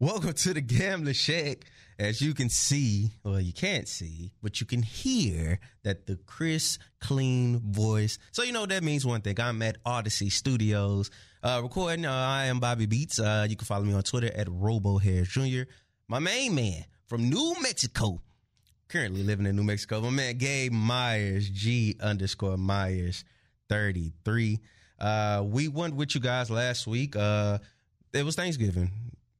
Welcome 0.00 0.34
to 0.34 0.54
the 0.54 0.60
Gambling 0.60 1.14
Shack. 1.14 1.64
As 1.98 2.20
you 2.20 2.32
can 2.32 2.50
see, 2.50 3.10
well, 3.24 3.40
you 3.40 3.52
can't 3.52 3.88
see, 3.88 4.30
but 4.40 4.60
you 4.60 4.66
can 4.66 4.80
hear 4.80 5.58
that 5.82 6.06
the 6.06 6.14
crisp, 6.14 6.80
clean 7.00 7.58
voice. 7.58 8.20
So 8.30 8.44
you 8.44 8.52
know 8.52 8.64
that 8.64 8.84
means 8.84 9.04
one 9.04 9.22
thing. 9.22 9.40
I'm 9.40 9.60
at 9.62 9.78
Odyssey 9.84 10.30
Studios 10.30 11.10
uh, 11.42 11.58
recording. 11.64 12.06
Uh, 12.06 12.12
I 12.12 12.44
am 12.44 12.60
Bobby 12.60 12.86
Beats. 12.86 13.18
Uh, 13.18 13.48
you 13.50 13.56
can 13.56 13.66
follow 13.66 13.82
me 13.82 13.92
on 13.92 14.04
Twitter 14.04 14.30
at 14.32 14.46
Robo 14.48 15.00
Jr. 15.00 15.62
My 16.06 16.20
main 16.20 16.54
man 16.54 16.84
from 17.08 17.28
New 17.28 17.56
Mexico, 17.60 18.22
currently 18.86 19.24
living 19.24 19.46
in 19.46 19.56
New 19.56 19.64
Mexico. 19.64 20.00
My 20.00 20.10
man 20.10 20.38
Gabe 20.38 20.70
Myers, 20.70 21.50
G 21.50 21.96
underscore 22.00 22.56
Myers, 22.56 23.24
33. 23.68 24.60
Uh, 25.00 25.42
we 25.44 25.66
went 25.66 25.96
with 25.96 26.14
you 26.14 26.20
guys 26.20 26.52
last 26.52 26.86
week. 26.86 27.16
Uh, 27.16 27.58
it 28.12 28.24
was 28.24 28.36
Thanksgiving. 28.36 28.92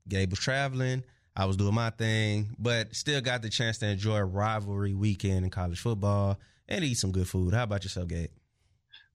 Gabe 0.09 0.31
was 0.31 0.39
traveling. 0.39 1.05
I 1.37 1.45
was 1.45 1.57
doing 1.57 1.75
my 1.75 1.91
thing, 1.91 2.57
but 2.59 2.95
still 2.97 3.21
got 3.21 3.43
the 3.43 3.49
chance 3.49 3.79
to 3.79 3.87
enjoy 3.87 4.17
a 4.17 4.25
rivalry 4.25 4.95
weekend 4.95 5.45
in 5.45 5.51
college 5.51 5.81
football 5.81 6.39
and 6.69 6.85
eat 6.85 6.95
some 6.95 7.13
good 7.13 7.29
food. 7.29 7.55
How 7.55 7.63
about 7.63 7.85
yourself, 7.85 8.09
Gabe? 8.09 8.31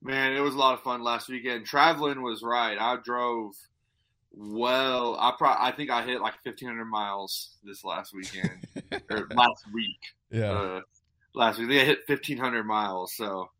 Man, 0.00 0.32
it 0.32 0.40
was 0.40 0.54
a 0.54 0.58
lot 0.58 0.74
of 0.74 0.80
fun 0.80 1.02
last 1.02 1.28
weekend. 1.28 1.66
Traveling 1.66 2.22
was 2.22 2.42
right. 2.42 2.78
I 2.78 2.96
drove 3.02 3.54
well. 4.32 5.16
I 5.18 5.32
pro- 5.36 5.56
I 5.58 5.72
think 5.72 5.90
I 5.90 6.02
hit 6.02 6.20
like 6.20 6.34
1,500 6.44 6.84
miles 6.84 7.50
this 7.62 7.84
last 7.84 8.14
weekend 8.14 8.66
or 9.10 9.28
last 9.34 9.64
week. 9.72 10.00
Yeah. 10.30 10.52
Uh, 10.52 10.80
last 11.34 11.58
week 11.58 11.70
I 11.70 11.84
hit 11.84 12.00
1,500 12.06 12.64
miles. 12.64 13.14
So 13.14 13.50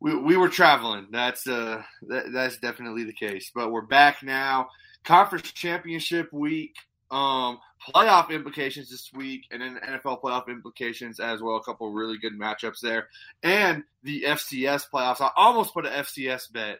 we 0.00 0.14
we 0.16 0.36
were 0.36 0.48
traveling. 0.48 1.08
That's 1.10 1.46
uh 1.46 1.82
that, 2.08 2.32
that's 2.32 2.58
definitely 2.58 3.04
the 3.04 3.12
case. 3.12 3.50
But 3.54 3.70
we're 3.70 3.82
back 3.82 4.22
now. 4.22 4.68
Conference 5.04 5.50
championship 5.52 6.32
week. 6.32 6.74
Um, 7.10 7.58
playoff 7.88 8.30
implications 8.30 8.90
this 8.90 9.10
week, 9.12 9.46
and 9.50 9.60
then 9.60 9.80
NFL 9.84 10.20
playoff 10.20 10.48
implications 10.48 11.18
as 11.18 11.40
well. 11.40 11.56
A 11.56 11.62
couple 11.62 11.90
really 11.90 12.18
good 12.18 12.38
matchups 12.38 12.80
there, 12.80 13.08
and 13.42 13.82
the 14.02 14.22
FCS 14.22 14.84
playoffs. 14.92 15.20
I 15.20 15.30
almost 15.36 15.74
put 15.74 15.86
an 15.86 15.92
FCS 15.92 16.52
bet 16.52 16.78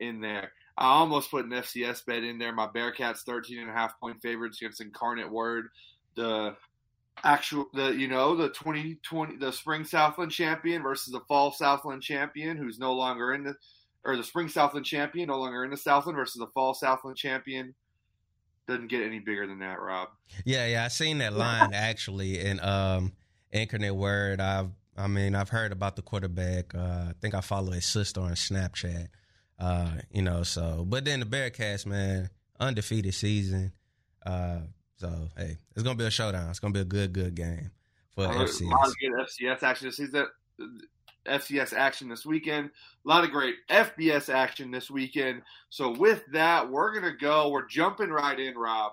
in 0.00 0.20
there. 0.20 0.52
I 0.76 0.86
almost 0.86 1.30
put 1.30 1.44
an 1.44 1.52
FCS 1.52 2.04
bet 2.04 2.24
in 2.24 2.38
there. 2.38 2.52
My 2.52 2.66
Bearcats 2.66 3.20
13 3.20 3.60
and 3.60 3.70
a 3.70 3.72
half 3.72 3.98
point 4.00 4.20
favorites 4.20 4.60
against 4.60 4.80
Incarnate 4.80 5.30
Word, 5.30 5.68
the 6.16 6.56
actual 7.22 7.66
the 7.74 7.90
you 7.90 8.08
know 8.08 8.34
the 8.34 8.48
2020 8.48 9.36
the 9.36 9.52
spring 9.52 9.84
Southland 9.84 10.32
champion 10.32 10.82
versus 10.82 11.12
the 11.12 11.20
fall 11.28 11.52
Southland 11.52 12.02
champion 12.02 12.56
who's 12.56 12.78
no 12.78 12.94
longer 12.94 13.34
in 13.34 13.44
the 13.44 13.54
or 14.04 14.16
the 14.16 14.24
spring 14.24 14.48
Southland 14.48 14.86
champion 14.86 15.28
no 15.28 15.38
longer 15.38 15.64
in 15.64 15.70
the 15.70 15.76
Southland 15.76 16.16
versus 16.16 16.38
the 16.38 16.46
fall 16.48 16.74
Southland 16.74 17.16
champion 17.16 17.74
doesn't 18.66 18.88
get 18.88 19.02
any 19.02 19.18
bigger 19.18 19.46
than 19.46 19.58
that, 19.58 19.80
Rob. 19.80 20.08
Yeah, 20.44 20.66
yeah, 20.66 20.84
I 20.84 20.88
seen 20.88 21.18
that 21.18 21.32
line 21.32 21.70
actually 21.74 22.38
in 22.38 22.60
um 22.60 23.12
Incarnate 23.52 23.94
Word. 23.94 24.40
I've 24.40 24.70
I 24.96 25.06
mean, 25.06 25.34
I've 25.34 25.48
heard 25.48 25.72
about 25.72 25.96
the 25.96 26.02
quarterback. 26.02 26.74
Uh, 26.74 27.06
I 27.08 27.12
think 27.20 27.34
I 27.34 27.40
follow 27.40 27.72
his 27.72 27.86
sister 27.86 28.20
on 28.20 28.32
Snapchat. 28.32 29.08
Uh, 29.58 29.92
you 30.10 30.22
know, 30.22 30.42
so 30.42 30.84
but 30.86 31.04
then 31.04 31.20
the 31.20 31.26
Bearcats, 31.26 31.86
man, 31.86 32.30
undefeated 32.58 33.14
season. 33.14 33.72
Uh, 34.24 34.60
so 34.96 35.28
hey, 35.36 35.56
it's 35.74 35.82
gonna 35.82 35.96
be 35.96 36.04
a 36.04 36.10
showdown. 36.10 36.50
It's 36.50 36.60
gonna 36.60 36.74
be 36.74 36.80
a 36.80 36.84
good, 36.84 37.12
good 37.12 37.34
game 37.34 37.70
for 38.14 38.26
FCS. 38.26 38.62
A 38.62 38.64
lot 38.64 38.88
of 38.88 38.94
good 38.98 39.12
FCS 39.12 39.62
action 39.62 39.88
this 39.88 39.96
season. 39.96 40.26
FCS 41.26 41.72
action 41.72 42.08
this 42.08 42.24
weekend. 42.24 42.70
A 43.04 43.08
lot 43.08 43.24
of 43.24 43.30
great 43.30 43.56
FBS 43.68 44.32
action 44.32 44.70
this 44.70 44.90
weekend. 44.90 45.42
So 45.68 45.90
with 45.90 46.22
that, 46.32 46.70
we're 46.70 46.94
gonna 46.94 47.16
go. 47.16 47.48
We're 47.48 47.66
jumping 47.66 48.10
right 48.10 48.38
in, 48.38 48.56
Rob. 48.56 48.92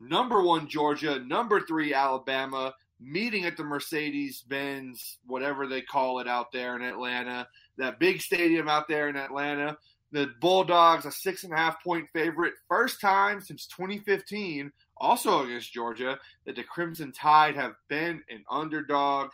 Number 0.00 0.42
one 0.42 0.68
Georgia, 0.68 1.18
number 1.20 1.60
three 1.60 1.94
Alabama, 1.94 2.74
meeting 3.00 3.44
at 3.44 3.56
the 3.56 3.64
Mercedes 3.64 4.42
Benz, 4.42 5.18
whatever 5.26 5.66
they 5.66 5.82
call 5.82 6.20
it 6.20 6.28
out 6.28 6.52
there 6.52 6.76
in 6.76 6.82
Atlanta. 6.82 7.48
That 7.78 7.98
big 7.98 8.20
stadium 8.20 8.68
out 8.68 8.88
there 8.88 9.08
in 9.08 9.16
Atlanta. 9.16 9.78
The 10.12 10.30
Bulldogs, 10.40 11.06
a 11.06 11.10
six 11.10 11.42
and 11.42 11.52
a 11.52 11.56
half 11.56 11.82
point 11.82 12.08
favorite, 12.12 12.54
first 12.68 13.00
time 13.00 13.40
since 13.40 13.66
2015, 13.66 14.70
also 14.96 15.42
against 15.44 15.72
Georgia, 15.72 16.18
that 16.46 16.54
the 16.54 16.62
Crimson 16.62 17.10
Tide 17.10 17.56
have 17.56 17.74
been 17.88 18.22
an 18.30 18.44
underdog. 18.48 19.30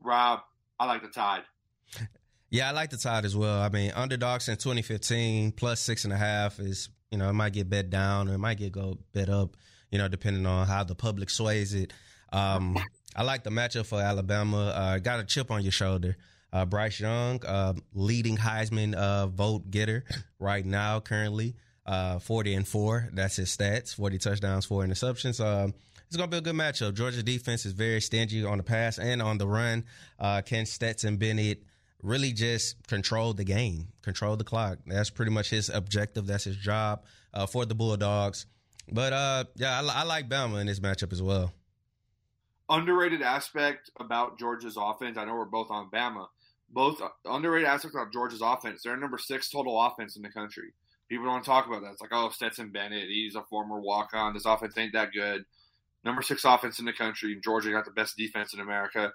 Rob, 0.00 0.40
I 0.78 0.86
like 0.86 1.02
the 1.02 1.08
Tide. 1.08 1.42
Yeah, 2.50 2.68
I 2.68 2.72
like 2.72 2.90
the 2.90 2.96
Tide 2.96 3.24
as 3.24 3.36
well. 3.36 3.60
I 3.60 3.68
mean, 3.68 3.92
underdogs 3.94 4.48
in 4.48 4.56
2015 4.56 5.52
plus 5.52 5.80
six 5.80 6.04
and 6.04 6.12
a 6.12 6.16
half 6.16 6.58
is 6.58 6.88
you 7.10 7.18
know 7.18 7.28
it 7.28 7.32
might 7.32 7.52
get 7.52 7.68
bet 7.68 7.90
down 7.90 8.28
or 8.28 8.34
it 8.34 8.38
might 8.38 8.58
get 8.58 8.72
go 8.72 8.98
bet 9.12 9.28
up. 9.28 9.56
You 9.90 9.98
know, 9.98 10.08
depending 10.08 10.46
on 10.46 10.66
how 10.66 10.84
the 10.84 10.94
public 10.94 11.30
sways 11.30 11.74
it. 11.74 11.92
Um, 12.32 12.76
I 13.14 13.22
like 13.22 13.44
the 13.44 13.50
matchup 13.50 13.86
for 13.86 14.00
Alabama. 14.00 14.68
Uh, 14.68 14.98
got 14.98 15.20
a 15.20 15.24
chip 15.24 15.50
on 15.50 15.62
your 15.62 15.72
shoulder. 15.72 16.16
Uh, 16.52 16.64
Bryce 16.64 17.00
Young, 17.00 17.44
uh, 17.44 17.74
leading 17.94 18.36
Heisman 18.36 18.94
uh, 18.94 19.26
vote 19.26 19.70
getter 19.70 20.04
right 20.38 20.64
now, 20.64 21.00
currently 21.00 21.56
uh, 21.86 22.18
40 22.18 22.54
and 22.54 22.68
four. 22.68 23.08
That's 23.12 23.36
his 23.36 23.56
stats: 23.56 23.94
40 23.94 24.18
touchdowns, 24.18 24.64
four 24.66 24.84
interceptions. 24.84 25.44
Um, 25.44 25.74
it's 26.06 26.16
gonna 26.16 26.28
be 26.28 26.36
a 26.38 26.40
good 26.40 26.54
matchup. 26.54 26.94
Georgia 26.94 27.22
defense 27.22 27.66
is 27.66 27.72
very 27.72 28.00
stingy 28.00 28.44
on 28.44 28.58
the 28.58 28.64
pass 28.64 28.98
and 28.98 29.20
on 29.20 29.38
the 29.38 29.46
run. 29.46 29.84
Uh, 30.18 30.42
Ken 30.42 30.66
Stetson 30.66 31.16
Bennett 31.16 31.62
really 32.02 32.32
just 32.32 32.86
controlled 32.86 33.36
the 33.36 33.44
game, 33.44 33.88
controlled 34.02 34.38
the 34.38 34.44
clock. 34.44 34.78
That's 34.86 35.10
pretty 35.10 35.32
much 35.32 35.50
his 35.50 35.68
objective. 35.68 36.26
That's 36.26 36.44
his 36.44 36.56
job 36.56 37.04
uh, 37.34 37.46
for 37.46 37.66
the 37.66 37.74
Bulldogs. 37.74 38.46
But 38.90 39.12
uh, 39.12 39.44
yeah, 39.56 39.80
I, 39.80 40.00
I 40.00 40.04
like 40.04 40.28
Bama 40.28 40.60
in 40.60 40.66
this 40.66 40.80
matchup 40.80 41.12
as 41.12 41.22
well. 41.22 41.52
Underrated 42.68 43.22
aspect 43.22 43.90
about 43.98 44.38
Georgia's 44.38 44.76
offense. 44.80 45.18
I 45.18 45.24
know 45.24 45.34
we're 45.34 45.44
both 45.44 45.70
on 45.70 45.90
Bama. 45.90 46.26
Both 46.68 47.00
underrated 47.24 47.68
aspects 47.68 47.96
about 47.96 48.12
Georgia's 48.12 48.42
offense. 48.42 48.82
They're 48.82 48.96
number 48.96 49.18
six 49.18 49.50
total 49.50 49.80
offense 49.80 50.16
in 50.16 50.22
the 50.22 50.30
country. 50.30 50.72
People 51.08 51.26
don't 51.26 51.44
talk 51.44 51.66
about 51.66 51.82
that. 51.82 51.92
It's 51.92 52.00
like, 52.00 52.10
oh, 52.12 52.30
Stetson 52.30 52.72
Bennett, 52.72 53.08
he's 53.08 53.36
a 53.36 53.42
former 53.42 53.80
walk 53.80 54.10
on. 54.12 54.34
This 54.34 54.46
offense 54.46 54.76
ain't 54.76 54.92
that 54.92 55.12
good. 55.12 55.44
Number 56.06 56.22
six 56.22 56.44
offense 56.44 56.78
in 56.78 56.84
the 56.84 56.92
country. 56.92 57.36
Georgia 57.42 57.72
got 57.72 57.84
the 57.84 57.90
best 57.90 58.16
defense 58.16 58.54
in 58.54 58.60
America. 58.60 59.12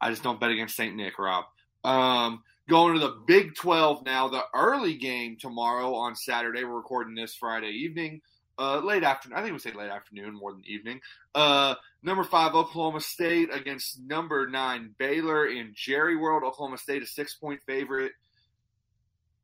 I 0.00 0.10
just 0.10 0.24
don't 0.24 0.40
bet 0.40 0.50
against 0.50 0.76
St. 0.76 0.94
Nick, 0.94 1.20
Rob. 1.20 1.44
Um, 1.84 2.42
going 2.68 2.94
to 2.94 3.00
the 3.00 3.16
Big 3.28 3.54
12 3.54 4.04
now, 4.04 4.26
the 4.28 4.42
early 4.52 4.96
game 4.96 5.36
tomorrow 5.40 5.94
on 5.94 6.16
Saturday. 6.16 6.64
We're 6.64 6.74
recording 6.76 7.14
this 7.14 7.36
Friday 7.36 7.70
evening. 7.70 8.20
Uh, 8.58 8.80
late 8.80 9.04
afternoon. 9.04 9.38
I 9.38 9.42
think 9.42 9.52
we 9.52 9.60
say 9.60 9.72
late 9.72 9.88
afternoon 9.88 10.34
more 10.34 10.50
than 10.50 10.64
evening. 10.66 11.00
Uh, 11.32 11.76
number 12.02 12.24
five, 12.24 12.56
Oklahoma 12.56 13.00
State 13.00 13.54
against 13.54 14.00
number 14.00 14.48
nine, 14.48 14.96
Baylor 14.98 15.46
in 15.46 15.74
Jerry 15.76 16.16
World. 16.16 16.42
Oklahoma 16.42 16.78
State, 16.78 17.04
a 17.04 17.06
six 17.06 17.34
point 17.34 17.60
favorite. 17.66 18.12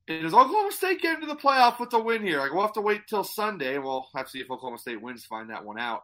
And 0.08 0.22
does 0.22 0.34
Oklahoma 0.34 0.72
State 0.72 1.00
get 1.00 1.14
into 1.14 1.28
the 1.28 1.36
playoff 1.36 1.78
with 1.78 1.92
a 1.92 1.98
win 2.00 2.22
here? 2.22 2.40
Like, 2.40 2.52
we'll 2.52 2.62
have 2.62 2.72
to 2.72 2.80
wait 2.80 3.02
till 3.08 3.22
Sunday, 3.22 3.78
we'll 3.78 4.08
have 4.16 4.26
to 4.26 4.30
see 4.32 4.40
if 4.40 4.50
Oklahoma 4.50 4.78
State 4.78 5.00
wins 5.00 5.22
to 5.22 5.28
find 5.28 5.48
that 5.50 5.64
one 5.64 5.78
out. 5.78 6.02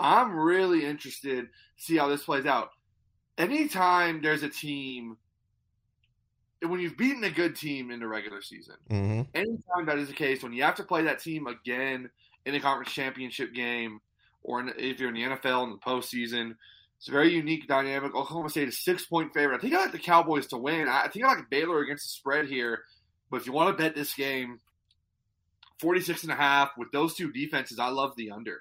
I'm 0.00 0.34
really 0.36 0.84
interested 0.84 1.44
to 1.46 1.48
see 1.76 1.96
how 1.96 2.08
this 2.08 2.24
plays 2.24 2.46
out. 2.46 2.70
Anytime 3.38 4.20
there's 4.22 4.42
a 4.42 4.48
team, 4.48 5.16
when 6.62 6.80
you've 6.80 6.96
beaten 6.96 7.24
a 7.24 7.30
good 7.30 7.56
team 7.56 7.90
in 7.90 8.00
the 8.00 8.06
regular 8.08 8.42
season, 8.42 8.74
Mm-hmm. 8.90 9.22
anytime 9.34 9.86
that 9.86 9.98
is 9.98 10.08
the 10.08 10.14
case, 10.14 10.42
when 10.42 10.52
you 10.52 10.62
have 10.62 10.74
to 10.76 10.84
play 10.84 11.04
that 11.04 11.20
team 11.20 11.46
again 11.46 12.10
in 12.46 12.52
the 12.52 12.60
conference 12.60 12.92
championship 12.92 13.54
game, 13.54 14.00
or 14.42 14.60
in, 14.60 14.72
if 14.76 14.98
you're 15.00 15.08
in 15.08 15.14
the 15.14 15.22
NFL 15.36 15.64
in 15.64 15.70
the 15.70 15.76
postseason, 15.78 16.56
it's 16.98 17.08
a 17.08 17.12
very 17.12 17.32
unique 17.34 17.66
dynamic. 17.66 18.14
Oklahoma 18.14 18.50
State 18.50 18.68
is 18.68 18.78
six 18.78 19.06
point 19.06 19.32
favorite. 19.32 19.56
I 19.56 19.60
think 19.60 19.74
I 19.74 19.78
like 19.82 19.92
the 19.92 19.98
Cowboys 19.98 20.46
to 20.48 20.58
win. 20.58 20.86
I 20.88 21.04
I 21.04 21.08
think 21.08 21.24
I 21.24 21.28
like 21.34 21.48
Baylor 21.50 21.80
against 21.80 22.04
the 22.04 22.10
spread 22.10 22.46
here. 22.46 22.80
But 23.30 23.38
if 23.40 23.46
you 23.46 23.52
want 23.52 23.76
to 23.76 23.82
bet 23.82 23.94
this 23.94 24.12
game, 24.14 24.60
46 25.78 26.24
and 26.24 26.32
a 26.32 26.36
half 26.36 26.72
with 26.76 26.90
those 26.92 27.14
two 27.14 27.32
defenses, 27.32 27.78
I 27.78 27.88
love 27.88 28.14
the 28.16 28.32
under. 28.32 28.60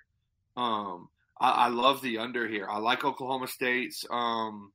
Um, 0.56 1.10
I, 1.40 1.52
I 1.52 1.68
love 1.68 2.02
the 2.02 2.18
under 2.18 2.48
here. 2.48 2.68
I 2.70 2.80
like 2.80 3.04
Oklahoma 3.04 3.48
State's. 3.48 4.06
Um, 4.10 4.72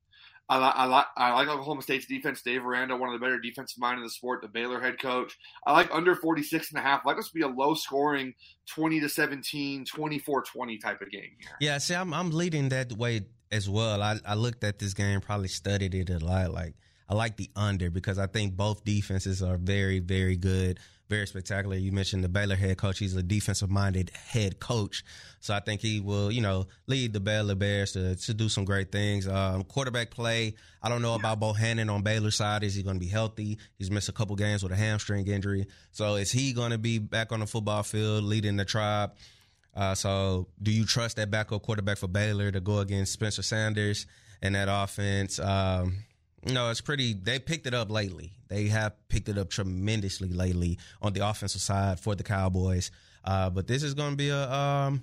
I, 0.48 0.58
li- 0.58 0.72
I 0.74 0.84
like 0.84 1.06
I 1.16 1.32
like 1.32 1.48
Oklahoma 1.48 1.80
State's 1.80 2.06
defense. 2.06 2.42
Dave 2.42 2.66
Aranda, 2.66 2.96
one 2.96 3.08
of 3.08 3.18
the 3.18 3.24
better 3.24 3.40
defensive 3.40 3.78
mind 3.78 3.98
in 3.98 4.04
the 4.04 4.10
sport, 4.10 4.42
the 4.42 4.48
Baylor 4.48 4.78
head 4.78 5.00
coach. 5.00 5.38
I 5.66 5.72
like 5.72 5.88
under 5.90 6.14
46 6.14 6.70
and 6.70 6.78
a 6.78 6.82
half. 6.82 7.00
I 7.04 7.08
like 7.08 7.16
this 7.16 7.28
to 7.28 7.34
be 7.34 7.40
a 7.40 7.48
low 7.48 7.74
scoring 7.74 8.34
20 8.74 9.00
to 9.00 9.08
17, 9.08 9.86
24-20 9.86 10.80
type 10.82 11.00
of 11.00 11.10
game 11.10 11.22
here. 11.40 11.56
Yeah, 11.60 11.78
see, 11.78 11.94
I'm 11.94 12.12
I'm 12.12 12.30
leading 12.30 12.68
that 12.68 12.92
way 12.92 13.22
as 13.50 13.70
well. 13.70 14.02
I, 14.02 14.18
I 14.26 14.34
looked 14.34 14.64
at 14.64 14.78
this 14.78 14.92
game, 14.92 15.20
probably 15.22 15.48
studied 15.48 15.94
it 15.94 16.10
a 16.10 16.18
lot. 16.18 16.52
Like 16.52 16.74
I 17.08 17.14
like 17.14 17.36
the 17.36 17.50
under 17.54 17.90
because 17.90 18.18
I 18.18 18.26
think 18.26 18.56
both 18.56 18.84
defenses 18.84 19.42
are 19.42 19.56
very, 19.56 19.98
very 19.98 20.36
good, 20.36 20.80
very 21.08 21.26
spectacular. 21.26 21.76
You 21.76 21.92
mentioned 21.92 22.24
the 22.24 22.28
Baylor 22.28 22.56
head 22.56 22.78
coach; 22.78 22.98
he's 22.98 23.14
a 23.14 23.22
defensive 23.22 23.70
minded 23.70 24.10
head 24.10 24.58
coach, 24.58 25.04
so 25.40 25.54
I 25.54 25.60
think 25.60 25.82
he 25.82 26.00
will, 26.00 26.32
you 26.32 26.40
know, 26.40 26.66
lead 26.86 27.12
the 27.12 27.20
Baylor 27.20 27.54
Bears 27.54 27.92
to 27.92 28.16
to 28.16 28.34
do 28.34 28.48
some 28.48 28.64
great 28.64 28.90
things. 28.90 29.28
Um, 29.28 29.64
quarterback 29.64 30.10
play, 30.10 30.54
I 30.82 30.88
don't 30.88 31.02
know 31.02 31.14
about 31.14 31.40
Bohanon 31.40 31.90
on 31.90 32.02
Baylor's 32.02 32.36
side. 32.36 32.64
Is 32.64 32.74
he 32.74 32.82
going 32.82 32.96
to 32.96 33.00
be 33.00 33.10
healthy? 33.10 33.58
He's 33.78 33.90
missed 33.90 34.08
a 34.08 34.12
couple 34.12 34.36
games 34.36 34.62
with 34.62 34.72
a 34.72 34.76
hamstring 34.76 35.26
injury, 35.26 35.66
so 35.92 36.14
is 36.14 36.32
he 36.32 36.52
going 36.54 36.70
to 36.70 36.78
be 36.78 36.98
back 36.98 37.32
on 37.32 37.40
the 37.40 37.46
football 37.46 37.82
field 37.82 38.24
leading 38.24 38.56
the 38.56 38.64
tribe? 38.64 39.12
Uh, 39.76 39.94
so, 39.94 40.46
do 40.62 40.70
you 40.70 40.84
trust 40.86 41.16
that 41.16 41.30
backup 41.30 41.62
quarterback 41.62 41.98
for 41.98 42.06
Baylor 42.06 42.50
to 42.52 42.60
go 42.60 42.78
against 42.78 43.12
Spencer 43.12 43.42
Sanders 43.42 44.06
and 44.40 44.54
that 44.54 44.68
offense? 44.70 45.38
Um, 45.40 46.04
no, 46.46 46.70
it's 46.70 46.80
pretty. 46.80 47.14
They 47.14 47.38
picked 47.38 47.66
it 47.66 47.74
up 47.74 47.90
lately. 47.90 48.32
They 48.48 48.68
have 48.68 48.92
picked 49.08 49.28
it 49.28 49.38
up 49.38 49.50
tremendously 49.50 50.28
lately 50.28 50.78
on 51.00 51.12
the 51.12 51.26
offensive 51.26 51.60
side 51.60 52.00
for 52.00 52.14
the 52.14 52.22
Cowboys. 52.22 52.90
Uh, 53.24 53.50
but 53.50 53.66
this 53.66 53.82
is 53.82 53.94
going 53.94 54.10
to 54.10 54.16
be 54.16 54.28
a 54.28 54.50
um, 54.50 55.02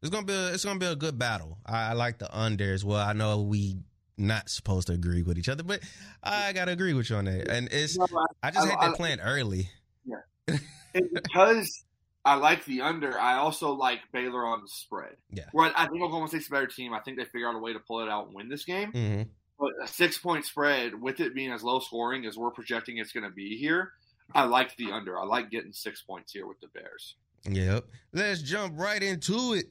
it's 0.00 0.10
going 0.10 0.26
to 0.26 0.32
be 0.32 0.36
a, 0.36 0.52
it's 0.52 0.64
going 0.64 0.78
to 0.78 0.84
be 0.84 0.90
a 0.90 0.96
good 0.96 1.18
battle. 1.18 1.58
I, 1.64 1.90
I 1.90 1.92
like 1.92 2.18
the 2.18 2.36
under 2.36 2.72
as 2.72 2.84
well. 2.84 3.00
I 3.00 3.12
know 3.12 3.42
we 3.42 3.76
not 4.18 4.48
supposed 4.48 4.88
to 4.88 4.92
agree 4.92 5.22
with 5.22 5.38
each 5.38 5.48
other, 5.48 5.62
but 5.62 5.80
I 6.22 6.52
got 6.52 6.66
to 6.66 6.72
agree 6.72 6.92
with 6.92 7.10
you 7.10 7.16
on 7.16 7.24
that. 7.26 7.48
And 7.48 7.68
it's 7.72 7.96
no, 7.96 8.06
I, 8.42 8.48
I, 8.48 8.50
just 8.50 8.66
I, 8.66 8.70
hate 8.70 8.90
they 8.90 8.96
playing 8.96 9.20
early. 9.20 9.68
Yeah, 10.04 10.56
because 10.92 11.84
I 12.24 12.34
like 12.34 12.64
the 12.64 12.82
under. 12.82 13.18
I 13.18 13.36
also 13.36 13.72
like 13.72 14.00
Baylor 14.12 14.44
on 14.44 14.62
the 14.62 14.68
spread. 14.68 15.16
Yeah, 15.30 15.44
where 15.52 15.72
I 15.76 15.86
think 15.86 16.02
Oklahoma 16.02 16.28
State's 16.28 16.48
a 16.48 16.50
better 16.50 16.66
team. 16.66 16.92
I 16.92 17.00
think 17.00 17.18
they 17.18 17.24
figure 17.24 17.48
out 17.48 17.54
a 17.54 17.58
way 17.58 17.72
to 17.72 17.78
pull 17.78 18.00
it 18.00 18.08
out 18.08 18.26
and 18.26 18.34
win 18.34 18.48
this 18.48 18.64
game. 18.64 18.92
Mm-hmm. 18.92 19.22
A 19.62 19.86
six 19.86 20.18
point 20.18 20.44
spread 20.44 21.00
with 21.00 21.20
it 21.20 21.34
being 21.34 21.52
as 21.52 21.62
low 21.62 21.78
scoring 21.78 22.26
as 22.26 22.36
we're 22.36 22.50
projecting 22.50 22.98
it's 22.98 23.12
going 23.12 23.24
to 23.24 23.30
be 23.30 23.56
here, 23.56 23.92
I 24.34 24.44
like 24.44 24.76
the 24.76 24.90
under. 24.90 25.18
I 25.18 25.24
like 25.24 25.50
getting 25.50 25.72
six 25.72 26.02
points 26.02 26.32
here 26.32 26.46
with 26.46 26.60
the 26.60 26.68
Bears. 26.68 27.14
Yep. 27.48 27.84
Let's 28.12 28.42
jump 28.42 28.74
right 28.76 29.02
into 29.02 29.54
it. 29.54 29.66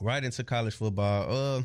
Right 0.00 0.24
into 0.24 0.44
college 0.44 0.74
football. 0.74 1.58
Uh, 1.58 1.62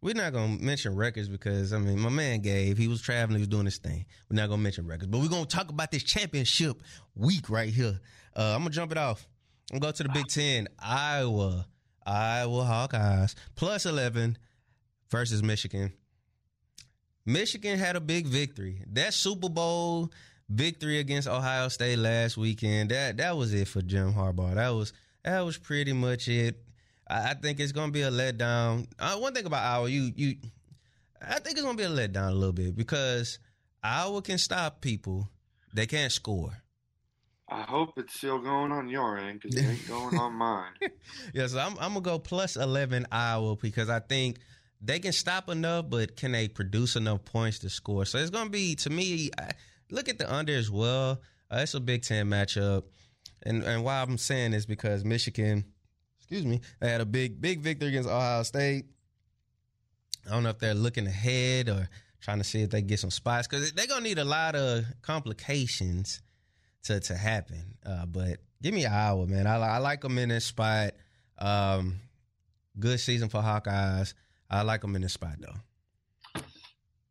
we're 0.00 0.14
not 0.14 0.32
gonna 0.32 0.58
mention 0.58 0.96
records 0.96 1.28
because 1.28 1.72
I 1.72 1.78
mean 1.78 2.00
my 2.00 2.08
man 2.08 2.40
Gabe, 2.40 2.76
he 2.76 2.88
was 2.88 3.00
traveling, 3.00 3.36
he 3.36 3.42
was 3.42 3.48
doing 3.48 3.66
his 3.66 3.78
thing. 3.78 4.04
We're 4.28 4.36
not 4.36 4.48
gonna 4.48 4.62
mention 4.62 4.86
records, 4.86 5.06
but 5.06 5.20
we're 5.20 5.28
gonna 5.28 5.46
talk 5.46 5.70
about 5.70 5.90
this 5.90 6.02
championship 6.02 6.82
week 7.14 7.48
right 7.48 7.72
here. 7.72 8.00
Uh, 8.34 8.54
I'm 8.54 8.62
gonna 8.62 8.70
jump 8.70 8.90
it 8.90 8.98
off. 8.98 9.28
I'm 9.70 9.78
gonna 9.78 9.92
go 9.92 9.96
to 9.96 10.02
the 10.02 10.08
Big 10.08 10.26
Ten. 10.26 10.66
Iowa, 10.78 11.66
Iowa 12.04 12.64
Hawkeyes 12.64 13.34
plus 13.54 13.86
eleven 13.86 14.38
versus 15.10 15.42
Michigan. 15.42 15.92
Michigan 17.24 17.78
had 17.78 17.96
a 17.96 18.00
big 18.00 18.26
victory. 18.26 18.84
That 18.92 19.14
Super 19.14 19.48
Bowl 19.48 20.10
victory 20.48 20.98
against 20.98 21.28
Ohio 21.28 21.68
State 21.68 21.98
last 21.98 22.36
weekend. 22.36 22.90
That 22.90 23.16
that 23.18 23.36
was 23.36 23.54
it 23.54 23.68
for 23.68 23.82
Jim 23.82 24.12
Harbaugh. 24.12 24.54
That 24.54 24.70
was 24.70 24.92
that 25.24 25.40
was 25.40 25.58
pretty 25.58 25.92
much 25.92 26.28
it. 26.28 26.56
I, 27.08 27.30
I 27.30 27.34
think 27.34 27.60
it's 27.60 27.72
gonna 27.72 27.92
be 27.92 28.02
a 28.02 28.10
letdown. 28.10 28.86
Uh, 28.98 29.16
one 29.16 29.34
thing 29.34 29.46
about 29.46 29.64
Iowa, 29.64 29.88
you 29.88 30.12
you, 30.16 30.36
I 31.20 31.38
think 31.38 31.56
it's 31.56 31.62
gonna 31.62 31.76
be 31.78 31.84
a 31.84 31.88
letdown 31.88 32.30
a 32.30 32.34
little 32.34 32.52
bit 32.52 32.76
because 32.76 33.38
Iowa 33.82 34.22
can 34.22 34.38
stop 34.38 34.80
people. 34.80 35.28
They 35.74 35.86
can't 35.86 36.12
score. 36.12 36.52
I 37.48 37.62
hope 37.62 37.90
it's 37.98 38.14
still 38.14 38.38
going 38.38 38.72
on 38.72 38.88
your 38.88 39.18
end 39.18 39.40
because 39.40 39.56
it 39.56 39.66
ain't 39.66 39.88
going 39.88 40.16
on 40.18 40.32
mine. 40.34 40.72
yeah, 41.34 41.46
so 41.46 41.58
I'm, 41.58 41.72
I'm 41.78 41.92
gonna 41.92 42.00
go 42.00 42.18
plus 42.18 42.56
eleven 42.56 43.06
Iowa 43.12 43.56
because 43.56 43.90
I 43.90 44.00
think 44.00 44.38
they 44.82 44.98
can 44.98 45.12
stop 45.12 45.48
enough, 45.48 45.88
but 45.88 46.16
can 46.16 46.32
they 46.32 46.48
produce 46.48 46.96
enough 46.96 47.24
points 47.24 47.60
to 47.60 47.70
score? 47.70 48.04
So 48.04 48.18
it's 48.18 48.30
going 48.30 48.46
to 48.46 48.50
be, 48.50 48.74
to 48.76 48.90
me, 48.90 49.30
I, 49.38 49.52
look 49.90 50.08
at 50.08 50.18
the 50.18 50.32
under 50.32 50.54
as 50.54 50.70
well. 50.70 51.20
Uh, 51.50 51.60
it's 51.62 51.74
a 51.74 51.80
Big 51.80 52.02
Ten 52.02 52.28
matchup. 52.28 52.84
And, 53.44 53.62
and 53.62 53.84
why 53.84 54.02
I'm 54.02 54.18
saying 54.18 54.54
is 54.54 54.66
because 54.66 55.04
Michigan, 55.04 55.64
excuse 56.18 56.44
me, 56.44 56.60
they 56.80 56.88
had 56.88 57.00
a 57.00 57.06
big, 57.06 57.40
big 57.40 57.60
victory 57.60 57.88
against 57.88 58.08
Ohio 58.08 58.42
State. 58.42 58.86
I 60.26 60.30
don't 60.30 60.42
know 60.42 60.50
if 60.50 60.58
they're 60.58 60.74
looking 60.74 61.06
ahead 61.06 61.68
or 61.68 61.88
trying 62.20 62.38
to 62.38 62.44
see 62.44 62.62
if 62.62 62.70
they 62.70 62.82
get 62.82 63.00
some 63.00 63.10
spots 63.10 63.46
because 63.46 63.72
they're 63.72 63.86
going 63.86 64.02
to 64.02 64.08
need 64.08 64.18
a 64.18 64.24
lot 64.24 64.54
of 64.54 64.84
complications 65.02 66.22
to, 66.84 67.00
to 67.00 67.14
happen. 67.14 67.76
Uh, 67.84 68.06
but 68.06 68.38
give 68.62 68.74
me 68.74 68.86
Iowa, 68.86 69.26
man. 69.26 69.46
I, 69.46 69.56
I 69.56 69.78
like 69.78 70.00
them 70.00 70.18
in 70.18 70.28
this 70.28 70.46
spot. 70.46 70.92
Um, 71.38 72.00
good 72.78 73.00
season 73.00 73.28
for 73.28 73.40
Hawkeyes. 73.40 74.14
I 74.52 74.62
like 74.62 74.82
them 74.82 74.94
in 74.94 75.02
this 75.02 75.14
spot 75.14 75.36
though. 75.40 76.42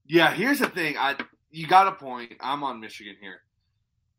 Yeah, 0.05 0.31
here's 0.31 0.59
the 0.59 0.69
thing. 0.69 0.97
I 0.97 1.15
you 1.49 1.67
got 1.67 1.87
a 1.87 1.93
point. 1.93 2.33
I'm 2.39 2.63
on 2.63 2.79
Michigan 2.79 3.15
here. 3.19 3.41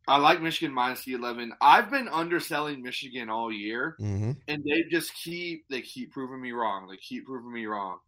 I 0.09 0.17
like 0.17 0.43
Michigan 0.43 0.75
minus 0.75 1.05
the 1.05 1.13
11. 1.13 1.53
I've 1.61 1.89
been 1.91 2.09
underselling 2.09 2.83
Michigan 2.83 3.31
all 3.31 3.53
year, 3.53 3.97
mm-hmm. 4.01 4.33
and 4.49 4.65
they 4.65 4.83
just 4.91 5.15
keep 5.15 5.65
they 5.69 5.81
keep 5.81 6.13
proving 6.13 6.41
me 6.41 6.51
wrong. 6.53 6.89
They 6.89 6.97
keep 6.97 7.27
proving 7.27 7.53
me 7.53 7.67
wrong. 7.67 7.99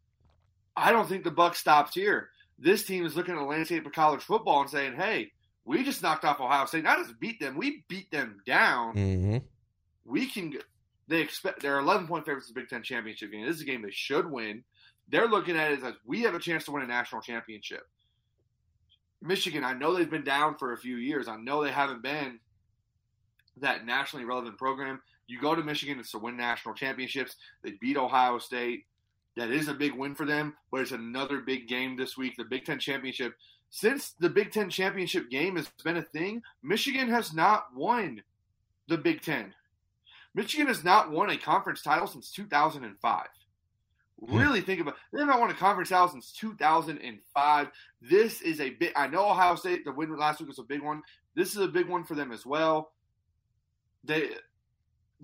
I 0.77 0.91
don't 0.91 1.09
think 1.09 1.23
the 1.23 1.31
buck 1.31 1.55
stops 1.55 1.95
here. 1.95 2.31
This 2.59 2.85
team 2.85 3.07
is 3.07 3.17
looking 3.17 3.35
at 3.35 3.39
the 3.39 3.47
landscape 3.47 3.87
of 3.87 3.93
college 3.93 4.23
football 4.23 4.63
and 4.63 4.71
saying, 4.71 4.95
"Hey, 4.95 5.31
we 5.65 5.85
just 5.85 6.03
knocked 6.03 6.25
off 6.25 6.41
Ohio 6.41 6.67
State. 6.67 6.83
Not 6.83 6.99
just 6.99 7.21
beat 7.21 7.39
them, 7.39 7.57
we 7.57 7.85
beat 7.89 8.11
them 8.11 8.41
down. 8.45 8.97
Mm-hmm. 8.97 9.37
We 10.05 10.27
can." 10.27 10.55
They 11.07 11.21
expect 11.21 11.61
they're 11.61 11.79
11 11.79 12.09
point 12.09 12.25
favorites 12.25 12.49
in 12.49 12.55
the 12.55 12.61
Big 12.61 12.71
Ten 12.71 12.83
championship 12.83 13.31
game. 13.31 13.47
This 13.47 13.57
is 13.57 13.63
a 13.63 13.67
game 13.67 13.83
they 13.83 13.91
should 13.91 14.29
win. 14.29 14.65
They're 15.09 15.29
looking 15.29 15.57
at 15.57 15.73
it 15.73 15.83
as 15.83 15.95
we 16.05 16.23
have 16.23 16.35
a 16.35 16.41
chance 16.41 16.65
to 16.65 16.73
win 16.73 16.83
a 16.83 16.87
national 16.87 17.23
championship. 17.23 17.83
Michigan, 19.21 19.65
I 19.65 19.73
know 19.73 19.95
they've 19.95 20.11
been 20.11 20.25
down 20.25 20.57
for 20.57 20.73
a 20.73 20.79
few 20.79 20.97
years. 20.97 21.29
I 21.29 21.37
know 21.37 21.63
they 21.63 21.73
haven't 21.73 22.03
been 22.03 22.39
that 23.61 23.87
nationally 23.87 24.25
relevant 24.25 24.59
program. 24.59 25.01
You 25.27 25.41
go 25.41 25.55
to 25.55 25.63
Michigan, 25.63 25.99
it's 25.99 26.11
to 26.11 26.19
win 26.19 26.37
national 26.37 26.75
championships. 26.75 27.37
They 27.63 27.73
beat 27.81 27.97
Ohio 27.97 28.39
State. 28.39 28.85
That 29.37 29.51
is 29.51 29.69
a 29.69 29.75
big 29.75 29.95
win 29.95 30.15
for 30.15 30.27
them, 30.27 30.55
but 30.71 30.81
it's 30.81 30.93
another 30.93 31.41
big 31.41 31.67
game 31.67 31.97
this 31.97 32.17
week. 32.17 32.37
The 32.37 32.45
Big 32.45 32.65
Ten 32.65 32.79
championship. 32.79 33.35
Since 33.71 34.15
the 34.21 34.29
Big 34.29 34.53
Ten 34.53 34.71
championship 34.71 35.29
game 35.29 35.57
has 35.57 35.69
been 35.83 35.97
a 35.97 36.03
thing, 36.03 36.43
Michigan 36.63 37.09
has 37.09 37.35
not 37.35 37.75
won 37.75 38.23
the 38.87 38.99
Big 38.99 39.23
Ten. 39.23 39.53
Michigan 40.35 40.69
has 40.69 40.85
not 40.85 41.11
won 41.11 41.31
a 41.31 41.37
conference 41.37 41.83
title 41.83 42.07
since 42.07 42.31
2005. 42.31 43.27
Hmm. 44.21 44.39
Really 44.39 44.61
think 44.61 44.81
about 44.81 44.97
they 45.13 45.21
haven't 45.21 45.41
won 45.41 45.51
a 45.51 45.55
conference 45.55 45.89
title 45.89 46.09
since 46.09 46.33
2005. 46.33 47.69
This 48.03 48.41
is 48.43 48.61
a 48.61 48.71
big. 48.71 48.93
I 48.97 49.07
know 49.07 49.29
Ohio 49.31 49.57
State 49.57 49.85
the 49.85 49.93
win 49.93 50.17
last 50.17 50.41
week 50.41 50.49
was 50.49 50.59
a 50.59 50.65
big 50.65 50.83
one. 50.83 51.03
This 51.35 51.51
is 51.51 51.61
a 51.61 51.69
big 51.69 51.89
one 51.89 52.05
for 52.05 52.15
them 52.15 52.33
as 52.33 52.47
well. 52.47 52.93
They, 54.05 54.29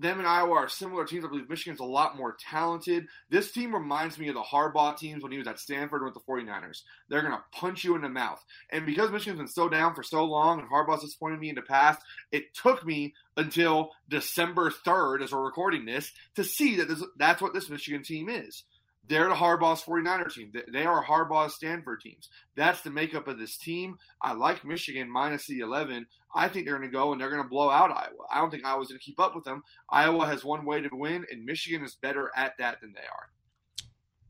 them 0.01 0.19
and 0.19 0.27
Iowa 0.27 0.53
are 0.53 0.69
similar 0.69 1.05
teams. 1.05 1.23
I 1.23 1.27
believe 1.27 1.49
Michigan's 1.49 1.79
a 1.79 1.85
lot 1.85 2.17
more 2.17 2.35
talented. 2.39 3.05
This 3.29 3.51
team 3.51 3.73
reminds 3.73 4.17
me 4.17 4.27
of 4.29 4.35
the 4.35 4.41
Harbaugh 4.41 4.97
teams 4.97 5.21
when 5.21 5.31
he 5.31 5.37
was 5.37 5.47
at 5.47 5.59
Stanford 5.59 6.03
with 6.03 6.13
the 6.13 6.19
49ers. 6.21 6.81
They're 7.07 7.21
going 7.21 7.33
to 7.33 7.43
punch 7.51 7.83
you 7.83 7.95
in 7.95 8.01
the 8.01 8.09
mouth. 8.09 8.43
And 8.71 8.85
because 8.85 9.11
Michigan's 9.11 9.39
been 9.39 9.47
so 9.47 9.69
down 9.69 9.93
for 9.93 10.03
so 10.03 10.23
long 10.23 10.59
and 10.59 10.69
Harbaugh's 10.69 11.03
disappointed 11.03 11.39
me 11.39 11.49
in 11.49 11.55
the 11.55 11.61
past, 11.61 12.01
it 12.31 12.53
took 12.53 12.85
me 12.85 13.13
until 13.37 13.91
December 14.09 14.71
3rd, 14.71 15.23
as 15.23 15.31
we're 15.31 15.45
recording 15.45 15.85
this, 15.85 16.11
to 16.35 16.43
see 16.43 16.77
that 16.77 16.87
this, 16.87 17.03
that's 17.17 17.41
what 17.41 17.53
this 17.53 17.69
Michigan 17.69 18.03
team 18.03 18.27
is. 18.27 18.63
They're 19.07 19.27
the 19.27 19.35
Harbaugh's 19.35 19.81
49er 19.81 20.31
team. 20.33 20.51
They 20.71 20.85
are 20.85 21.03
Harbaugh's 21.03 21.55
Stanford 21.55 22.01
teams. 22.01 22.29
That's 22.55 22.81
the 22.81 22.91
makeup 22.91 23.27
of 23.27 23.39
this 23.39 23.57
team. 23.57 23.95
I 24.21 24.33
like 24.33 24.63
Michigan 24.63 25.11
minus 25.11 25.47
the 25.47 25.59
11. 25.59 26.05
I 26.35 26.47
think 26.47 26.65
they're 26.65 26.77
going 26.77 26.89
to 26.89 26.95
go 26.95 27.11
and 27.11 27.19
they're 27.19 27.31
going 27.31 27.43
to 27.43 27.49
blow 27.49 27.69
out 27.69 27.91
Iowa. 27.91 28.25
I 28.31 28.39
don't 28.39 28.51
think 28.51 28.65
Iowa's 28.65 28.87
going 28.87 28.99
to 28.99 29.03
keep 29.03 29.19
up 29.19 29.35
with 29.35 29.43
them. 29.43 29.63
Iowa 29.89 30.27
has 30.27 30.45
one 30.45 30.65
way 30.65 30.81
to 30.81 30.89
win, 30.91 31.25
and 31.31 31.43
Michigan 31.43 31.83
is 31.83 31.97
better 32.01 32.31
at 32.35 32.53
that 32.59 32.79
than 32.81 32.93
they 32.93 33.01
are. 33.01 33.29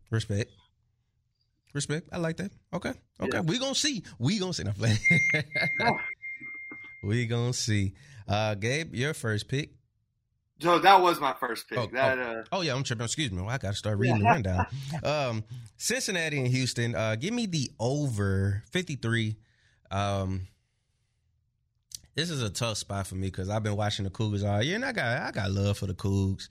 Respect. 0.09 0.49
Respect. 1.73 2.09
I 2.11 2.17
like 2.17 2.37
that. 2.37 2.51
Okay. 2.73 2.93
Okay. 3.19 3.29
Yeah. 3.33 3.41
We 3.41 3.57
gonna 3.57 3.75
see. 3.75 4.03
We 4.19 4.39
gonna 4.39 4.53
see. 4.53 4.63
No, 5.79 5.97
we 7.03 7.25
gonna 7.25 7.53
see. 7.53 7.93
Uh, 8.27 8.55
Gabe, 8.55 8.93
your 8.93 9.13
first 9.13 9.47
pick. 9.47 9.71
So 10.61 10.77
that 10.77 11.01
was 11.01 11.19
my 11.19 11.33
first 11.33 11.67
pick. 11.67 11.79
Oh, 11.79 11.87
that, 11.93 12.19
oh, 12.19 12.21
uh, 12.21 12.43
oh 12.51 12.61
yeah, 12.61 12.75
I'm 12.75 12.83
tripping. 12.83 13.05
Excuse 13.05 13.31
me. 13.31 13.41
Well, 13.41 13.49
I 13.49 13.57
got 13.57 13.71
to 13.71 13.75
start 13.75 13.97
reading 13.97 14.19
the 14.19 14.25
rundown. 14.25 14.65
Um, 15.03 15.43
Cincinnati 15.77 16.37
and 16.37 16.47
Houston. 16.47 16.93
Uh, 16.93 17.15
give 17.15 17.33
me 17.33 17.47
the 17.47 17.71
over 17.79 18.61
53. 18.71 19.35
Um, 19.89 20.47
this 22.13 22.29
is 22.29 22.43
a 22.43 22.49
tough 22.49 22.77
spot 22.77 23.07
for 23.07 23.15
me 23.15 23.27
because 23.27 23.49
I've 23.49 23.63
been 23.63 23.75
watching 23.75 24.05
the 24.05 24.11
Cougars 24.11 24.43
all 24.43 24.61
year, 24.61 24.75
and 24.75 24.85
I 24.85 24.91
got 24.91 25.21
I 25.21 25.31
got 25.31 25.49
love 25.49 25.77
for 25.77 25.87
the 25.87 25.95
Cougs. 25.95 26.49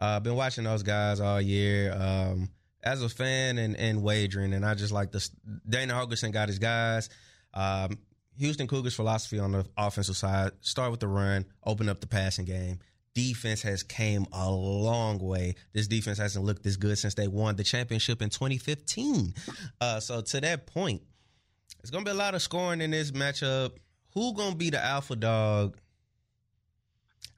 Uh, 0.00 0.16
I've 0.16 0.22
been 0.22 0.36
watching 0.36 0.64
those 0.64 0.82
guys 0.82 1.20
all 1.20 1.40
year. 1.40 1.92
Um, 1.92 2.48
as 2.82 3.02
a 3.02 3.10
fan 3.10 3.58
and, 3.58 3.76
and 3.76 4.02
wagering, 4.02 4.54
and 4.54 4.64
I 4.64 4.74
just 4.74 4.92
like 4.92 5.12
the 5.12 5.28
Dana 5.68 5.92
Holgorsen 5.92 6.32
got 6.32 6.48
his 6.48 6.58
guys. 6.58 7.10
Um, 7.52 7.98
Houston 8.38 8.66
Cougars 8.66 8.94
philosophy 8.94 9.38
on 9.38 9.52
the 9.52 9.66
offensive 9.76 10.16
side: 10.16 10.52
start 10.62 10.90
with 10.90 11.00
the 11.00 11.08
run, 11.08 11.44
open 11.66 11.90
up 11.90 12.00
the 12.00 12.06
passing 12.06 12.46
game 12.46 12.80
defense 13.14 13.62
has 13.62 13.82
came 13.82 14.26
a 14.32 14.50
long 14.50 15.18
way. 15.18 15.54
This 15.72 15.88
defense 15.88 16.18
hasn't 16.18 16.44
looked 16.44 16.62
this 16.62 16.76
good 16.76 16.98
since 16.98 17.14
they 17.14 17.28
won 17.28 17.56
the 17.56 17.64
championship 17.64 18.22
in 18.22 18.30
2015. 18.30 19.34
Uh, 19.80 20.00
so 20.00 20.20
to 20.20 20.40
that 20.40 20.66
point, 20.66 21.02
it's 21.80 21.90
gonna 21.90 22.04
be 22.04 22.10
a 22.10 22.14
lot 22.14 22.34
of 22.34 22.42
scoring 22.42 22.80
in 22.80 22.90
this 22.90 23.10
matchup. 23.10 23.72
Who 24.14 24.34
gonna 24.34 24.56
be 24.56 24.70
the 24.70 24.82
alpha 24.82 25.16
dog? 25.16 25.78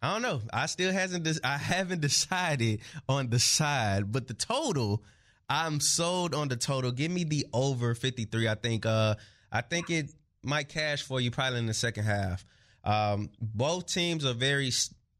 I 0.00 0.12
don't 0.12 0.23
know. 0.23 0.41
I 0.52 0.67
still 0.67 0.93
hasn't. 0.93 1.29
I 1.45 1.59
haven't 1.59 2.00
decided 2.02 2.81
on 3.09 3.31
the 3.31 3.38
side, 3.38 4.11
but 4.11 4.26
the 4.26 4.35
total, 4.35 5.02
I'm 5.49 5.79
sold 5.81 6.35
on 6.35 6.49
the 6.49 6.57
total. 6.57 6.91
Give 6.91 7.11
me 7.11 7.25
the 7.25 7.47
over 7.52 7.95
53. 7.95 8.49
I 8.49 8.55
think. 8.57 8.85
Uh, 8.85 9.14
I 9.52 9.61
think 9.61 9.91
it 9.91 10.11
might 10.43 10.69
cash 10.69 11.02
for 11.02 11.21
you 11.21 11.31
probably 11.31 11.61
in 11.61 11.67
the 11.67 11.75
second 11.75 12.05
half. 12.05 12.45
Um, 12.85 13.31
both 13.41 13.87
teams 13.87 14.25
are 14.25 14.33
very 14.35 14.73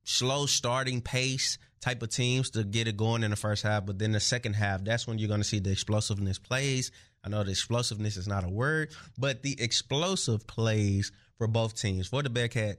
slow 0.05 0.47
starting 0.47 1.01
pace 1.01 1.59
type 1.81 2.03
of 2.03 2.11
teams 2.11 2.51
to 2.51 2.65
get 2.65 2.89
it 2.89 2.97
going 2.97 3.23
in 3.25 3.31
the 3.31 3.37
first 3.37 3.63
half, 3.63 3.85
but 3.85 3.99
then 3.99 4.13
the 4.13 4.21
second 4.21 4.55
half, 4.55 4.85
that's 4.85 5.07
when 5.07 5.19
you're 5.19 5.29
going 5.29 5.41
to 5.41 5.47
see 5.47 5.59
the 5.59 5.73
explosiveness 5.73 6.39
plays. 6.39 6.93
I 7.25 7.29
know 7.29 7.43
the 7.43 7.51
explosiveness 7.51 8.17
is 8.17 8.29
not 8.29 8.45
a 8.45 8.49
word, 8.49 8.91
but 9.19 9.43
the 9.43 9.61
explosive 9.61 10.47
plays 10.47 11.13
for 11.39 11.47
both 11.47 11.81
teams, 11.81 12.09
for 12.09 12.23
the 12.23 12.31
Bearcats 12.31 12.77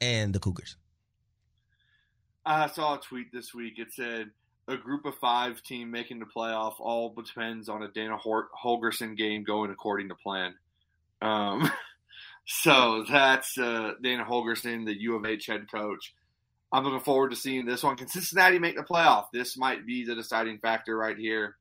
and 0.00 0.34
the 0.34 0.38
Cougars. 0.38 0.76
I 2.44 2.68
saw 2.68 2.94
a 2.94 3.00
tweet 3.00 3.32
this 3.32 3.52
week. 3.52 3.78
It 3.78 3.88
said 3.92 4.30
a 4.68 4.76
group 4.76 5.04
of 5.04 5.14
five 5.16 5.62
team 5.62 5.90
making 5.90 6.18
the 6.18 6.26
playoff 6.26 6.74
all 6.78 7.10
depends 7.10 7.68
on 7.68 7.82
a 7.82 7.88
Dana 7.88 8.16
Holgorsen 8.16 9.16
game 9.16 9.44
going 9.44 9.70
according 9.70 10.08
to 10.08 10.14
plan. 10.14 10.54
Um, 11.20 11.70
so 12.46 13.04
that's 13.08 13.58
uh, 13.58 13.92
Dana 14.02 14.24
Holgorsen, 14.24 14.86
the 14.86 14.98
U 15.00 15.16
of 15.16 15.26
H 15.26 15.46
head 15.46 15.70
coach. 15.70 16.14
I'm 16.76 16.84
looking 16.84 17.00
forward 17.00 17.30
to 17.30 17.36
seeing 17.36 17.64
this 17.64 17.82
one. 17.82 17.96
Can 17.96 18.06
Cincinnati 18.06 18.58
make 18.58 18.76
the 18.76 18.82
playoff? 18.82 19.28
This 19.32 19.56
might 19.56 19.86
be 19.86 20.04
the 20.04 20.14
deciding 20.14 20.58
factor 20.58 20.94
right 20.94 21.16
here. 21.16 21.56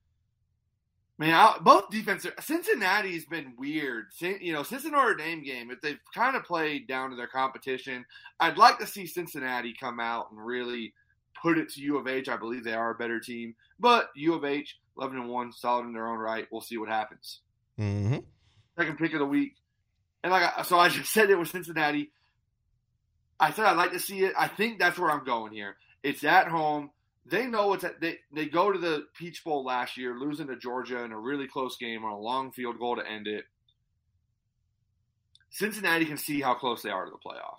Man, 1.18 1.34
I, 1.34 1.56
both 1.62 1.90
defense. 1.90 2.28
Cincinnati's 2.42 3.26
been 3.26 3.54
weird. 3.58 4.08
You 4.20 4.52
know, 4.52 4.64
since 4.64 4.84
the 4.84 4.90
Notre 4.90 5.16
Dame 5.16 5.42
game, 5.42 5.72
if 5.72 5.80
they've 5.80 6.02
kind 6.14 6.36
of 6.36 6.44
played 6.44 6.90
down 6.90 7.12
to 7.12 7.16
their 7.16 7.28
competition, 7.28 8.06
I'd 8.42 8.58
like 8.58 8.78
to 8.80 8.88
see 8.88 9.08
Cincinnati 9.08 9.74
come 9.80 10.02
out 10.02 10.32
and 10.32 10.46
really 10.46 10.94
put 11.42 11.58
it 11.58 11.70
to 11.70 11.82
U 11.82 11.98
of 11.98 12.10
H. 12.10 12.28
I 12.28 12.36
believe 12.36 12.66
they 12.66 12.74
are 12.74 12.92
a 12.92 12.96
better 12.96 13.22
team, 13.22 13.56
but 13.80 14.10
U 14.18 14.34
of 14.34 14.44
H, 14.44 14.78
eleven 14.98 15.18
and 15.18 15.30
one, 15.30 15.54
solid 15.54 15.86
in 15.86 15.94
their 15.94 16.10
own 16.10 16.18
right. 16.18 16.46
We'll 16.52 16.60
see 16.60 16.78
what 16.78 16.90
happens. 16.90 17.40
Mm-hmm. 17.80 18.18
Second 18.78 18.98
pick 18.98 19.14
of 19.14 19.20
the 19.20 19.26
week, 19.26 19.54
and 20.26 20.34
like 20.34 20.44
I, 20.58 20.64
so, 20.64 20.78
I 20.78 20.90
just 20.90 21.10
said 21.14 21.30
it 21.30 21.40
was 21.40 21.52
Cincinnati. 21.52 22.12
I 23.40 23.52
said 23.52 23.66
I'd 23.66 23.78
like 23.78 23.92
to 23.92 24.00
see 24.00 24.24
it. 24.24 24.34
I 24.38 24.48
think 24.48 24.80
that's 24.80 24.98
where 24.98 25.12
I'm 25.12 25.26
going 25.26 25.52
here. 25.52 25.76
It's 26.04 26.24
at 26.24 26.48
home. 26.48 26.92
They 27.26 27.48
know 27.48 27.74
it's 27.74 27.84
at, 27.84 28.00
they 28.00 28.20
they 28.32 28.46
go 28.46 28.72
to 28.72 28.78
the 28.78 29.08
Peach 29.18 29.44
Bowl 29.44 29.66
last 29.66 29.98
year, 29.98 30.18
losing 30.18 30.48
to 30.48 30.56
Georgia 30.56 31.04
in 31.04 31.12
a 31.12 31.20
really 31.20 31.48
close 31.48 31.76
game 31.78 32.06
on 32.06 32.12
a 32.12 32.20
long 32.20 32.52
field 32.52 32.80
goal 32.80 32.96
to 32.96 33.08
end 33.08 33.28
it. 33.28 33.46
Cincinnati 35.50 36.06
can 36.06 36.18
see 36.18 36.42
how 36.42 36.54
close 36.54 36.82
they 36.82 36.90
are 36.90 37.06
to 37.06 37.12
the 37.12 37.18
playoff. 37.18 37.58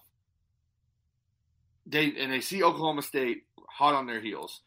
They 1.84 2.12
and 2.18 2.32
they 2.32 2.40
see 2.40 2.62
Oklahoma 2.62 3.02
State 3.02 3.44
hot 3.68 3.94
on 3.94 4.06
their 4.06 4.20
heels. 4.20 4.60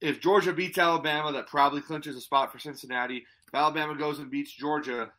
If 0.00 0.20
Georgia 0.20 0.52
beats 0.52 0.76
Alabama, 0.76 1.32
that 1.32 1.46
probably 1.46 1.80
clinches 1.80 2.16
a 2.16 2.20
spot 2.20 2.52
for 2.52 2.58
Cincinnati. 2.58 3.24
If 3.46 3.54
Alabama 3.54 3.96
goes 3.96 4.18
and 4.18 4.30
beats 4.30 4.52
Georgia, 4.52 5.12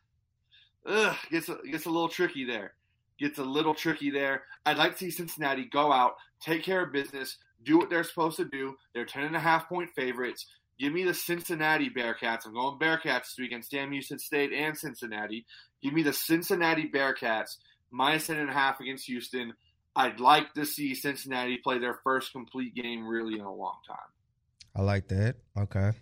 ugh, 0.84 1.16
gets 1.30 1.50
gets 1.70 1.86
a 1.86 1.90
little 1.90 2.08
tricky 2.08 2.44
there 2.44 2.74
gets 3.18 3.38
a 3.38 3.44
little 3.44 3.74
tricky 3.74 4.10
there. 4.10 4.42
I'd 4.64 4.78
like 4.78 4.92
to 4.92 4.98
see 4.98 5.10
Cincinnati 5.10 5.64
go 5.64 5.92
out, 5.92 6.14
take 6.40 6.62
care 6.62 6.82
of 6.82 6.92
business, 6.92 7.38
do 7.62 7.78
what 7.78 7.90
they're 7.90 8.04
supposed 8.04 8.36
to 8.36 8.44
do. 8.44 8.76
They're 8.94 9.04
10 9.04 9.24
and 9.24 9.36
a 9.36 9.40
half 9.40 9.68
point 9.68 9.90
favorites. 9.94 10.46
Give 10.78 10.92
me 10.92 11.04
the 11.04 11.14
Cincinnati 11.14 11.88
Bearcats. 11.88 12.46
I'm 12.46 12.52
going 12.52 12.78
Bearcats 12.78 13.22
this 13.22 13.36
week 13.38 13.50
against 13.50 13.70
Sam 13.70 13.92
Houston 13.92 14.18
State 14.18 14.52
and 14.52 14.76
Cincinnati. 14.76 15.46
Give 15.82 15.94
me 15.94 16.02
the 16.02 16.12
Cincinnati 16.12 16.90
Bearcats 16.92 17.56
minus 17.90 18.26
10 18.26 18.38
and 18.38 18.50
a 18.50 18.52
half 18.52 18.80
against 18.80 19.06
Houston. 19.06 19.54
I'd 19.94 20.20
like 20.20 20.52
to 20.54 20.66
see 20.66 20.94
Cincinnati 20.94 21.56
play 21.56 21.78
their 21.78 21.98
first 22.04 22.32
complete 22.32 22.74
game 22.74 23.06
really 23.06 23.38
in 23.38 23.44
a 23.44 23.54
long 23.54 23.78
time. 23.88 23.96
I 24.74 24.82
like 24.82 25.08
that. 25.08 25.36
Okay. 25.58 25.92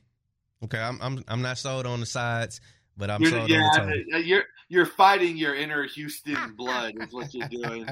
Okay, 0.64 0.80
I'm 0.80 0.99
I'm 1.00 1.25
I'm 1.28 1.42
not 1.42 1.59
sold 1.59 1.87
on 1.87 2.00
the 2.00 2.06
sides. 2.06 2.61
But 2.96 3.10
I'm 3.10 3.22
you're, 3.22 3.48
yeah, 3.48 4.16
you're 4.18 4.44
you're 4.68 4.86
fighting 4.86 5.36
your 5.36 5.54
inner 5.54 5.84
Houston 5.84 6.54
blood 6.56 6.94
is 7.00 7.12
what 7.12 7.34
you're 7.34 7.48
doing. 7.48 7.86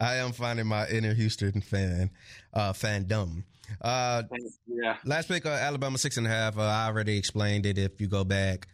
I 0.00 0.16
am 0.16 0.32
finding 0.32 0.66
my 0.66 0.88
inner 0.88 1.14
Houston 1.14 1.60
fan 1.60 2.10
uh, 2.54 2.72
fandom. 2.72 3.44
Uh, 3.80 4.22
yeah. 4.66 4.96
Last 5.04 5.28
pick, 5.28 5.44
uh, 5.44 5.50
Alabama 5.50 5.98
six 5.98 6.16
and 6.16 6.26
a 6.26 6.30
half. 6.30 6.56
Uh, 6.56 6.62
I 6.62 6.86
already 6.86 7.18
explained 7.18 7.66
it. 7.66 7.78
If 7.78 8.00
you 8.00 8.06
go 8.06 8.24
back, 8.24 8.68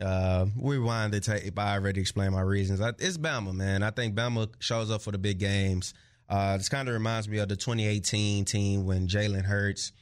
uh, 0.00 0.46
rewind 0.60 1.12
the 1.12 1.20
tape. 1.20 1.58
I 1.58 1.74
already 1.74 2.00
explained 2.00 2.32
my 2.34 2.40
reasons. 2.40 2.80
I, 2.80 2.90
it's 2.90 3.18
Bama, 3.18 3.52
man. 3.52 3.82
I 3.82 3.90
think 3.90 4.14
Bama 4.14 4.48
shows 4.58 4.90
up 4.90 5.02
for 5.02 5.12
the 5.12 5.18
big 5.18 5.38
games. 5.38 5.94
Uh, 6.28 6.56
this 6.56 6.68
kind 6.68 6.88
of 6.88 6.94
reminds 6.94 7.28
me 7.28 7.38
of 7.38 7.48
the 7.48 7.56
2018 7.56 8.44
team 8.44 8.84
when 8.84 9.08
Jalen 9.08 9.44
Hurts 9.44 9.92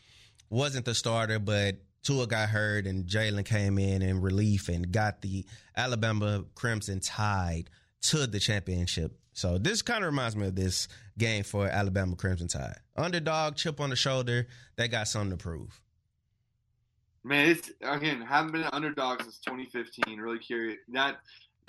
wasn't 0.51 0.85
the 0.85 0.95
starter, 0.95 1.39
but 1.39 1.77
Tua 2.07 2.29
got 2.29 2.49
hurt 2.49 2.87
and 2.87 3.05
Jalen 3.05 3.45
came 3.45 3.79
in 3.79 4.01
in 4.01 4.21
relief 4.21 4.69
and 4.69 4.93
got 4.93 5.23
the 5.23 5.45
Alabama 5.77 6.45
Crimson 6.55 7.01
Tide 7.01 7.69
to 8.03 8.29
the 8.29 8.39
championship. 8.39 9.19
So 9.33 9.59
this 9.59 9.83
kind 9.83 10.05
of 10.05 10.11
reminds 10.11 10.37
me 10.37 10.47
of 10.47 10.55
this 10.55 10.87
game 11.19 11.43
for 11.43 11.67
Alabama 11.67 12.15
Crimson 12.15 12.47
Tide. 12.47 12.79
Underdog, 12.97 13.57
chip 13.57 13.81
on 13.81 13.91
the 13.91 13.97
shoulder, 13.97 14.47
they 14.77 14.87
got 14.87 15.09
something 15.09 15.37
to 15.37 15.37
prove. 15.37 15.81
Man, 17.25 17.49
it's 17.49 17.73
again 17.83 18.21
haven't 18.21 18.53
been 18.53 18.63
an 18.63 18.71
underdog 18.73 19.23
since 19.23 19.39
2015. 19.41 20.21
Really 20.21 20.39
curious. 20.39 20.79
That 20.93 21.17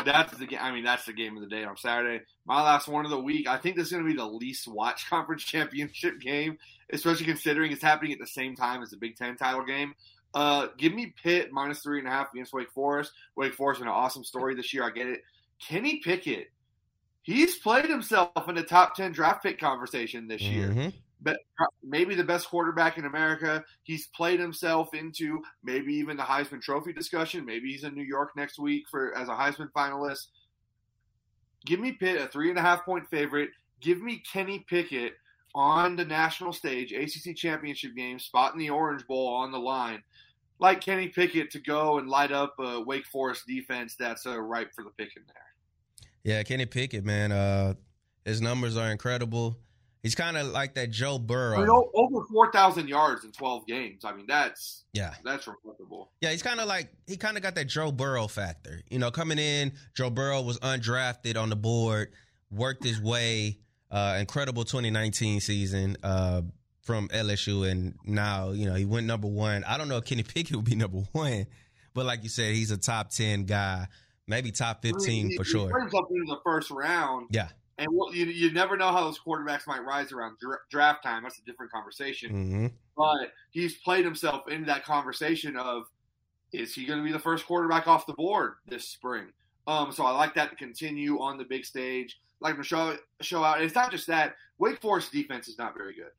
that's 0.05 0.37
the 0.37 0.45
game. 0.45 0.59
I 0.61 0.71
mean, 0.71 0.83
that's 0.83 1.05
the 1.05 1.13
game 1.13 1.35
of 1.35 1.41
the 1.41 1.49
day 1.49 1.63
on 1.63 1.75
Saturday. 1.77 2.23
My 2.45 2.61
last 2.61 2.87
one 2.87 3.05
of 3.05 3.11
the 3.11 3.19
week. 3.19 3.47
I 3.47 3.57
think 3.57 3.75
this 3.75 3.87
is 3.87 3.91
going 3.91 4.03
to 4.03 4.09
be 4.09 4.15
the 4.15 4.25
least 4.25 4.67
watched 4.67 5.09
conference 5.09 5.43
championship 5.43 6.19
game, 6.19 6.59
especially 6.93 7.25
considering 7.25 7.71
it's 7.71 7.81
happening 7.81 8.13
at 8.13 8.19
the 8.19 8.27
same 8.27 8.55
time 8.55 8.83
as 8.83 8.91
the 8.91 8.97
Big 8.97 9.15
Ten 9.15 9.35
title 9.35 9.65
game. 9.65 9.95
Uh, 10.33 10.67
give 10.77 10.93
me 10.93 11.13
Pitt 11.23 11.51
minus 11.51 11.79
three 11.79 11.99
and 11.99 12.07
a 12.07 12.11
half 12.11 12.31
against 12.33 12.53
Wake 12.53 12.71
Forest. 12.71 13.11
Wake 13.35 13.53
Forest 13.53 13.81
an 13.81 13.87
awesome 13.87 14.23
story 14.23 14.55
this 14.55 14.73
year. 14.73 14.83
I 14.83 14.91
get 14.91 15.07
it. 15.07 15.21
Kenny 15.59 15.99
Pickett, 16.03 16.51
he's 17.23 17.57
played 17.57 17.89
himself 17.89 18.47
in 18.47 18.55
the 18.55 18.63
top 18.63 18.95
ten 18.95 19.11
draft 19.11 19.41
pick 19.41 19.59
conversation 19.59 20.27
this 20.27 20.41
year. 20.41 20.69
Mm-hmm. 20.69 20.89
But 21.19 21.37
maybe 21.83 22.13
the 22.13 22.23
best 22.23 22.47
quarterback 22.47 22.99
in 22.99 23.05
America. 23.05 23.63
He's 23.81 24.07
played 24.07 24.39
himself 24.39 24.93
into 24.93 25.41
maybe 25.63 25.93
even 25.95 26.15
the 26.15 26.23
Heisman 26.23 26.61
Trophy 26.61 26.93
discussion. 26.93 27.43
Maybe 27.43 27.71
he's 27.71 27.83
in 27.83 27.95
New 27.95 28.03
York 28.03 28.35
next 28.35 28.59
week 28.59 28.83
for 28.89 29.17
as 29.17 29.27
a 29.27 29.33
Heisman 29.33 29.71
finalist. 29.75 30.27
Give 31.65 31.79
me 31.79 31.93
Pitt 31.93 32.21
a 32.21 32.27
three 32.27 32.49
and 32.49 32.59
a 32.59 32.61
half 32.61 32.85
point 32.85 33.09
favorite. 33.09 33.49
Give 33.81 33.99
me 33.99 34.21
Kenny 34.31 34.65
Pickett 34.69 35.13
on 35.55 35.95
the 35.95 36.05
national 36.05 36.53
stage, 36.53 36.91
ACC 36.91 37.35
championship 37.35 37.95
game, 37.95 38.19
spot 38.19 38.53
in 38.53 38.59
the 38.59 38.69
Orange 38.69 39.05
Bowl 39.07 39.27
on 39.27 39.51
the 39.51 39.59
line 39.59 40.03
like 40.59 40.81
Kenny 40.81 41.07
Pickett 41.07 41.51
to 41.51 41.59
go 41.59 41.97
and 41.99 42.09
light 42.09 42.31
up 42.31 42.55
a 42.59 42.81
Wake 42.81 43.05
Forest 43.05 43.43
defense 43.47 43.95
that's 43.97 44.25
uh, 44.25 44.39
ripe 44.39 44.73
for 44.73 44.83
the 44.83 44.89
picking 44.91 45.23
there. 45.27 45.35
Yeah, 46.23 46.43
Kenny 46.43 46.65
Pickett, 46.65 47.05
man, 47.05 47.31
uh, 47.31 47.75
his 48.25 48.41
numbers 48.41 48.75
are 48.75 48.91
incredible. 48.91 49.59
He's 50.03 50.15
kind 50.15 50.37
of 50.37 50.47
like 50.47 50.75
that 50.75 50.91
Joe 50.91 51.17
Burrow. 51.19 51.57
I 51.57 51.59
mean, 51.65 51.69
over 51.69 52.25
four 52.31 52.51
thousand 52.51 52.87
yards 52.87 53.25
in 53.25 53.31
twelve 53.31 53.65
games. 53.65 54.05
I 54.05 54.13
mean, 54.13 54.25
that's 54.27 54.85
yeah, 54.93 55.15
that's 55.23 55.47
remarkable. 55.47 56.11
Yeah, 56.21 56.31
he's 56.31 56.43
kind 56.43 56.59
of 56.59 56.67
like 56.67 56.89
he 57.07 57.17
kind 57.17 57.35
of 57.35 57.43
got 57.43 57.55
that 57.55 57.65
Joe 57.65 57.91
Burrow 57.91 58.27
factor. 58.27 58.81
You 58.89 58.99
know, 58.99 59.11
coming 59.11 59.39
in, 59.39 59.73
Joe 59.95 60.09
Burrow 60.09 60.41
was 60.41 60.59
undrafted 60.59 61.35
on 61.35 61.49
the 61.49 61.55
board, 61.55 62.13
worked 62.51 62.83
his 62.83 63.01
way. 63.01 63.59
Uh, 63.89 64.17
incredible 64.19 64.63
2019 64.63 65.39
season. 65.39 65.97
Uh, 66.03 66.41
from 66.87 67.09
LSU, 67.09 67.69
and 67.69 67.95
now 68.05 68.51
you 68.51 68.65
know 68.65 68.73
he 68.73 68.85
went 68.85 69.05
number 69.05 69.27
one. 69.27 69.65
I 69.65 69.77
don't 69.77 69.89
know 69.89 69.97
if 69.97 70.05
Kenny 70.05 70.23
Pickett 70.23 70.55
would 70.55 70.63
be 70.63 70.75
number 70.75 70.99
one, 71.11 71.45
but 71.93 72.05
like 72.05 72.23
you 72.23 72.29
said, 72.29 72.55
he's 72.55 72.71
a 72.71 72.77
top 72.77 73.09
ten 73.09 73.43
guy, 73.43 73.87
maybe 74.25 74.51
top 74.51 74.81
fifteen 74.81 75.25
I 75.25 75.27
mean, 75.27 75.37
for 75.37 75.43
he 75.43 75.49
sure. 75.49 75.69
Brings 75.69 75.93
up 75.93 76.07
into 76.09 76.25
the 76.33 76.39
first 76.45 76.71
round, 76.71 77.27
yeah. 77.29 77.49
And 77.77 77.89
well, 77.91 78.15
you 78.15 78.25
you 78.25 78.51
never 78.53 78.77
know 78.77 78.91
how 78.91 79.03
those 79.03 79.19
quarterbacks 79.19 79.67
might 79.67 79.83
rise 79.83 80.11
around 80.11 80.37
dra- 80.39 80.57
draft 80.71 81.03
time. 81.03 81.23
That's 81.23 81.37
a 81.37 81.43
different 81.43 81.71
conversation. 81.71 82.31
Mm-hmm. 82.31 82.67
But 82.97 83.33
he's 83.51 83.75
played 83.75 84.03
himself 84.03 84.47
into 84.47 84.65
that 84.67 84.83
conversation 84.83 85.57
of 85.57 85.83
is 86.53 86.73
he 86.73 86.85
going 86.85 86.99
to 86.99 87.05
be 87.05 87.11
the 87.11 87.19
first 87.19 87.45
quarterback 87.45 87.87
off 87.87 88.07
the 88.07 88.13
board 88.13 88.53
this 88.65 88.87
spring? 88.87 89.27
Um, 89.67 89.91
so 89.91 90.05
I 90.05 90.11
like 90.11 90.33
that 90.35 90.49
to 90.49 90.55
continue 90.55 91.19
on 91.19 91.37
the 91.37 91.43
big 91.43 91.65
stage. 91.65 92.17
Like 92.39 92.57
to 92.57 92.63
show 92.63 92.95
show 93.21 93.43
out. 93.43 93.57
And 93.57 93.65
it's 93.65 93.75
not 93.75 93.91
just 93.91 94.07
that 94.07 94.35
Wake 94.57 94.81
Forest 94.81 95.11
defense 95.11 95.47
is 95.47 95.57
not 95.57 95.75
very 95.75 95.93
good. 95.93 96.11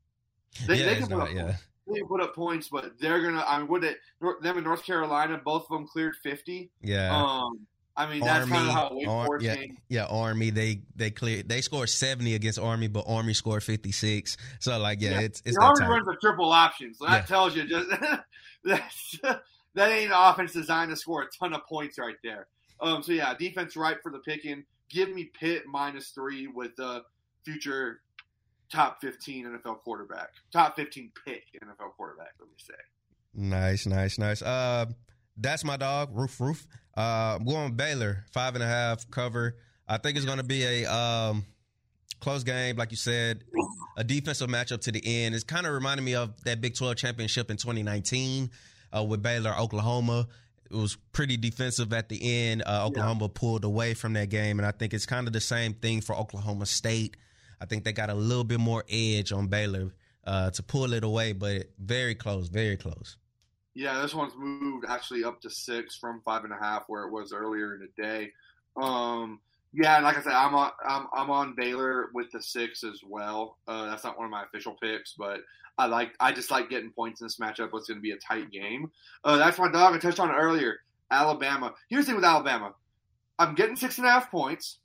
They, 0.67 0.81
yeah, 0.81 0.87
they 0.87 0.97
can 0.97 1.07
put 1.09 1.19
not, 1.19 1.29
up, 1.29 1.35
yeah. 1.35 1.57
They 1.87 1.99
can 2.01 2.09
put 2.09 2.21
up 2.21 2.35
points, 2.35 2.69
but 2.69 2.99
they're 2.99 3.23
gonna. 3.23 3.45
I 3.47 3.59
mean, 3.59 3.69
would 3.69 3.85
it? 3.85 3.99
Them 4.43 4.59
in 4.59 4.65
North 4.65 4.85
Carolina, 4.85 5.41
both 5.43 5.65
of 5.65 5.69
them 5.71 5.87
cleared 5.87 6.17
fifty. 6.17 6.71
Yeah. 6.83 7.17
Um, 7.17 7.67
I 7.99 8.09
mean, 8.09 8.21
that's 8.21 8.49
kind 8.49 8.69
of 8.69 8.75
how 8.75 8.91
Wake 8.93 9.07
Forest 9.07 9.45
yeah, 9.45 9.57
came. 9.57 9.77
Yeah, 9.89 10.05
Army 10.05 10.51
they 10.51 10.83
they 10.95 11.11
cleared 11.11 11.49
they 11.49 11.61
scored 11.61 11.89
seventy 11.89 12.35
against 12.37 12.59
Army, 12.59 12.87
but 12.87 13.05
Army 13.09 13.35
scored 13.35 13.65
fifty 13.65 13.91
six. 13.91 14.37
So 14.61 14.79
like, 14.79 15.01
yeah, 15.01 15.13
yeah. 15.13 15.21
it's 15.21 15.43
it's 15.45 15.59
Army 15.59 15.85
runs 15.85 16.07
a 16.07 16.15
triple 16.21 16.53
option, 16.53 16.95
so 16.95 17.07
that 17.07 17.27
tells 17.27 17.57
you 17.57 17.67
just 17.67 17.89
that's 18.65 19.19
that 19.23 19.91
ain't 19.91 20.13
an 20.13 20.17
offense 20.17 20.53
designed 20.53 20.91
to 20.91 20.97
score 20.97 21.23
a 21.23 21.27
ton 21.39 21.53
of 21.53 21.67
points 21.67 21.99
right 21.99 22.17
there. 22.23 22.47
Um, 22.81 23.03
so 23.03 23.11
yeah, 23.13 23.35
defense 23.35 23.77
right 23.77 23.97
for 24.01 24.13
the 24.13 24.21
picking. 24.21 24.65
Give 24.91 25.15
me 25.15 25.25
Pitt 25.25 25.65
minus 25.67 26.11
three 26.11 26.47
with 26.47 26.77
the 26.77 27.03
future 27.45 28.01
top 28.71 29.01
15 29.01 29.47
NFL 29.47 29.79
quarterback, 29.81 30.31
top 30.53 30.77
15 30.77 31.11
pick 31.25 31.45
NFL 31.63 31.93
quarterback, 31.97 32.35
let 32.39 32.49
me 32.49 32.55
say. 32.59 32.75
Nice, 33.35 33.87
nice, 33.87 34.19
nice. 34.19 34.43
Uh, 34.43 34.87
that's 35.37 35.65
my 35.65 35.77
dog, 35.77 36.11
Roof 36.13 36.41
Roof. 36.41 36.67
Uh, 36.97 37.37
I'm 37.39 37.45
going 37.45 37.75
Baylor, 37.75 38.25
five 38.33 38.55
and 38.55 38.65
a 38.65 38.67
half 38.67 39.09
cover. 39.11 39.57
I 39.87 39.99
think 39.99 40.17
it's 40.17 40.27
going 40.27 40.39
to 40.39 40.45
be 40.45 40.65
a 40.65 40.93
um, 40.93 41.47
close 42.21 42.45
game, 42.45 42.77
like 42.77 42.91
you 42.91 42.97
said, 42.97 43.45
a 43.97 44.05
defensive 44.05 44.51
matchup 44.51 44.81
to 44.83 44.93
the 44.93 45.03
end. 45.05 45.35
It's 45.35 45.45
kind 45.45 45.67
of 45.67 45.73
reminding 45.73 46.05
me 46.05 46.15
of 46.15 46.43
that 46.45 46.61
Big 46.61 46.75
12 46.75 46.97
championship 46.97 47.51
in 47.51 47.57
2019 47.57 48.51
uh, 48.97 49.05
with 49.05 49.23
Baylor, 49.23 49.55
Oklahoma. 49.57 50.27
It 50.71 50.77
was 50.77 50.97
pretty 51.13 51.37
defensive 51.37 51.93
at 51.93 52.09
the 52.09 52.21
end. 52.23 52.63
Uh, 52.67 52.87
Oklahoma 52.87 53.25
yeah. 53.25 53.31
pulled 53.35 53.65
away 53.65 53.95
from 53.95 54.13
that 54.15 54.29
game, 54.29 54.59
and 54.59 54.67
I 54.67 54.71
think 54.71 54.93
it's 54.95 55.07
kind 55.07 55.27
of 55.27 55.33
the 55.33 55.41
same 55.41 55.75
thing 55.75 56.01
for 56.01 56.15
Oklahoma 56.15 56.67
State. 56.67 57.17
I 57.61 57.67
think 57.67 57.85
they 57.85 57.93
got 57.93 58.11
a 58.11 58.15
little 58.15 58.45
bit 58.45 58.61
more 58.61 58.85
edge 58.89 59.33
on 59.33 59.49
Baylor 59.49 59.93
uh, 60.25 60.51
to 60.51 60.63
pull 60.63 60.93
it 60.93 61.05
away, 61.05 61.33
but 61.33 61.71
very 61.79 62.15
close, 62.15 62.49
very 62.49 62.77
close. 62.77 63.17
Yeah, 63.75 64.01
this 64.03 64.15
one's 64.15 64.35
moved 64.37 64.87
actually 64.89 65.25
up 65.25 65.41
to 65.43 65.51
six 65.51 65.97
from 65.97 66.21
five 66.25 66.45
and 66.45 66.53
a 66.53 66.59
half 66.61 66.85
where 66.89 67.05
it 67.05 67.13
was 67.13 67.33
earlier 67.33 67.75
in 67.75 67.81
the 67.81 68.03
day. 68.03 68.33
Um, 68.81 69.41
yeah, 69.73 69.99
like 70.01 70.17
I 70.17 70.23
said, 70.23 70.33
I'm 70.33 70.55
on 70.55 70.71
I'm, 70.87 71.07
I'm 71.15 71.31
on 71.31 71.55
Baylor 71.55 72.11
with 72.15 72.31
the 72.33 72.43
six 72.43 72.85
as 72.85 73.01
well. 73.07 73.59
Uh, 73.67 73.87
that's 73.87 74.05
not 74.05 74.17
one 74.17 74.25
of 74.25 74.31
my 74.31 74.45
official 74.45 74.77
picks, 74.81 75.15
but 75.15 75.41
I 75.77 75.87
like 75.87 76.13
I 76.21 76.33
just 76.33 76.51
like 76.51 76.71
getting 76.71 76.91
points 76.91 77.21
in 77.21 77.27
this 77.27 77.39
matchup. 77.39 77.71
It's 77.75 77.89
going 77.89 77.99
to 77.99 78.01
be 78.01 78.13
a 78.13 78.17
tight 78.17 78.51
game. 78.51 78.91
Uh, 79.25 79.37
that's 79.37 79.59
my 79.59 79.71
dog. 79.71 79.95
I 79.95 79.99
touched 79.99 80.21
on 80.21 80.31
it 80.31 80.35
earlier. 80.35 80.79
Alabama. 81.11 81.75
Here's 81.89 82.05
the 82.05 82.11
thing 82.11 82.17
with 82.17 82.25
Alabama. 82.25 82.73
I'm 83.39 83.55
getting 83.55 83.77
six 83.77 83.99
and 83.99 84.07
a 84.07 84.11
half 84.11 84.31
points. 84.31 84.79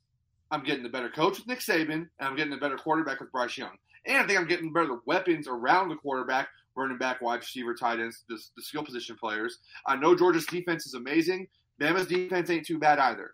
I'm 0.51 0.63
getting 0.63 0.83
the 0.83 0.89
better 0.89 1.09
coach 1.09 1.39
with 1.39 1.47
Nick 1.47 1.59
Saban, 1.59 1.91
and 1.91 2.09
I'm 2.19 2.35
getting 2.35 2.51
the 2.51 2.57
better 2.57 2.77
quarterback 2.77 3.19
with 3.19 3.31
Bryce 3.31 3.57
Young. 3.57 3.75
And 4.05 4.17
I 4.17 4.27
think 4.27 4.37
I'm 4.37 4.47
getting 4.47 4.71
better 4.71 4.99
weapons 5.05 5.47
around 5.47 5.89
the 5.89 5.95
quarterback, 5.95 6.49
running 6.75 6.97
back, 6.97 7.21
wide 7.21 7.39
receiver, 7.39 7.73
tight 7.73 7.99
ends, 7.99 8.23
the, 8.29 8.37
the 8.55 8.61
skill 8.61 8.83
position 8.83 9.15
players. 9.15 9.59
I 9.87 9.95
know 9.95 10.15
Georgia's 10.15 10.45
defense 10.45 10.85
is 10.85 10.93
amazing. 10.93 11.47
Bama's 11.81 12.05
defense 12.05 12.49
ain't 12.49 12.67
too 12.67 12.77
bad 12.77 12.99
either. 12.99 13.31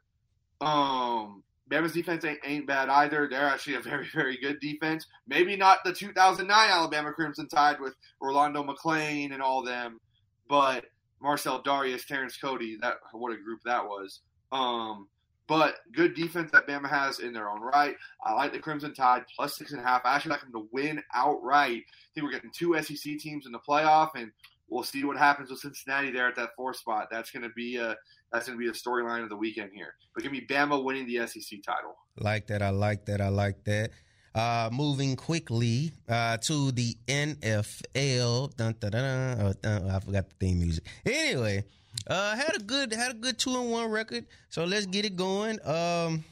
Um, 0.61 1.43
Bama's 1.69 1.93
defense 1.93 2.25
ain't, 2.25 2.39
ain't 2.43 2.67
bad 2.67 2.89
either. 2.89 3.27
They're 3.29 3.47
actually 3.47 3.75
a 3.75 3.79
very, 3.79 4.07
very 4.13 4.37
good 4.37 4.59
defense. 4.59 5.05
Maybe 5.27 5.55
not 5.55 5.79
the 5.83 5.93
2009 5.93 6.69
Alabama 6.69 7.11
Crimson 7.11 7.47
Tide 7.47 7.79
with 7.79 7.95
Rolando 8.21 8.63
McClain 8.63 9.33
and 9.33 9.41
all 9.41 9.63
them, 9.63 9.99
but 10.47 10.85
Marcell 11.21 11.61
Dareus, 11.63 12.05
Terrence 12.05 12.37
Cody, 12.37 12.77
that 12.81 12.95
what 13.11 13.33
a 13.33 13.37
group 13.37 13.59
that 13.65 13.83
was. 13.83 14.21
Um, 14.51 15.07
but 15.47 15.77
good 15.93 16.13
defense 16.13 16.51
that 16.51 16.67
Bama 16.67 16.89
has 16.89 17.19
in 17.19 17.33
their 17.33 17.49
own 17.49 17.61
right. 17.61 17.95
I 18.23 18.33
like 18.33 18.53
the 18.53 18.59
Crimson 18.59 18.93
Tide 18.93 19.23
plus 19.35 19.57
six 19.57 19.71
and 19.71 19.81
a 19.81 19.83
half. 19.83 20.01
I 20.05 20.15
actually 20.15 20.31
like 20.31 20.41
them 20.41 20.53
to 20.53 20.67
win 20.71 21.01
outright. 21.13 21.83
I 21.87 22.09
think 22.13 22.23
we're 22.23 22.31
getting 22.31 22.51
two 22.51 22.79
SEC 22.81 23.17
teams 23.17 23.47
in 23.47 23.51
the 23.51 23.59
playoff, 23.59 24.11
and 24.15 24.31
we'll 24.69 24.83
see 24.83 25.03
what 25.03 25.17
happens 25.17 25.49
with 25.49 25.59
Cincinnati 25.59 26.11
there 26.11 26.27
at 26.27 26.35
that 26.35 26.55
four 26.55 26.73
spot. 26.75 27.07
That's 27.09 27.31
going 27.31 27.43
to 27.43 27.49
be 27.49 27.77
a 27.77 27.95
that's 28.31 28.47
going 28.47 28.57
to 28.57 28.63
be 28.63 28.67
the 28.67 28.77
storyline 28.77 29.23
of 29.23 29.29
the 29.29 29.35
weekend 29.35 29.71
here. 29.73 29.93
But 30.13 30.23
give 30.23 30.31
me 30.31 30.45
Bama 30.47 30.83
winning 30.83 31.07
the 31.07 31.25
SEC 31.27 31.59
title. 31.65 31.95
Like 32.17 32.47
that. 32.47 32.61
I 32.61 32.69
like 32.69 33.05
that. 33.05 33.21
I 33.21 33.29
like 33.29 33.63
that. 33.65 33.91
Uh, 34.35 34.69
moving 34.71 35.15
quickly 35.15 35.91
uh, 36.07 36.37
to 36.37 36.71
the 36.71 36.95
NFL. 37.07 38.55
Dun, 38.55 38.75
dun, 38.79 38.91
dun, 38.91 39.55
oh, 39.63 39.89
I 39.89 39.99
forgot 39.99 40.29
the 40.29 40.35
theme 40.39 40.59
music. 40.59 40.85
Anyway, 41.05 41.63
uh, 42.07 42.35
had 42.35 42.55
a 42.55 42.59
good 42.59 42.93
had 42.93 43.11
a 43.11 43.15
good 43.15 43.39
two 43.39 43.59
and 43.59 43.71
one 43.71 43.89
record. 43.89 44.25
So 44.49 44.65
let's 44.65 44.85
get 44.85 45.05
it 45.05 45.15
going. 45.15 45.59
Um, 45.65 46.23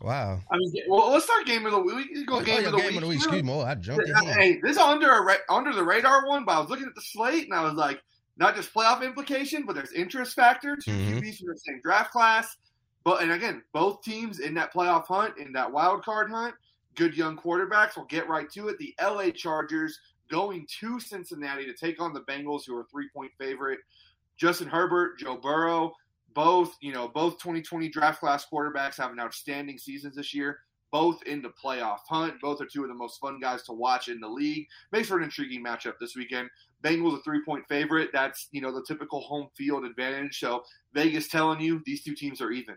Wow. 0.00 0.40
I 0.50 0.56
mean, 0.56 0.72
well, 0.88 1.10
let's 1.10 1.26
start 1.26 1.44
game 1.44 1.66
of 1.66 1.72
the 1.72 1.80
week. 1.80 2.08
We 2.14 2.24
go 2.24 2.40
game, 2.40 2.64
oh, 2.64 2.68
of, 2.68 2.72
the 2.72 2.78
game 2.78 2.96
of 2.96 3.02
the 3.02 3.08
week. 3.08 3.18
Excuse 3.18 3.42
me. 3.42 3.52
Oh, 3.52 3.60
I 3.60 3.74
jumped. 3.74 4.08
Hey, 4.24 4.58
this 4.62 4.72
is 4.72 4.78
under 4.78 5.10
a 5.10 5.36
under 5.50 5.74
the 5.74 5.84
radar 5.84 6.26
one, 6.26 6.44
but 6.44 6.52
I 6.52 6.60
was 6.60 6.70
looking 6.70 6.86
at 6.86 6.94
the 6.94 7.02
slate 7.02 7.44
and 7.44 7.54
I 7.54 7.62
was 7.64 7.74
like, 7.74 8.00
not 8.40 8.56
just 8.56 8.72
playoff 8.72 9.04
implication, 9.04 9.64
but 9.66 9.76
there's 9.76 9.92
interest 9.92 10.34
factor. 10.34 10.74
2 10.74 10.90
mm-hmm. 10.90 11.18
QBs 11.18 11.38
from 11.38 11.48
the 11.48 11.58
same 11.58 11.80
draft 11.82 12.10
class. 12.10 12.56
But 13.04 13.22
and 13.22 13.32
again, 13.32 13.62
both 13.72 14.02
teams 14.02 14.40
in 14.40 14.54
that 14.54 14.72
playoff 14.72 15.06
hunt, 15.06 15.38
in 15.38 15.52
that 15.52 15.70
wild 15.70 16.02
card 16.04 16.30
hunt, 16.30 16.54
good 16.96 17.16
young 17.16 17.36
quarterbacks. 17.36 17.96
We'll 17.96 18.06
get 18.06 18.28
right 18.28 18.50
to 18.52 18.68
it. 18.68 18.78
The 18.78 18.94
LA 19.00 19.30
Chargers 19.30 19.98
going 20.30 20.66
to 20.80 20.98
Cincinnati 21.00 21.66
to 21.66 21.74
take 21.74 22.00
on 22.00 22.12
the 22.12 22.22
Bengals, 22.22 22.62
who 22.66 22.76
are 22.76 22.86
three 22.90 23.08
point 23.14 23.30
favorite. 23.38 23.80
Justin 24.36 24.68
Herbert, 24.68 25.18
Joe 25.18 25.36
Burrow, 25.36 25.92
both 26.34 26.76
you 26.80 26.92
know 26.92 27.08
both 27.08 27.38
2020 27.38 27.88
draft 27.90 28.20
class 28.20 28.46
quarterbacks 28.50 28.96
having 28.96 29.18
outstanding 29.18 29.78
seasons 29.78 30.16
this 30.16 30.34
year. 30.34 30.60
Both 30.92 31.22
in 31.22 31.40
the 31.40 31.50
playoff 31.50 32.00
hunt. 32.08 32.40
Both 32.40 32.60
are 32.60 32.66
two 32.66 32.82
of 32.82 32.88
the 32.88 32.94
most 32.94 33.20
fun 33.20 33.38
guys 33.38 33.62
to 33.64 33.72
watch 33.72 34.08
in 34.08 34.18
the 34.18 34.28
league. 34.28 34.66
Makes 34.90 35.08
for 35.08 35.18
an 35.18 35.22
intriguing 35.22 35.64
matchup 35.64 35.94
this 36.00 36.16
weekend. 36.16 36.50
Bengals 36.82 37.18
a 37.18 37.22
three 37.22 37.42
point 37.44 37.64
favorite. 37.68 38.10
That's 38.12 38.48
you 38.52 38.60
know 38.60 38.72
the 38.72 38.84
typical 38.86 39.20
home 39.20 39.48
field 39.56 39.84
advantage. 39.84 40.38
So 40.38 40.64
Vegas 40.92 41.28
telling 41.28 41.60
you 41.60 41.82
these 41.84 42.02
two 42.02 42.14
teams 42.14 42.40
are 42.40 42.50
even. 42.50 42.76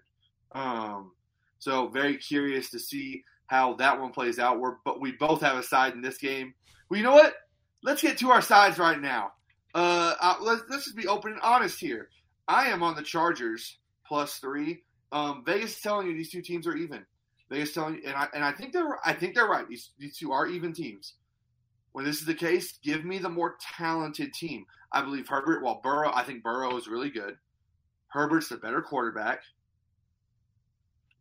Um, 0.53 1.11
so 1.59 1.87
very 1.87 2.17
curious 2.17 2.69
to 2.71 2.79
see 2.79 3.23
how 3.47 3.75
that 3.75 3.99
one 3.99 4.11
plays 4.11 4.39
out. 4.39 4.59
We're 4.59 4.75
but 4.85 5.01
we 5.01 5.13
both 5.13 5.41
have 5.41 5.57
a 5.57 5.63
side 5.63 5.93
in 5.93 6.01
this 6.01 6.17
game. 6.17 6.53
Well, 6.89 6.97
you 6.97 7.03
know 7.03 7.13
what? 7.13 7.33
Let's 7.83 8.01
get 8.01 8.17
to 8.19 8.31
our 8.31 8.41
sides 8.41 8.77
right 8.77 8.99
now. 8.99 9.33
Uh, 9.73 10.35
let's 10.41 10.63
let's 10.69 10.85
just 10.85 10.97
be 10.97 11.07
open 11.07 11.31
and 11.33 11.41
honest 11.41 11.79
here. 11.79 12.09
I 12.47 12.67
am 12.67 12.83
on 12.83 12.95
the 12.95 13.01
Chargers 13.01 13.77
plus 14.05 14.37
three. 14.37 14.83
Um, 15.11 15.43
Vegas 15.45 15.75
is 15.75 15.81
telling 15.81 16.07
you 16.07 16.13
these 16.13 16.31
two 16.31 16.41
teams 16.41 16.67
are 16.67 16.75
even. 16.75 17.05
Vegas 17.49 17.73
telling 17.73 17.95
you, 17.95 18.01
and 18.05 18.15
I 18.15 18.27
and 18.33 18.43
I 18.43 18.51
think 18.51 18.73
they're 18.73 18.97
I 19.05 19.13
think 19.13 19.35
they're 19.35 19.47
right. 19.47 19.67
These 19.67 19.91
these 19.97 20.17
two 20.17 20.31
are 20.31 20.47
even 20.47 20.73
teams. 20.73 21.13
When 21.93 22.06
this 22.06 22.19
is 22.19 22.25
the 22.25 22.34
case, 22.34 22.77
give 22.84 23.06
me 23.06 23.19
the 23.19 23.29
more 23.29 23.56
talented 23.77 24.34
team. 24.34 24.65
I 24.91 25.01
believe 25.01 25.27
Herbert. 25.27 25.63
While 25.63 25.79
Burrow, 25.82 26.12
I 26.13 26.23
think 26.23 26.43
Burrow 26.43 26.75
is 26.77 26.88
really 26.88 27.10
good. 27.10 27.38
Herbert's 28.08 28.49
the 28.49 28.58
better 28.58 28.82
quarterback. 28.82 29.41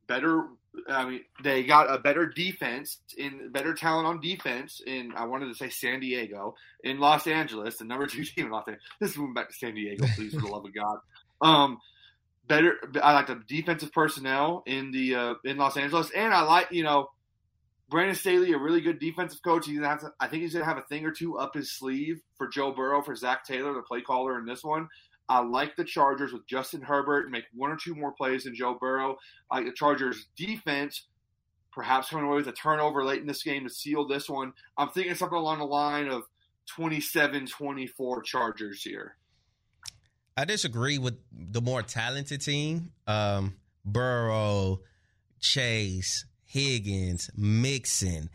Better. 0.06 0.46
I 0.88 1.04
mean, 1.04 1.20
they 1.42 1.64
got 1.64 1.94
a 1.94 1.98
better 1.98 2.26
defense 2.26 2.98
in 3.16 3.52
better 3.52 3.74
talent 3.74 4.06
on 4.06 4.20
defense 4.20 4.80
in. 4.84 5.12
I 5.14 5.26
wanted 5.26 5.48
to 5.48 5.54
say 5.54 5.68
San 5.68 6.00
Diego 6.00 6.54
in 6.82 6.98
Los 6.98 7.26
Angeles, 7.26 7.76
the 7.76 7.84
number 7.84 8.06
two 8.08 8.24
team 8.24 8.46
in 8.46 8.52
Los 8.52 8.66
Angeles. 8.66 8.84
This 8.98 9.10
is 9.10 9.18
moving 9.18 9.34
back 9.34 9.50
to 9.50 9.54
San 9.54 9.74
Diego, 9.74 10.06
please, 10.16 10.34
for 10.34 10.40
the 10.40 10.48
love 10.48 10.64
of 10.64 10.74
God. 10.74 10.98
Um, 11.42 11.78
better. 12.48 12.76
I 13.02 13.12
like 13.12 13.26
the 13.26 13.42
defensive 13.46 13.92
personnel 13.92 14.62
in 14.66 14.90
the 14.90 15.14
uh, 15.14 15.34
in 15.44 15.58
Los 15.58 15.76
Angeles, 15.76 16.10
and 16.14 16.32
I 16.32 16.42
like 16.42 16.68
you 16.72 16.82
know 16.82 17.10
Brandon 17.92 18.16
Staley, 18.16 18.52
a 18.54 18.58
really 18.58 18.80
good 18.80 18.98
defensive 18.98 19.42
coach. 19.42 19.66
He's 19.66 19.76
gonna 19.76 19.88
have 19.88 20.00
to, 20.00 20.12
I 20.18 20.26
think 20.26 20.42
he's 20.42 20.54
gonna 20.54 20.64
have 20.64 20.78
a 20.78 20.82
thing 20.82 21.04
or 21.04 21.10
two 21.10 21.36
up 21.36 21.54
his 21.54 21.70
sleeve 21.70 22.22
for 22.38 22.48
Joe 22.48 22.72
Burrow, 22.72 23.02
for 23.02 23.14
Zac 23.14 23.44
Taylor, 23.44 23.74
the 23.74 23.82
play 23.82 24.00
caller 24.00 24.38
in 24.38 24.46
this 24.46 24.64
one. 24.64 24.88
I 25.28 25.40
like 25.40 25.76
the 25.76 25.84
Chargers 25.84 26.32
with 26.32 26.46
Justin 26.46 26.80
Herbert 26.80 27.30
make 27.30 27.44
one 27.54 27.70
or 27.70 27.76
two 27.76 27.94
more 27.94 28.12
plays 28.12 28.44
than 28.44 28.54
Joe 28.54 28.78
Burrow. 28.80 29.18
I 29.50 29.58
like 29.58 29.66
the 29.66 29.72
Chargers 29.72 30.26
defense, 30.36 31.06
perhaps 31.70 32.08
coming 32.08 32.24
away 32.24 32.36
with 32.36 32.48
a 32.48 32.52
turnover 32.52 33.04
late 33.04 33.20
in 33.20 33.26
this 33.26 33.42
game 33.42 33.64
to 33.64 33.70
seal 33.70 34.08
this 34.08 34.26
one. 34.26 34.54
I'm 34.78 34.88
thinking 34.88 35.14
something 35.14 35.36
along 35.36 35.58
the 35.58 35.66
line 35.66 36.08
of 36.08 36.22
27-24 36.78 38.24
Chargers 38.24 38.82
here. 38.82 39.16
I 40.34 40.46
disagree 40.46 40.96
with 40.96 41.18
the 41.30 41.60
more 41.60 41.82
talented 41.82 42.40
team. 42.40 42.92
Um, 43.06 43.56
Burrow, 43.84 44.80
Chase, 45.40 46.24
Higgins, 46.52 47.30
Mixon, 47.34 48.28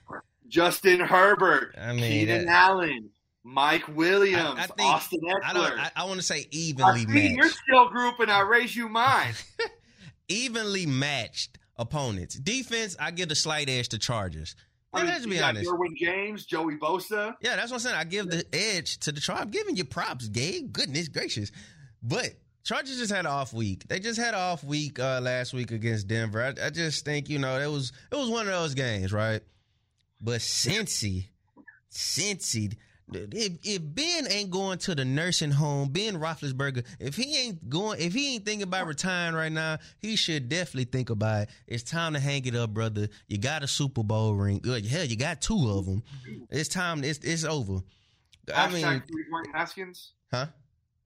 Justin 0.47 0.99
Herbert, 0.99 1.75
I 1.79 1.93
mean, 1.93 2.03
Keenan 2.03 2.47
Allen, 2.47 3.11
Mike 3.43 3.87
Williams, 3.95 4.57
I, 4.57 4.63
I 4.63 4.65
think, 4.65 4.89
Austin 4.89 5.19
Ekeler. 5.21 5.77
I, 5.77 5.83
I, 5.83 5.91
I 5.97 6.05
want 6.05 6.19
to 6.19 6.25
say 6.25 6.47
evenly 6.49 7.01
I 7.01 7.05
matched. 7.05 7.35
your 7.35 7.49
skill 7.49 7.89
group, 7.89 8.19
and 8.19 8.31
I 8.31 8.41
raise 8.41 8.75
you 8.75 8.89
mine. 8.89 9.35
evenly 10.29 10.87
matched 10.87 11.59
opponents. 11.75 12.33
Defense, 12.33 12.97
I 12.99 13.11
give 13.11 13.29
the 13.29 13.35
slight 13.35 13.69
edge 13.69 13.89
to 13.89 13.99
Chargers. 13.99 14.55
I 14.93 15.03
mean, 15.03 15.11
let's 15.11 15.25
be 15.27 15.39
honest. 15.39 15.69
Derwin 15.69 15.95
James, 15.95 16.45
Joey 16.47 16.75
Bosa. 16.75 17.35
Yeah, 17.39 17.55
that's 17.55 17.69
what 17.69 17.75
I'm 17.75 17.81
saying. 17.81 17.95
I 17.97 18.03
give 18.03 18.31
the 18.31 18.43
edge 18.51 18.97
to 19.01 19.11
the 19.11 19.21
Chargers. 19.21 19.43
I'm 19.43 19.51
giving 19.51 19.75
you 19.75 19.85
props, 19.85 20.27
Gabe. 20.27 20.73
Goodness 20.73 21.07
gracious. 21.07 21.51
But 22.01 22.31
Chargers 22.67 22.97
just 22.97 23.13
had 23.13 23.21
an 23.21 23.27
off 23.27 23.53
week. 23.53 23.87
They 23.87 23.97
just 23.97 24.19
had 24.19 24.33
an 24.33 24.41
off 24.41 24.61
week 24.61 24.99
uh, 24.99 25.21
last 25.21 25.53
week 25.53 25.71
against 25.71 26.09
Denver. 26.09 26.43
I, 26.43 26.65
I, 26.65 26.69
just 26.69 27.05
think 27.05 27.29
you 27.29 27.39
know 27.39 27.57
it 27.57 27.71
was 27.71 27.93
it 28.11 28.15
was 28.17 28.29
one 28.29 28.45
of 28.45 28.51
those 28.51 28.73
games, 28.73 29.13
right? 29.13 29.39
But 30.19 30.41
Cincy, 30.41 31.27
Cincy, 31.89 32.75
if, 33.09 33.57
if 33.63 33.81
Ben 33.81 34.29
ain't 34.29 34.51
going 34.51 34.79
to 34.79 34.95
the 34.95 35.05
nursing 35.05 35.51
home, 35.51 35.87
Ben 35.93 36.17
Roethlisberger, 36.17 36.85
if 36.99 37.15
he 37.15 37.37
ain't 37.37 37.69
going, 37.69 38.01
if 38.01 38.13
he 38.13 38.33
ain't 38.33 38.43
thinking 38.43 38.63
about 38.63 38.85
retiring 38.85 39.33
right 39.33 39.51
now, 39.51 39.77
he 39.99 40.17
should 40.17 40.49
definitely 40.49 40.91
think 40.91 41.09
about 41.09 41.43
it. 41.43 41.49
It's 41.67 41.83
time 41.83 42.15
to 42.15 42.19
hang 42.19 42.45
it 42.47 42.55
up, 42.55 42.71
brother. 42.71 43.07
You 43.29 43.37
got 43.37 43.63
a 43.63 43.67
Super 43.67 44.03
Bowl 44.03 44.35
ring. 44.35 44.59
Good 44.61 44.85
Hell, 44.85 45.05
you 45.05 45.15
got 45.15 45.41
two 45.41 45.69
of 45.69 45.85
them. 45.85 46.03
It's 46.49 46.67
time. 46.67 47.05
It's 47.05 47.19
it's 47.19 47.45
over. 47.45 47.79
I 48.53 48.69
mean, 48.69 49.03
Haskins. 49.53 50.11
Huh? 50.33 50.47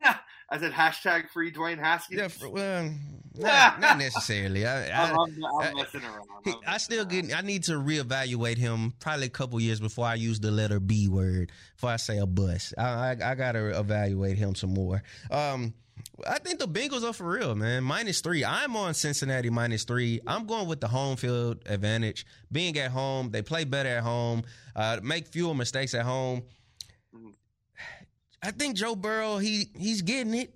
I 0.04 0.60
said 0.60 0.74
hashtag 0.74 1.30
free 1.30 1.52
Dwayne 1.52 1.80
Haskins. 1.80 2.20
Yeah, 2.20 2.28
for, 2.28 2.50
well, 2.50 2.94
not, 3.38 3.80
not 3.80 3.98
necessarily. 3.98 4.66
I, 4.68 4.88
I, 4.90 5.12
I'm, 5.12 5.18
I'm, 5.20 5.46
I'm 5.62 5.76
messing 5.76 6.02
around. 6.04 6.26
he- 6.44 6.54
I 6.68 6.78
still 6.78 7.06
get. 7.06 7.34
I 7.34 7.40
need 7.42 7.64
to 7.64 7.74
reevaluate 7.74 8.58
him 8.58 8.94
probably 9.00 9.28
a 9.28 9.30
couple 9.30 9.60
years 9.62 9.80
before 9.80 10.06
I 10.06 10.16
use 10.16 10.42
the 10.42 10.52
letter 10.52 10.82
B 10.82 11.08
word. 11.08 11.52
Before 11.78 11.92
I 11.92 11.96
say 11.96 12.18
a 12.18 12.26
bus, 12.26 12.74
I, 12.78 12.84
I, 12.84 13.12
I 13.32 13.36
gotta 13.36 13.80
evaluate 13.80 14.38
him 14.38 14.54
some 14.56 14.74
more. 14.74 15.02
Um, 15.30 15.74
I 16.28 16.40
think 16.40 16.60
the 16.60 16.68
Bengals 16.68 17.08
are 17.08 17.14
for 17.14 17.30
real, 17.30 17.56
man. 17.56 17.84
Minus 17.86 18.20
three. 18.20 18.44
I'm 18.44 18.76
on 18.76 18.94
Cincinnati 18.94 19.50
minus 19.50 19.86
three. 19.86 20.20
I'm 20.28 20.48
going 20.48 20.68
with 20.68 20.82
the 20.82 20.88
home 20.90 21.16
field 21.16 21.60
advantage. 21.66 22.26
Being 22.52 22.78
at 22.78 22.92
home, 22.92 23.32
they 23.32 23.42
play 23.42 23.64
better 23.64 23.88
at 23.90 24.04
home. 24.04 24.44
Uh, 24.76 25.00
make 25.02 25.28
fewer 25.28 25.54
mistakes 25.54 25.94
at 25.94 26.04
home. 26.04 26.42
I 28.44 28.52
think 28.52 28.76
Joe 28.76 28.96
Burrow. 28.96 29.38
He 29.38 29.70
he's 29.78 30.02
getting 30.02 30.34
it. 30.34 30.54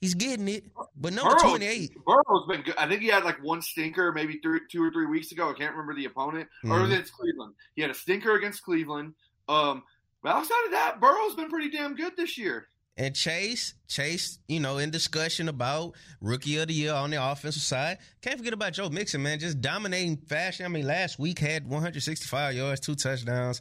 He's 0.00 0.14
getting 0.14 0.48
it. 0.48 0.64
But 0.96 1.12
number 1.12 1.34
twenty 1.40 1.66
eight. 1.66 1.92
Burrow's 2.04 2.46
been 2.48 2.62
good. 2.62 2.74
I 2.76 2.86
think 2.86 3.00
he 3.02 3.08
had 3.08 3.24
like 3.24 3.42
one 3.42 3.62
stinker 3.62 4.12
maybe 4.12 4.38
three, 4.42 4.60
two 4.70 4.82
or 4.82 4.90
three 4.90 5.06
weeks 5.06 5.32
ago. 5.32 5.50
I 5.50 5.54
can't 5.54 5.72
remember 5.72 5.94
the 5.94 6.04
opponent. 6.04 6.48
Or 6.64 6.80
Mhm. 6.80 6.98
it's 6.98 7.10
Cleveland. 7.10 7.54
He 7.74 7.82
had 7.82 7.90
a 7.90 7.94
stinker 7.94 8.34
against 8.36 8.62
Cleveland. 8.62 9.14
Um, 9.48 9.82
but 10.22 10.30
outside 10.34 10.64
of 10.66 10.70
that, 10.72 11.00
Burrow's 11.00 11.34
been 11.34 11.48
pretty 11.48 11.70
damn 11.70 11.94
good 11.94 12.16
this 12.16 12.36
year. 12.38 12.68
And 12.96 13.14
Chase, 13.16 13.74
Chase, 13.88 14.38
you 14.46 14.60
know, 14.60 14.78
in 14.78 14.90
discussion 14.90 15.48
about 15.48 15.94
rookie 16.20 16.58
of 16.58 16.68
the 16.68 16.74
year 16.74 16.92
on 16.94 17.10
the 17.10 17.16
offensive 17.30 17.62
side. 17.62 17.98
Can't 18.22 18.38
forget 18.38 18.52
about 18.52 18.72
Joe 18.74 18.88
Mixon, 18.88 19.20
man, 19.22 19.40
just 19.40 19.60
dominating 19.60 20.16
fashion. 20.18 20.64
I 20.64 20.68
mean, 20.68 20.86
last 20.86 21.18
week 21.18 21.40
had 21.40 21.66
165 21.66 22.54
yards, 22.54 22.80
two 22.80 22.94
touchdowns. 22.94 23.60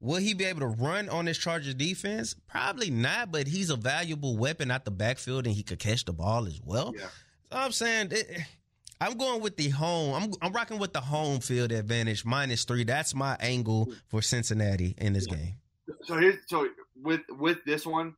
Will 0.00 0.16
he 0.20 0.32
be 0.34 0.44
able 0.44 0.60
to 0.60 0.66
run 0.68 1.08
on 1.08 1.24
this 1.24 1.38
Chargers 1.38 1.74
defense? 1.74 2.34
Probably 2.46 2.90
not, 2.90 3.32
but 3.32 3.46
he's 3.48 3.68
a 3.70 3.76
valuable 3.76 4.36
weapon 4.36 4.70
at 4.70 4.84
the 4.84 4.90
backfield 4.92 5.46
and 5.46 5.54
he 5.56 5.62
could 5.64 5.78
catch 5.80 6.04
the 6.04 6.12
ball 6.12 6.46
as 6.46 6.60
well. 6.64 6.92
Yeah. 6.96 7.06
So 7.50 7.58
I'm 7.58 7.72
saying 7.72 8.08
it, 8.12 8.30
I'm 9.00 9.16
going 9.18 9.40
with 9.40 9.56
the 9.56 9.70
home. 9.70 10.14
I'm 10.14 10.32
I'm 10.40 10.52
rocking 10.52 10.78
with 10.78 10.92
the 10.92 11.00
home 11.00 11.40
field 11.40 11.72
advantage 11.72 12.24
minus 12.24 12.64
three. 12.64 12.84
That's 12.84 13.14
my 13.14 13.36
angle 13.40 13.92
for 14.08 14.22
Cincinnati 14.22 14.94
in 14.98 15.14
this 15.14 15.26
Yeah. 15.28 15.36
game. 15.36 15.54
So 16.04 16.16
here's 16.18 16.36
so 16.46 16.68
with 17.02 17.22
with 17.30 17.58
this 17.64 17.84
one, 17.86 18.14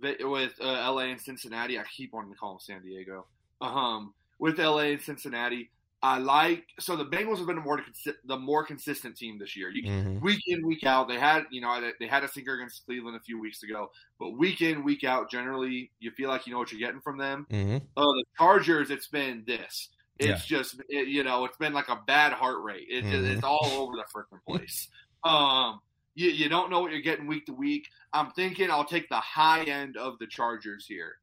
with 0.00 0.52
uh, 0.60 0.64
L.A. 0.64 1.06
and 1.06 1.20
Cincinnati, 1.20 1.78
I 1.78 1.84
keep 1.84 2.12
wanting 2.12 2.32
to 2.32 2.38
call 2.38 2.50
them 2.54 2.60
San 2.60 2.82
Diego. 2.82 3.26
Um, 3.60 4.12
with 4.38 4.60
L.A. 4.60 4.92
and 4.92 5.00
Cincinnati, 5.02 5.70
I 6.06 6.18
like 6.18 6.66
so 6.78 6.96
the 6.96 7.06
Bengals 7.06 7.38
have 7.38 7.46
been 7.46 7.56
the 7.56 7.62
more 7.62 7.78
consi- 7.80 8.16
the 8.26 8.36
more 8.38 8.62
consistent 8.62 9.16
team 9.16 9.38
this 9.38 9.56
year. 9.56 9.70
You, 9.70 9.84
Mhm. 9.84 10.20
Week 10.20 10.42
in, 10.46 10.66
week 10.66 10.84
out, 10.84 11.08
they 11.08 11.18
had 11.18 11.46
you 11.50 11.62
know 11.62 11.80
they- 11.80 11.94
they 11.98 12.06
had 12.06 12.22
a 12.24 12.28
sinker 12.28 12.54
against 12.56 12.84
Cleveland 12.84 13.16
a 13.16 13.20
few 13.20 13.38
weeks 13.40 13.62
ago, 13.62 13.90
but 14.18 14.32
week 14.32 14.60
in, 14.60 14.84
week 14.84 15.02
out, 15.02 15.30
generally 15.30 15.90
you 16.00 16.10
feel 16.10 16.28
like 16.28 16.46
you 16.46 16.52
know 16.52 16.58
what 16.58 16.70
you're 16.70 16.78
getting 16.86 17.00
from 17.00 17.16
them. 17.16 17.46
Mhm. 17.50 17.76
Uh, 17.96 18.02
the 18.02 18.24
Chargers, 18.36 18.90
it's 18.90 19.06
been 19.08 19.44
this. 19.46 19.88
It's 20.18 20.44
just 20.46 20.80
it, 20.90 21.08
you 21.08 21.24
know 21.24 21.46
it's 21.46 21.56
been 21.56 21.72
like 21.72 21.88
a 21.88 21.96
bad 22.06 22.34
heart 22.34 22.62
rate. 22.62 22.86
It, 22.90 23.02
just- 23.04 23.14
Mhm. 23.14 23.34
It's 23.36 23.42
all 23.44 23.64
over 23.72 23.96
the 23.96 24.04
freaking 24.14 24.44
place. 24.46 24.88
Um, 25.24 25.80
you 26.14 26.28
you 26.28 26.48
don't 26.50 26.68
know 26.70 26.80
what 26.80 26.92
you're 26.92 27.00
getting 27.00 27.26
week 27.26 27.46
to 27.46 27.54
week. 27.54 27.88
I'm 28.12 28.30
thinking 28.32 28.70
I'll 28.70 28.84
take 28.84 29.08
the 29.08 29.20
high 29.20 29.64
end 29.64 29.96
of 29.96 30.18
the 30.18 30.26
Chargers 30.26 30.86
here. 30.86 31.16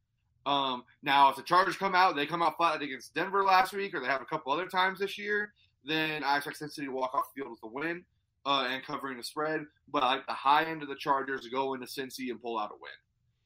Um, 0.45 0.84
now 1.04 1.30
if 1.30 1.36
the 1.36 1.43
Chargers 1.43 1.77
come 1.77 1.95
out, 1.95 2.15
they 2.15 2.25
come 2.25 2.41
out 2.41 2.58
flat 2.58 2.82
against 2.82 3.13
Denver 3.13 3.43
last 3.43 3.73
week, 3.73 3.93
or 3.93 3.99
they 3.99 4.08
have 4.08 4.21
a 4.21 4.25
couple 4.25 4.51
other 4.51 4.67
times 4.67 4.99
this 4.99 5.17
year, 5.17 5.54
then 5.86 6.23
I 6.23 6.38
expect 6.38 6.58
Cincinnati 6.58 6.91
to 6.91 6.95
walk 6.95 7.13
off 7.13 7.25
the 7.34 7.41
field 7.41 7.51
with 7.51 7.63
a 7.63 7.73
win 7.73 8.04
uh, 8.45 8.67
and 8.69 8.84
covering 8.84 9.17
the 9.17 9.23
spread. 9.23 9.65
But 9.91 10.04
I 10.04 10.15
like 10.15 10.27
the 10.27 10.34
high 10.34 10.63
end 10.63 10.82
of 10.82 10.89
the 10.89 10.95
Chargers 10.95 11.41
to 11.41 11.49
go 11.49 11.73
into 11.73 11.86
Cincy 11.86 12.30
and 12.30 12.41
pull 12.41 12.58
out 12.58 12.71
a 12.71 12.75
win. 12.75 12.91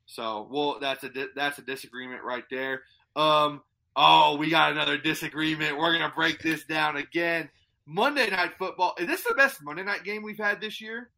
So, 0.06 0.48
well, 0.52 0.78
that's 0.80 1.04
a 1.04 1.10
di- 1.10 1.28
that's 1.36 1.58
a 1.58 1.64
disagreement 1.64 2.24
right 2.24 2.44
there. 2.50 2.84
Um, 3.16 3.62
oh, 3.96 4.38
we 4.38 4.50
got 4.50 4.72
another 4.72 4.98
disagreement. 4.98 5.78
We're 5.78 5.94
gonna 5.94 6.14
break 6.16 6.42
this 6.42 6.64
down 6.66 6.98
again. 6.98 7.50
Monday 7.88 8.30
night 8.30 8.54
football. 8.58 8.96
Is 8.98 9.08
this 9.08 9.24
the 9.24 9.36
best 9.36 9.64
Monday 9.64 9.84
night 9.84 10.04
game 10.04 10.24
we've 10.24 10.38
had 10.38 10.62
this 10.62 10.82
year? 10.82 11.10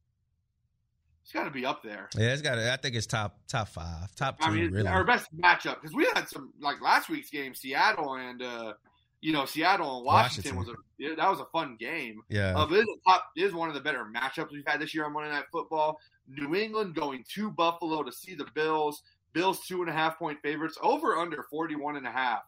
It's 1.28 1.34
got 1.34 1.44
to 1.44 1.52
be 1.52 1.66
up 1.66 1.84
there. 1.84 2.08
Yeah, 2.18 2.32
it's 2.32 2.42
got. 2.42 2.56
to. 2.56 2.72
I 2.72 2.78
think 2.78 2.96
it's 2.96 3.06
top 3.06 3.38
top 3.50 3.68
five, 3.68 4.16
top 4.16 4.40
two. 4.40 4.46
I 4.46 4.50
mean, 4.50 4.72
really. 4.72 4.88
our 4.88 5.04
best 5.04 5.28
matchup 5.38 5.82
because 5.82 5.94
we 5.94 6.08
had 6.14 6.30
some 6.30 6.54
like 6.62 6.80
last 6.82 7.10
week's 7.10 7.30
game, 7.30 7.54
Seattle 7.54 8.14
and 8.14 8.42
uh, 8.42 8.76
you 9.20 9.34
know 9.34 9.44
Seattle 9.44 9.98
and 9.98 10.06
Washington, 10.06 10.56
Washington. 10.56 10.58
was 10.58 10.70
a 10.70 11.04
yeah, 11.04 11.16
that 11.18 11.30
was 11.30 11.42
a 11.42 11.46
fun 11.52 11.76
game. 11.78 12.22
yeah, 12.30 12.58
Uh, 12.58 12.66
it 12.68 12.76
is, 12.76 12.86
a 12.86 13.10
top, 13.10 13.26
it 13.36 13.42
is 13.44 13.54
one 13.54 13.68
of 13.68 13.76
the 13.76 13.82
better 13.82 14.06
matchups 14.06 14.54
we've 14.54 14.64
had 14.66 14.80
this 14.80 14.96
year 14.96 15.04
on 15.04 15.12
Monday 15.12 15.30
Night 15.30 15.44
Football. 15.52 16.00
New 16.30 16.56
England 16.56 16.96
going 16.96 17.26
to 17.36 17.52
Buffalo 17.52 18.04
to 18.04 18.12
see 18.14 18.34
the 18.34 18.48
Bills. 18.56 19.04
Bills 19.34 19.60
two 19.68 19.82
and 19.82 19.90
a 19.90 19.94
half 19.94 20.18
point 20.18 20.40
favorites 20.42 20.78
over 20.82 21.18
under 21.18 21.44
41 21.50 21.98
and 21.98 22.08
a 22.08 22.12
half. 22.12 22.44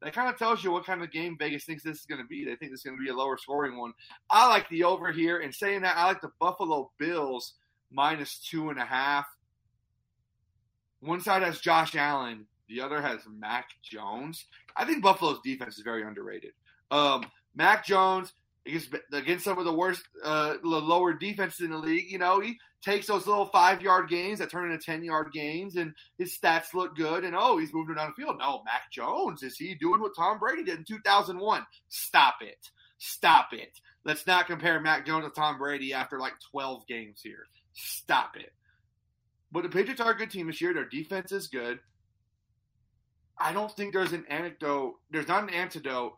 That 0.00 0.14
kind 0.14 0.30
of 0.30 0.38
tells 0.38 0.64
you 0.64 0.72
what 0.72 0.86
kind 0.86 1.02
of 1.02 1.12
game 1.12 1.36
Vegas 1.38 1.64
thinks 1.64 1.82
this 1.82 1.98
is 1.98 2.06
going 2.06 2.22
to 2.22 2.26
be. 2.26 2.46
They 2.46 2.56
think 2.56 2.72
is 2.72 2.82
going 2.82 2.96
to 2.96 3.04
be 3.04 3.10
a 3.10 3.14
lower 3.14 3.36
scoring 3.36 3.76
one. 3.76 3.92
I 4.30 4.48
like 4.48 4.66
the 4.70 4.84
over 4.84 5.12
here. 5.12 5.40
And 5.40 5.54
saying 5.54 5.82
that, 5.82 5.98
I 5.98 6.06
like 6.06 6.22
the 6.22 6.32
Buffalo 6.40 6.90
Bills 6.98 7.52
minus 7.92 8.38
two 8.38 8.70
and 8.70 8.78
a 8.78 8.84
half. 8.84 9.26
One 11.00 11.20
side 11.20 11.42
has 11.42 11.60
Josh 11.60 11.96
Allen, 11.96 12.46
the 12.68 12.80
other 12.80 13.02
has 13.02 13.20
Mac 13.28 13.68
Jones. 13.82 14.46
I 14.76 14.84
think 14.84 15.02
Buffalo's 15.02 15.40
defense 15.44 15.76
is 15.76 15.84
very 15.84 16.02
underrated. 16.02 16.52
Um, 16.90 17.24
Mac 17.54 17.84
Jones 17.84 18.32
against 18.66 18.94
against 19.12 19.44
some 19.44 19.58
of 19.58 19.64
the 19.64 19.72
worst, 19.72 20.02
uh, 20.24 20.54
lower 20.62 21.12
defenses 21.12 21.60
in 21.60 21.70
the 21.70 21.78
league. 21.78 22.10
You 22.10 22.18
know, 22.18 22.40
he 22.40 22.58
takes 22.82 23.06
those 23.06 23.26
little 23.26 23.46
five 23.46 23.82
yard 23.82 24.08
gains 24.08 24.38
that 24.38 24.50
turn 24.50 24.70
into 24.70 24.84
ten 24.84 25.04
yard 25.04 25.32
gains, 25.32 25.76
and 25.76 25.92
his 26.18 26.38
stats 26.38 26.74
look 26.74 26.96
good. 26.96 27.24
And 27.24 27.34
oh, 27.36 27.58
he's 27.58 27.74
moving 27.74 27.96
down 27.96 28.12
the 28.16 28.22
field. 28.22 28.38
No, 28.38 28.62
Mac 28.64 28.90
Jones 28.92 29.42
is 29.42 29.56
he 29.56 29.74
doing 29.74 30.00
what 30.00 30.16
Tom 30.16 30.38
Brady 30.38 30.64
did 30.64 30.78
in 30.78 30.84
2001? 30.84 31.66
Stop 31.88 32.36
it! 32.40 32.68
Stop 32.98 33.48
it! 33.52 33.78
Let's 34.04 34.26
not 34.26 34.46
compare 34.46 34.80
Mac 34.80 35.06
Jones 35.06 35.24
to 35.24 35.30
Tom 35.30 35.58
Brady 35.58 35.92
after 35.92 36.18
like 36.18 36.34
12 36.50 36.86
games 36.86 37.20
here. 37.22 37.46
Stop 37.72 38.36
it. 38.36 38.52
But 39.50 39.64
the 39.64 39.68
Patriots 39.68 40.00
are 40.00 40.12
a 40.12 40.16
good 40.16 40.30
team 40.30 40.46
this 40.46 40.60
year. 40.60 40.72
Their 40.72 40.88
defense 40.88 41.32
is 41.32 41.48
good. 41.48 41.78
I 43.38 43.52
don't 43.52 43.74
think 43.74 43.92
there's 43.92 44.12
an 44.12 44.24
anecdote. 44.28 44.94
There's 45.10 45.28
not 45.28 45.42
an 45.42 45.50
antidote 45.50 46.16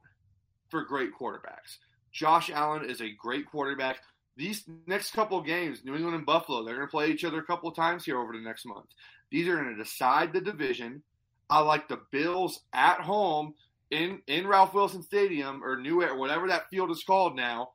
for 0.69 0.85
great 0.85 1.11
quarterbacks. 1.19 1.79
Josh 2.13 2.51
Allen 2.51 2.89
is 2.89 3.01
a 3.01 3.11
great 3.11 3.47
quarterback. 3.51 3.99
These 4.37 4.65
next 4.87 5.13
couple 5.13 5.41
games, 5.41 5.85
New 5.85 5.95
England 5.95 6.17
and 6.17 6.27
Buffalo, 6.27 6.65
they're 6.65 6.77
going 6.77 6.87
to 6.87 6.91
play 6.91 7.11
each 7.11 7.25
other 7.25 7.39
a 7.39 7.45
couple 7.45 7.71
times 7.73 8.05
here 8.05 8.19
over 8.19 8.33
the 8.33 8.41
next 8.41 8.67
month. 8.67 8.87
These 9.31 9.49
are 9.49 9.57
going 9.57 9.75
to 9.75 9.83
decide 9.83 10.33
the 10.33 10.41
division. 10.41 11.03
I 11.51 11.61
like 11.61 11.89
the 11.89 12.01
Bills 12.11 12.61
at 12.73 13.01
home 13.01 13.55
in 13.91 14.21
in 14.27 14.47
Ralph 14.47 14.75
Wilson 14.75 15.03
Stadium 15.03 15.63
or 15.63 15.77
New 15.77 16.03
Era, 16.03 16.17
whatever 16.17 16.49
that 16.49 16.69
field 16.71 16.91
is 16.91 17.05
called 17.05 17.37
now. 17.37 17.71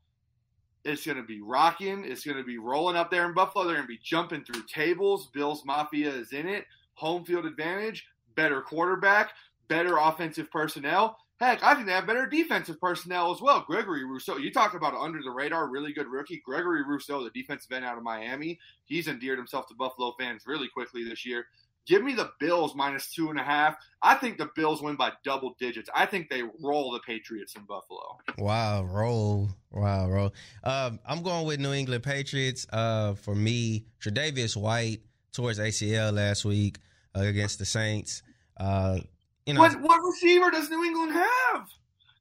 It's 0.89 1.05
going 1.05 1.17
to 1.17 1.23
be 1.23 1.41
rocking. 1.41 2.03
It's 2.03 2.25
going 2.25 2.37
to 2.37 2.43
be 2.43 2.57
rolling 2.57 2.95
up 2.95 3.11
there 3.11 3.25
in 3.27 3.33
Buffalo. 3.33 3.65
They're 3.65 3.75
going 3.75 3.87
to 3.87 3.93
be 3.93 3.99
jumping 4.03 4.43
through 4.43 4.63
tables. 4.63 5.29
Bills 5.33 5.63
Mafia 5.65 6.09
is 6.09 6.33
in 6.33 6.47
it. 6.47 6.65
Home 6.95 7.23
field 7.23 7.45
advantage. 7.45 8.07
Better 8.35 8.61
quarterback. 8.61 9.31
Better 9.67 9.97
offensive 9.97 10.49
personnel. 10.51 11.17
Heck, 11.39 11.63
I 11.63 11.73
think 11.73 11.85
they 11.85 11.93
have 11.93 12.05
better 12.05 12.25
defensive 12.25 12.81
personnel 12.81 13.31
as 13.33 13.39
well. 13.39 13.63
Gregory 13.65 14.03
Rousseau, 14.03 14.35
you 14.35 14.51
talk 14.51 14.73
about 14.73 14.93
under 14.93 15.21
the 15.23 15.31
radar, 15.31 15.69
really 15.69 15.93
good 15.93 16.07
rookie. 16.07 16.41
Gregory 16.45 16.83
Rousseau, 16.83 17.23
the 17.23 17.29
defensive 17.29 17.71
end 17.71 17.85
out 17.85 17.97
of 17.97 18.03
Miami, 18.03 18.59
he's 18.83 19.07
endeared 19.07 19.37
himself 19.37 19.65
to 19.67 19.73
Buffalo 19.73 20.13
fans 20.19 20.43
really 20.45 20.67
quickly 20.67 21.05
this 21.05 21.25
year. 21.25 21.45
Give 21.87 22.03
me 22.03 22.13
the 22.13 22.31
Bills 22.39 22.75
minus 22.75 23.11
two 23.13 23.29
and 23.29 23.39
a 23.39 23.43
half. 23.43 23.75
I 24.01 24.15
think 24.15 24.37
the 24.37 24.49
Bills 24.55 24.81
win 24.81 24.95
by 24.95 25.11
double 25.23 25.55
digits. 25.59 25.89
I 25.95 26.05
think 26.05 26.29
they 26.29 26.43
roll 26.61 26.91
the 26.91 26.99
Patriots 26.99 27.55
in 27.55 27.63
Buffalo. 27.63 28.17
wow, 28.37 28.83
roll, 28.83 29.49
wow, 29.71 30.07
roll. 30.09 30.33
Um, 30.63 30.99
I'm 31.05 31.23
going 31.23 31.45
with 31.47 31.59
New 31.59 31.73
England 31.73 32.03
Patriots. 32.03 32.67
Uh, 32.71 33.15
for 33.15 33.33
me, 33.33 33.85
Tre'Davious 34.01 34.55
White 34.55 34.99
towards 35.33 35.59
ACL 35.59 36.13
last 36.13 36.45
week 36.45 36.77
uh, 37.15 37.21
against 37.21 37.59
the 37.59 37.65
Saints. 37.65 38.21
Uh, 38.57 38.99
you 39.45 39.53
know, 39.53 39.61
What, 39.61 39.81
what 39.81 39.99
receiver 40.03 40.51
does 40.51 40.69
New 40.69 40.83
England 40.83 41.13
have? 41.13 41.69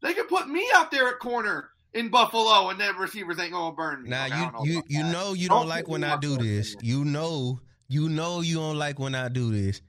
They 0.03 0.15
could 0.15 0.29
put 0.29 0.49
me 0.49 0.67
out 0.75 0.91
there 0.91 1.09
at 1.09 1.19
corner 1.19 1.71
in 1.95 2.09
Buffalo, 2.09 2.69
and 2.71 2.81
then 2.81 2.97
receivers 2.97 3.39
ain't 3.39 3.53
gonna 3.53 3.75
burn 3.75 4.03
me. 4.03 4.11
now 4.11 4.23
Like, 4.23 4.33
I 4.33 4.41
don't 4.43 4.53
know 4.55 4.65
you 4.65 4.73
you 4.73 4.83
you 4.89 5.03
know 5.05 5.33
you 5.33 5.49
Don't 5.49 5.61
don't 5.61 5.69
like 5.69 5.89
when 5.89 6.05
I 6.05 6.17
do 6.17 6.37
this. 6.37 6.77
You 6.81 7.05
know, 7.05 7.61
you 7.89 8.09
know 8.09 8.41
you 8.41 8.57
don't 8.57 8.77
like 8.77 8.99
when 8.99 9.15
I 9.15 9.29
do 9.29 9.51
this. 9.51 9.81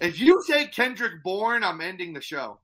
If 0.00 0.20
you 0.20 0.42
say 0.46 0.66
Kendrick 0.66 1.22
Bourne, 1.22 1.64
I'm 1.64 1.80
ending 1.80 2.12
the 2.12 2.20
show. 2.20 2.58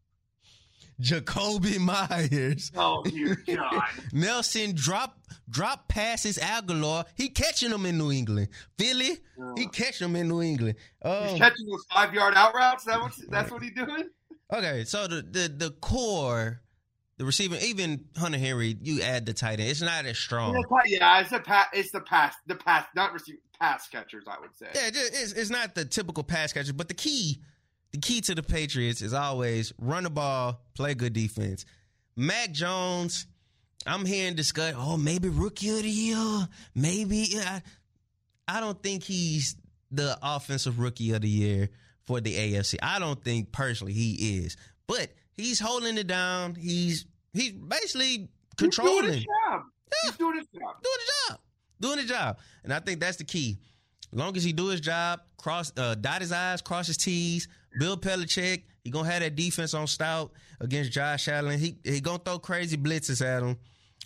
Jacoby 1.00 1.78
Myers. 1.80 2.70
Oh 2.76 3.02
God! 3.02 3.82
Nelson 4.12 4.74
drop 4.74 5.18
drop 5.48 5.88
passes 5.88 6.38
Agholor. 6.38 7.04
He 7.16 7.30
catching 7.30 7.70
them 7.70 7.86
in 7.86 7.98
New 7.98 8.12
England. 8.12 8.48
Philly, 8.78 9.18
he 9.56 9.66
catching 9.68 10.06
them 10.06 10.16
in 10.16 10.28
New 10.28 10.42
England. 10.42 10.76
Oh. 11.02 11.24
He's 11.24 11.38
catching 11.38 11.66
those 11.66 11.84
five 11.92 12.14
yard 12.14 12.34
out 12.36 12.54
routes. 12.54 12.84
That 12.84 13.00
that's 13.28 13.50
what 13.50 13.62
he's 13.62 13.74
doing. 13.74 14.08
okay, 14.52 14.84
so 14.84 15.08
the, 15.08 15.22
the 15.22 15.48
the 15.48 15.70
core, 15.80 16.60
the 17.18 17.24
receiver, 17.24 17.56
even 17.60 18.04
Hunter 18.16 18.38
Henry, 18.38 18.76
you 18.80 19.02
add 19.02 19.26
the 19.26 19.32
tight 19.32 19.58
end. 19.58 19.70
It's 19.70 19.82
not 19.82 20.06
as 20.06 20.18
strong. 20.18 20.64
Yeah, 20.86 21.20
it's 21.20 21.30
the 21.30 21.40
pass. 21.40 21.66
It's 21.72 21.90
the 21.90 22.00
pass. 22.00 22.36
The 22.46 22.54
pass, 22.54 22.86
not 22.94 23.12
receive. 23.12 23.36
Pass 23.64 23.88
catchers, 23.88 24.24
I 24.28 24.40
would 24.40 24.54
say. 24.56 24.66
Yeah, 24.74 24.90
it's, 24.92 25.32
it's 25.32 25.50
not 25.50 25.74
the 25.74 25.84
typical 25.84 26.22
pass 26.22 26.52
catcher, 26.52 26.72
but 26.72 26.88
the 26.88 26.94
key, 26.94 27.40
the 27.92 27.98
key 27.98 28.20
to 28.22 28.34
the 28.34 28.42
Patriots 28.42 29.02
is 29.02 29.14
always 29.14 29.72
run 29.78 30.04
the 30.04 30.10
ball, 30.10 30.60
play 30.74 30.94
good 30.94 31.12
defense. 31.12 31.64
Mac 32.16 32.52
Jones, 32.52 33.26
I'm 33.86 34.04
hearing 34.04 34.34
discuss. 34.34 34.74
Oh, 34.76 34.96
maybe 34.96 35.28
rookie 35.28 35.70
of 35.70 35.82
the 35.82 35.90
year, 35.90 36.48
maybe. 36.74 37.28
I, 37.40 37.62
I 38.46 38.60
don't 38.60 38.80
think 38.82 39.02
he's 39.02 39.56
the 39.90 40.16
offensive 40.22 40.78
rookie 40.78 41.12
of 41.12 41.22
the 41.22 41.28
year 41.28 41.70
for 42.06 42.20
the 42.20 42.34
AFC. 42.34 42.76
I 42.82 42.98
don't 42.98 43.22
think 43.22 43.52
personally 43.52 43.92
he 43.92 44.38
is, 44.44 44.56
but 44.86 45.08
he's 45.36 45.58
holding 45.58 45.96
it 45.96 46.06
down. 46.06 46.54
He's 46.54 47.06
he's 47.32 47.52
basically 47.52 48.28
controlling. 48.56 48.94
He's 48.94 49.02
doing 49.02 49.14
his 49.14 49.24
job. 49.24 49.62
Yeah. 49.86 50.10
He's 50.10 50.18
doing 50.18 50.36
his 50.36 50.46
job. 50.46 50.74
Doing 50.82 50.98
his 50.98 51.28
job. 51.28 51.40
Doing 51.84 51.98
his 51.98 52.08
job. 52.08 52.38
And 52.62 52.72
I 52.72 52.80
think 52.80 52.98
that's 52.98 53.18
the 53.18 53.24
key. 53.24 53.58
As 54.10 54.18
long 54.18 54.34
as 54.38 54.42
he 54.42 54.54
do 54.54 54.68
his 54.68 54.80
job, 54.80 55.20
cross 55.36 55.70
uh, 55.76 55.94
dot 55.94 56.22
his 56.22 56.32
I's, 56.32 56.62
cross 56.62 56.86
his 56.86 56.96
T's, 56.96 57.46
Bill 57.78 57.98
Belichick, 57.98 58.62
he 58.82 58.90
gonna 58.90 59.10
have 59.10 59.20
that 59.20 59.36
defense 59.36 59.74
on 59.74 59.86
stout 59.86 60.32
against 60.60 60.92
Josh 60.92 61.28
Allen. 61.28 61.58
He 61.60 61.76
he 61.84 62.00
gonna 62.00 62.20
throw 62.20 62.38
crazy 62.38 62.78
blitzes 62.78 63.22
at 63.22 63.42
him. 63.42 63.58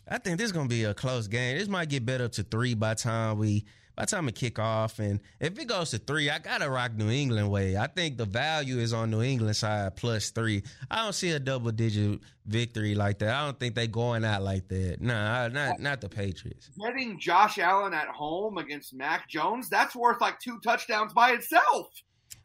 I 0.09 0.19
think 0.19 0.39
this 0.39 0.47
is 0.47 0.53
gonna 0.53 0.69
be 0.69 0.83
a 0.83 0.93
close 0.93 1.29
game. 1.29 1.57
This 1.57 1.69
might 1.69 1.89
get 1.89 2.05
better 2.05 2.27
to 2.27 2.43
three 2.43 2.75
by 2.75 2.95
time 2.95 3.39
we 3.39 3.65
by 3.99 4.05
the 4.05 4.11
time 4.13 4.27
we 4.27 4.33
kick 4.33 4.61
off, 4.61 5.01
and 5.01 5.19
if 5.41 5.59
it 5.59 5.67
goes 5.67 5.91
to 5.91 5.99
three, 5.99 6.31
I 6.31 6.39
gotta 6.39 6.71
rock 6.71 6.95
New 6.95 7.11
England 7.11 7.51
way. 7.51 7.77
I 7.77 7.89
think 7.89 8.17
the 8.17 8.27
value 8.27 8.79
is 8.79 8.93
on 8.93 9.11
New 9.11 9.23
England 9.23 9.57
side 9.57 9.97
plus 9.97 10.31
three. 10.31 10.63
I 10.89 11.03
don't 11.03 11.15
see 11.15 11.33
a 11.33 11.41
double 11.41 11.73
digit 11.73 12.21
victory 12.47 12.95
like 12.95 13.19
that. 13.19 13.35
I 13.35 13.45
don't 13.45 13.59
think 13.59 13.75
they 13.75 13.89
going 13.89 14.25
out 14.25 14.45
like 14.45 14.69
that. 14.69 15.01
Nah, 15.01 15.49
not 15.49 15.81
not 15.81 16.01
the 16.01 16.09
Patriots. 16.09 16.71
Getting 16.81 17.19
Josh 17.19 17.59
Allen 17.59 17.93
at 17.93 18.07
home 18.07 18.59
against 18.59 18.95
Mac 18.95 19.29
Jones, 19.29 19.69
that's 19.69 19.97
worth 19.97 20.21
like 20.21 20.39
two 20.39 20.61
touchdowns 20.61 21.13
by 21.13 21.33
itself. 21.33 21.89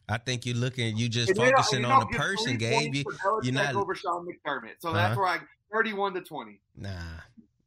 I 0.10 0.18
think 0.18 0.48
you're 0.48 0.56
looking, 0.56 0.98
you 0.98 1.08
just 1.08 1.36
focusing 1.36 1.86
on 1.86 2.08
the 2.12 2.18
person, 2.18 2.58
Gabe. 2.58 2.96
You, 2.96 3.04
you're 3.44 3.54
not 3.54 3.76
over 3.76 3.94
Sean 3.94 4.26
McDermott, 4.26 4.78
so 4.80 4.90
uh-huh. 4.90 4.98
that's 4.98 5.18
where 5.18 5.28
I 5.28 5.38
31 5.72 6.16
to 6.16 6.22
20. 6.22 6.60
Nah, 6.78 6.90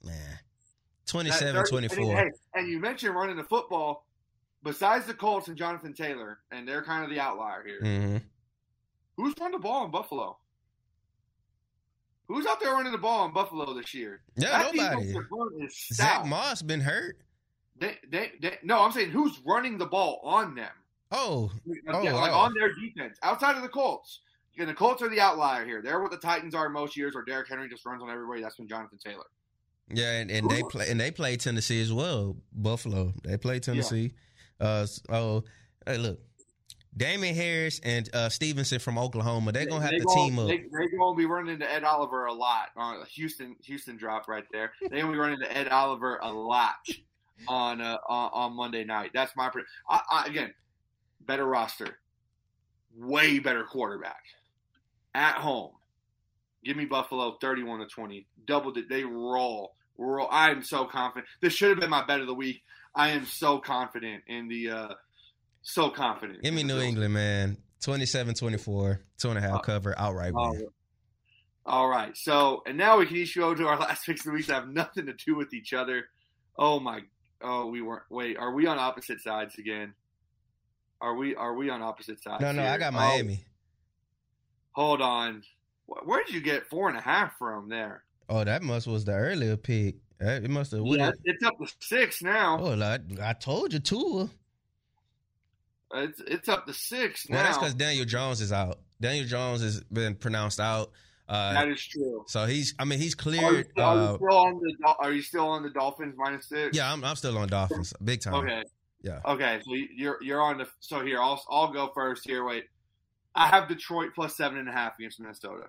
man. 0.03 0.38
27 1.06 1.64
24. 1.64 2.16
And, 2.16 2.32
and 2.54 2.68
you 2.68 2.78
mentioned 2.80 3.14
running 3.14 3.36
the 3.36 3.44
football. 3.44 4.04
Besides 4.62 5.06
the 5.06 5.14
Colts 5.14 5.46
and 5.46 5.56
Jonathan 5.56 5.92
Taylor, 5.92 6.40
and 6.50 6.66
they're 6.66 6.82
kind 6.82 7.04
of 7.04 7.10
the 7.10 7.20
outlier 7.20 7.62
here. 7.64 7.80
Mm-hmm. 7.82 8.16
Who's 9.16 9.34
run 9.40 9.52
the 9.52 9.58
ball 9.58 9.84
in 9.84 9.92
Buffalo? 9.92 10.38
Who's 12.26 12.46
out 12.46 12.58
there 12.60 12.72
running 12.72 12.90
the 12.90 12.98
ball 12.98 13.26
in 13.26 13.32
Buffalo 13.32 13.72
this 13.74 13.94
year? 13.94 14.22
Yeah, 14.36 14.72
that 14.74 14.74
nobody. 14.74 15.68
Zack 15.92 16.26
Moss 16.26 16.62
been 16.62 16.80
hurt. 16.80 17.18
They, 17.78 17.96
they, 18.10 18.32
they, 18.40 18.58
no, 18.64 18.80
I'm 18.80 18.90
saying 18.90 19.10
who's 19.10 19.40
running 19.46 19.78
the 19.78 19.86
ball 19.86 20.20
on 20.24 20.54
them? 20.54 20.72
Oh, 21.12 21.52
oh 21.88 22.02
yeah, 22.02 22.14
like 22.14 22.32
oh. 22.32 22.38
on 22.38 22.54
their 22.54 22.72
defense 22.74 23.18
outside 23.22 23.54
of 23.56 23.62
the 23.62 23.68
Colts. 23.68 24.20
And 24.58 24.68
the 24.68 24.74
Colts 24.74 25.02
are 25.02 25.08
the 25.08 25.20
outlier 25.20 25.64
here. 25.64 25.82
They're 25.82 26.00
what 26.00 26.10
the 26.10 26.16
Titans 26.16 26.54
are 26.54 26.68
most 26.68 26.96
years, 26.96 27.14
where 27.14 27.24
Derrick 27.24 27.48
Henry 27.48 27.68
just 27.68 27.84
runs 27.84 28.02
on 28.02 28.10
everybody. 28.10 28.42
That's 28.42 28.56
been 28.56 28.66
Jonathan 28.66 28.98
Taylor. 28.98 29.26
Yeah, 29.88 30.18
and, 30.18 30.31
and 30.31 30.51
they 30.51 30.62
play 30.62 30.90
and 30.90 30.99
they 30.99 31.11
play 31.11 31.37
Tennessee 31.37 31.81
as 31.81 31.92
well. 31.92 32.37
Buffalo, 32.53 33.12
they 33.22 33.37
play 33.37 33.61
Tennessee. 33.61 34.12
Yeah. 34.61 34.66
Uh, 34.66 34.87
oh, 35.11 35.44
hey, 35.87 35.99
look, 35.99 36.18
Damien 36.96 37.35
Harris 37.35 37.81
and 37.85 38.09
uh, 38.14 38.29
Stevenson 38.29 38.79
from 38.79 38.99
Oklahoma. 38.99 39.53
They're 39.53 39.66
gonna 39.66 39.83
have 39.83 39.90
they 39.90 39.99
to 39.99 40.05
gonna, 40.05 40.29
team 40.29 40.38
up. 40.38 40.49
They, 40.49 40.64
are 40.72 40.88
gonna 40.99 41.16
be 41.16 41.27
running 41.27 41.55
into 41.55 41.70
Ed 41.70 41.85
Oliver 41.85 42.27
a 42.27 42.33
lot. 42.33 42.70
Uh, 42.77 43.05
Houston, 43.12 43.55
Houston 43.62 43.96
drop 43.96 44.29
right 44.29 44.44
there. 44.51 44.72
They're 44.81 45.01
gonna 45.01 45.12
be 45.12 45.18
running 45.18 45.40
into 45.40 45.57
Ed 45.57 45.68
Oliver 45.68 46.18
a 46.22 46.33
lot 46.33 46.75
on 47.49 47.81
uh, 47.81 47.99
on, 48.09 48.31
on 48.33 48.57
Monday 48.57 48.85
night. 48.85 49.11
That's 49.12 49.37
my 49.37 49.51
I, 49.88 50.01
I, 50.11 50.27
again 50.27 50.55
better 51.20 51.44
roster, 51.44 51.99
way 52.96 53.38
better 53.40 53.64
quarterback 53.64 54.22
at 55.14 55.37
home. 55.37 55.72
Give 56.66 56.76
me 56.76 56.85
Buffalo 56.85 57.37
31 57.40 57.79
to 57.79 57.87
20. 57.87 58.26
Doubled 58.44 58.76
it. 58.76 58.88
They 58.88 59.05
roll. 59.05 59.76
roll. 59.96 60.26
I 60.31 60.50
am 60.50 60.64
so 60.64 60.85
confident. 60.85 61.29
This 61.40 61.52
should 61.52 61.70
have 61.70 61.79
been 61.79 61.90
my 61.90 62.05
bet 62.05 62.20
of 62.20 62.26
the 62.26 62.35
week. 62.35 62.61
I 62.92 63.11
am 63.11 63.24
so 63.24 63.59
confident 63.59 64.24
in 64.26 64.48
the 64.48 64.70
uh 64.70 64.88
so 65.62 65.90
confident. 65.90 66.42
Give 66.42 66.55
me 66.55 66.64
New 66.64 66.81
England, 66.81 67.14
man. 67.14 67.59
27-24, 67.85 68.98
two 69.18 69.29
and 69.29 69.38
a 69.38 69.40
half 69.40 69.57
uh, 69.57 69.59
cover, 69.61 69.94
outright 69.96 70.33
win. 70.35 70.66
All 71.66 71.88
right. 71.88 72.16
So, 72.16 72.62
and 72.66 72.76
now 72.76 72.98
we 72.98 73.07
can 73.07 73.16
each 73.16 73.37
go 73.37 73.55
to 73.55 73.66
our 73.68 73.79
last 73.81 74.07
picks 74.07 74.22
of 74.22 74.26
the 74.26 74.33
week 74.33 74.46
that 74.46 74.55
have 74.55 74.68
nothing 74.68 75.07
to 75.07 75.12
do 75.12 75.37
with 75.37 75.55
each 75.55 75.72
other. 75.72 76.07
Oh 76.59 76.81
my. 76.81 77.00
Oh, 77.42 77.66
we 77.66 77.83
weren't. 77.83 78.05
Wait, 78.11 78.38
are 78.38 78.52
we 78.52 78.66
on 78.66 78.79
opposite 78.79 79.20
sides 79.20 79.57
again? 79.59 79.94
Are 81.00 81.14
we? 81.14 81.37
Are 81.37 81.55
we 81.55 81.70
on 81.70 81.83
opposite 81.83 82.20
sides? 82.22 82.40
No, 82.40 82.50
no. 82.50 82.62
Here? 82.62 82.70
I 82.72 82.79
got 82.79 82.92
Miami. 82.92 83.44
Oh, 84.74 84.83
hold 84.83 85.02
on. 85.02 85.42
Where 85.87 86.25
did 86.25 86.35
you 86.35 86.40
get 86.40 86.66
four 86.66 86.88
and 86.88 86.99
a 86.99 87.01
half 87.01 87.38
from 87.38 87.68
there? 87.68 88.03
Oh, 88.29 88.42
that 88.44 88.62
must 88.62 88.87
was 88.87 89.05
the 89.05 89.12
earlier 89.12 89.57
pick. 89.57 89.96
It 90.18 90.51
must 90.51 90.72
have. 90.72 90.81
Yeah, 90.85 91.12
it's 91.25 91.44
up 91.44 91.59
to 91.59 91.66
six 91.81 92.22
now. 92.22 92.59
Oh, 92.61 92.81
I, 92.81 92.99
I 93.22 93.33
told 93.35 93.72
you 93.72 93.79
two. 93.79 94.31
It's 95.94 96.20
it's 96.27 96.49
up 96.49 96.66
to 96.66 96.72
six 96.72 97.29
now. 97.29 97.37
Well, 97.37 97.44
that's 97.44 97.59
because 97.59 97.75
Daniel 97.75 98.05
Jones 98.05 98.40
is 98.40 98.53
out. 98.53 98.81
Daniel 99.01 99.27
Jones 99.27 99.62
has 99.62 99.81
been 99.85 100.14
pronounced 100.14 100.59
out. 100.59 100.90
Uh, 101.29 101.53
that 101.53 101.68
is 101.68 101.85
true. 101.85 102.25
So 102.29 102.46
he's, 102.46 102.75
I 102.79 102.85
mean, 102.85 102.99
he's 102.99 103.14
cleared. 103.14 103.44
Are 103.44 103.59
you, 103.59 103.64
still, 103.64 103.85
uh, 103.85 103.88
are 103.88 104.01
you, 104.01 104.16
still, 104.16 104.38
on 104.38 104.61
the? 104.61 104.94
Are 104.99 105.12
you 105.12 105.22
still 105.22 105.49
on 105.49 105.62
the 105.62 105.70
Dolphins 105.70 106.14
minus 106.16 106.49
six? 106.49 106.77
Yeah, 106.77 106.92
I'm, 106.92 107.05
I'm 107.05 107.16
still 107.16 107.37
on 107.38 107.49
Dolphins, 107.49 107.92
big 108.03 108.20
time. 108.20 108.35
Okay. 108.35 108.62
Yeah. 109.03 109.20
Okay, 109.25 109.61
so 109.64 109.75
you're 109.94 110.18
you're 110.22 110.40
on 110.40 110.59
the. 110.59 110.66
So 110.81 111.05
here, 111.05 111.20
I'll 111.20 111.42
I'll 111.51 111.72
go 111.72 111.90
first. 111.94 112.27
Here, 112.27 112.44
wait. 112.44 112.64
I 113.37 113.49
have 113.49 113.68
Detroit 113.68 114.11
plus 114.14 114.37
seven 114.37 114.59
and 114.59 114.68
a 114.68 114.72
half 114.72 114.99
against 114.99 115.20
Minnesota. 115.20 115.66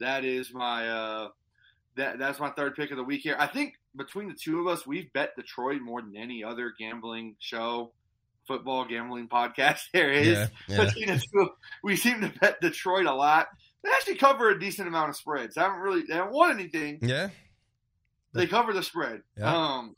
That 0.00 0.24
is 0.24 0.52
my 0.52 0.88
uh, 0.88 1.28
that 1.96 2.18
that's 2.18 2.40
my 2.40 2.50
third 2.50 2.74
pick 2.74 2.90
of 2.90 2.96
the 2.96 3.04
week 3.04 3.20
here. 3.22 3.36
I 3.38 3.46
think 3.46 3.74
between 3.96 4.28
the 4.28 4.34
two 4.34 4.60
of 4.60 4.66
us, 4.66 4.86
we've 4.86 5.12
bet 5.12 5.36
Detroit 5.36 5.82
more 5.82 6.00
than 6.00 6.16
any 6.16 6.42
other 6.42 6.72
gambling 6.78 7.36
show, 7.38 7.92
football 8.46 8.86
gambling 8.86 9.28
podcast 9.32 9.80
there 9.92 10.10
is. 10.10 10.48
Yeah, 10.68 10.90
yeah. 10.96 11.44
we 11.84 11.96
seem 11.96 12.20
to 12.22 12.32
bet 12.40 12.60
Detroit 12.60 13.06
a 13.06 13.14
lot. 13.14 13.48
They 13.84 13.90
actually 13.90 14.16
cover 14.16 14.50
a 14.50 14.58
decent 14.58 14.88
amount 14.88 15.10
of 15.10 15.16
spreads. 15.16 15.54
They 15.54 15.60
haven't 15.60 15.80
really 15.80 16.02
they 16.08 16.14
haven't 16.14 16.32
won 16.32 16.52
anything. 16.52 16.98
Yeah, 17.02 17.28
they 18.32 18.46
cover 18.46 18.72
the 18.72 18.82
spread. 18.82 19.22
Yeah. 19.36 19.54
Um, 19.54 19.94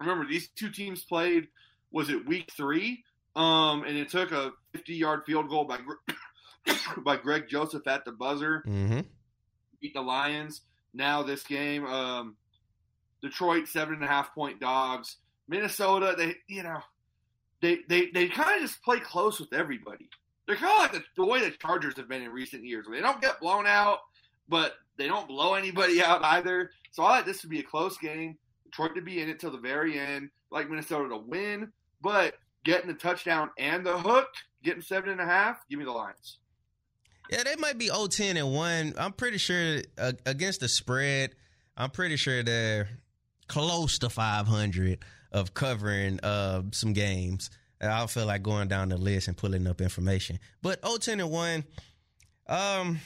remember 0.00 0.26
these 0.26 0.48
two 0.48 0.70
teams 0.70 1.04
played. 1.04 1.48
Was 1.92 2.10
it 2.10 2.26
week 2.26 2.50
three? 2.56 3.04
Um, 3.36 3.84
and 3.84 3.96
it 3.96 4.08
took 4.08 4.32
a 4.32 4.52
50 4.72 4.94
yard 4.94 5.22
field 5.26 5.48
goal 5.48 5.64
by 5.64 5.78
by 6.98 7.16
Greg 7.16 7.48
Joseph 7.48 7.86
at 7.86 8.04
the 8.04 8.12
buzzer. 8.12 8.62
Mm-hmm. 8.66 9.00
Beat 9.80 9.94
the 9.94 10.00
Lions. 10.00 10.62
Now 10.92 11.22
this 11.22 11.42
game, 11.42 11.84
um, 11.86 12.36
Detroit 13.20 13.66
seven 13.68 13.94
and 13.94 14.04
a 14.04 14.06
half 14.06 14.34
point 14.34 14.60
dogs. 14.60 15.16
Minnesota, 15.48 16.14
they 16.16 16.36
you 16.46 16.62
know, 16.62 16.80
they 17.60 17.80
they 17.88 18.10
they 18.10 18.28
kind 18.28 18.56
of 18.56 18.62
just 18.62 18.82
play 18.82 19.00
close 19.00 19.40
with 19.40 19.52
everybody. 19.52 20.08
They're 20.46 20.56
kind 20.56 20.72
of 20.72 20.78
like 20.80 20.92
the, 20.92 21.22
the 21.22 21.26
way 21.26 21.40
the 21.40 21.50
Chargers 21.56 21.96
have 21.96 22.08
been 22.08 22.22
in 22.22 22.30
recent 22.30 22.64
years. 22.64 22.86
They 22.90 23.00
don't 23.00 23.20
get 23.20 23.40
blown 23.40 23.66
out, 23.66 24.00
but 24.48 24.74
they 24.96 25.06
don't 25.06 25.26
blow 25.26 25.54
anybody 25.54 26.02
out 26.04 26.22
either. 26.22 26.70
So 26.92 27.02
I 27.02 27.10
like 27.10 27.26
this 27.26 27.40
to 27.40 27.48
be 27.48 27.60
a 27.60 27.64
close 27.64 27.96
game. 27.98 28.36
Detroit 28.64 28.94
to 28.94 29.02
be 29.02 29.20
in 29.20 29.28
it 29.28 29.40
till 29.40 29.50
the 29.50 29.58
very 29.58 29.98
end. 29.98 30.30
Like 30.50 30.70
Minnesota 30.70 31.08
to 31.08 31.16
win, 31.16 31.72
but 32.00 32.34
getting 32.64 32.88
the 32.88 32.94
touchdown 32.94 33.50
and 33.58 33.84
the 33.84 33.98
hook, 33.98 34.28
getting 34.62 34.82
seven 34.82 35.10
and 35.10 35.20
a 35.20 35.24
half. 35.24 35.66
Give 35.68 35.78
me 35.78 35.84
the 35.84 35.92
Lions. 35.92 36.38
Yeah, 37.30 37.42
they 37.42 37.56
might 37.56 37.78
be 37.78 37.88
0-10 37.88 38.36
and 38.36 38.52
1. 38.52 38.94
I'm 38.98 39.12
pretty 39.12 39.38
sure 39.38 39.80
uh, 39.96 40.12
against 40.26 40.60
the 40.60 40.68
spread, 40.68 41.34
I'm 41.76 41.90
pretty 41.90 42.16
sure 42.16 42.42
they're 42.42 42.88
close 43.48 43.98
to 44.00 44.10
500 44.10 44.98
of 45.32 45.54
covering 45.54 46.20
uh, 46.22 46.62
some 46.72 46.92
games. 46.92 47.50
I 47.80 48.06
feel 48.06 48.26
like 48.26 48.42
going 48.42 48.68
down 48.68 48.90
the 48.90 48.96
list 48.96 49.28
and 49.28 49.36
pulling 49.36 49.66
up 49.66 49.80
information. 49.80 50.38
But 50.62 50.80
0-10 50.82 51.12
and 51.20 51.30
1, 51.30 51.64
um 52.46 53.00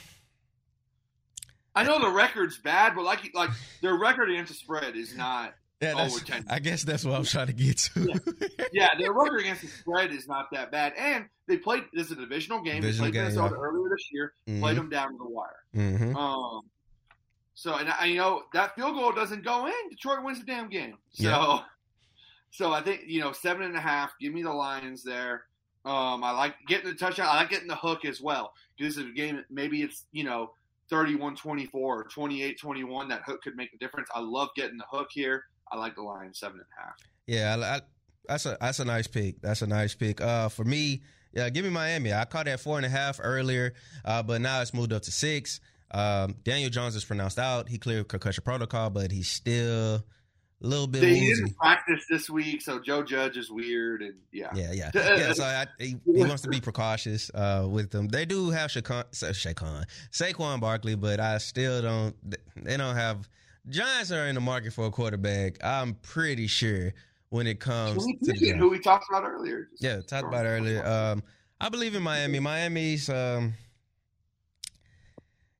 I 1.74 1.84
know 1.84 2.00
the 2.00 2.10
record's 2.10 2.58
bad, 2.58 2.96
but 2.96 3.04
like 3.04 3.30
like 3.34 3.50
their 3.82 3.94
record 3.94 4.28
against 4.30 4.50
the 4.50 4.58
spread 4.58 4.96
is 4.96 5.16
not 5.16 5.54
yeah, 5.80 5.94
that's, 5.94 6.24
I 6.48 6.58
guess 6.58 6.82
that's 6.82 7.04
what 7.04 7.14
I'm 7.14 7.24
trying 7.24 7.46
to 7.46 7.52
get 7.52 7.78
to. 7.78 8.20
yeah. 8.48 8.64
yeah, 8.72 8.88
their 8.98 9.12
record 9.12 9.40
against 9.40 9.62
the 9.62 9.68
spread 9.68 10.12
is 10.12 10.26
not 10.26 10.50
that 10.52 10.72
bad, 10.72 10.92
and 10.98 11.26
they 11.46 11.56
played. 11.56 11.84
This 11.92 12.06
is 12.06 12.12
a 12.12 12.16
divisional 12.16 12.62
game. 12.62 12.80
Divisional 12.80 13.06
they 13.06 13.12
played 13.12 13.26
game, 13.26 13.34
Minnesota 13.34 13.54
yeah. 13.56 13.64
earlier 13.64 13.88
this 13.90 14.08
year. 14.12 14.32
Mm-hmm. 14.48 14.60
Played 14.60 14.76
them 14.76 14.90
down 14.90 15.12
to 15.12 15.18
the 15.18 15.28
wire. 15.28 15.50
Mm-hmm. 15.76 16.16
Um, 16.16 16.62
so 17.54 17.74
and 17.74 17.88
I 17.88 18.06
you 18.06 18.16
know 18.16 18.42
that 18.54 18.74
field 18.74 18.94
goal 18.94 19.12
doesn't 19.12 19.44
go 19.44 19.66
in. 19.66 19.72
Detroit 19.90 20.24
wins 20.24 20.40
the 20.40 20.46
damn 20.46 20.68
game. 20.68 20.96
So, 21.10 21.28
yeah. 21.28 21.58
so 22.50 22.72
I 22.72 22.82
think 22.82 23.02
you 23.06 23.20
know 23.20 23.32
seven 23.32 23.62
and 23.62 23.76
a 23.76 23.80
half. 23.80 24.12
Give 24.20 24.32
me 24.34 24.42
the 24.42 24.52
Lions 24.52 25.04
there. 25.04 25.44
Um, 25.84 26.24
I 26.24 26.32
like 26.32 26.54
getting 26.66 26.90
the 26.90 26.94
touchdown. 26.94 27.28
I 27.30 27.36
like 27.36 27.50
getting 27.50 27.68
the 27.68 27.76
hook 27.76 28.04
as 28.04 28.20
well. 28.20 28.52
This 28.78 28.96
is 28.96 29.06
a 29.06 29.12
game. 29.12 29.44
Maybe 29.48 29.82
it's 29.82 30.06
you 30.12 30.24
know 30.24 30.52
31-24 30.90 31.68
or 31.74 32.04
28-21. 32.04 33.08
That 33.08 33.22
hook 33.22 33.42
could 33.42 33.56
make 33.56 33.72
a 33.74 33.78
difference. 33.78 34.08
I 34.14 34.20
love 34.20 34.48
getting 34.56 34.76
the 34.76 34.86
hook 34.90 35.08
here. 35.10 35.44
I 35.70 35.76
like 35.76 35.94
the 35.94 36.02
line 36.02 36.32
seven 36.34 36.60
and 36.60 36.66
a 36.76 36.82
half. 36.82 36.96
Yeah, 37.26 37.78
I, 37.78 37.80
that's 38.26 38.46
a 38.46 38.56
that's 38.60 38.78
a 38.78 38.84
nice 38.84 39.06
pick. 39.06 39.40
That's 39.40 39.62
a 39.62 39.66
nice 39.66 39.94
pick. 39.94 40.20
Uh, 40.20 40.48
for 40.48 40.64
me, 40.64 41.02
yeah, 41.32 41.48
give 41.50 41.64
me 41.64 41.70
Miami. 41.70 42.12
I 42.12 42.24
caught 42.24 42.46
that 42.46 42.60
four 42.60 42.76
and 42.76 42.86
a 42.86 42.88
half 42.88 43.20
earlier, 43.22 43.74
uh, 44.04 44.22
but 44.22 44.40
now 44.40 44.60
it's 44.60 44.74
moved 44.74 44.92
up 44.92 45.02
to 45.02 45.12
six. 45.12 45.60
Um, 45.90 46.36
Daniel 46.44 46.70
Jones 46.70 46.96
is 46.96 47.04
pronounced 47.04 47.38
out. 47.38 47.68
He 47.68 47.78
cleared 47.78 48.08
concussion 48.08 48.44
protocol, 48.44 48.90
but 48.90 49.10
he's 49.10 49.28
still 49.28 50.04
a 50.62 50.66
little 50.66 50.86
bit. 50.86 51.00
They 51.00 51.12
woozy. 51.12 51.34
didn't 51.34 51.56
practice 51.56 52.04
this 52.10 52.28
week, 52.28 52.62
so 52.62 52.78
Joe 52.80 53.02
Judge 53.02 53.36
is 53.36 53.50
weird, 53.50 54.02
and 54.02 54.14
yeah, 54.32 54.50
Yeah, 54.54 54.72
yeah, 54.72 54.90
yeah. 54.94 55.32
So 55.32 55.44
I, 55.44 55.66
he, 55.78 55.96
he 56.04 56.24
wants 56.24 56.42
to 56.42 56.48
be 56.48 56.60
precautious 56.60 57.30
uh, 57.34 57.66
with 57.70 57.90
them. 57.90 58.08
They 58.08 58.24
do 58.24 58.50
have 58.50 58.70
Shaquan, 58.70 59.04
Shaquan, 59.12 59.84
Saquon 60.10 60.60
Barkley, 60.60 60.94
but 60.94 61.20
I 61.20 61.38
still 61.38 61.82
don't. 61.82 62.16
They 62.56 62.76
don't 62.76 62.96
have. 62.96 63.28
Giants 63.68 64.10
are 64.12 64.26
in 64.26 64.34
the 64.34 64.40
market 64.40 64.72
for 64.72 64.86
a 64.86 64.90
quarterback. 64.90 65.62
I'm 65.62 65.94
pretty 65.94 66.46
sure 66.46 66.92
when 67.30 67.46
it 67.46 67.60
comes 67.60 68.04
to 68.06 68.32
the 68.32 68.50
who 68.52 68.70
we 68.70 68.78
talked 68.78 69.06
about 69.10 69.24
earlier. 69.24 69.68
Yeah, 69.78 70.00
talked 70.00 70.26
about 70.26 70.46
earlier. 70.46 70.86
Um, 70.86 71.22
I 71.60 71.68
believe 71.68 71.94
in 71.94 72.02
Miami. 72.02 72.40
Miami's, 72.40 73.10
um, 73.10 73.54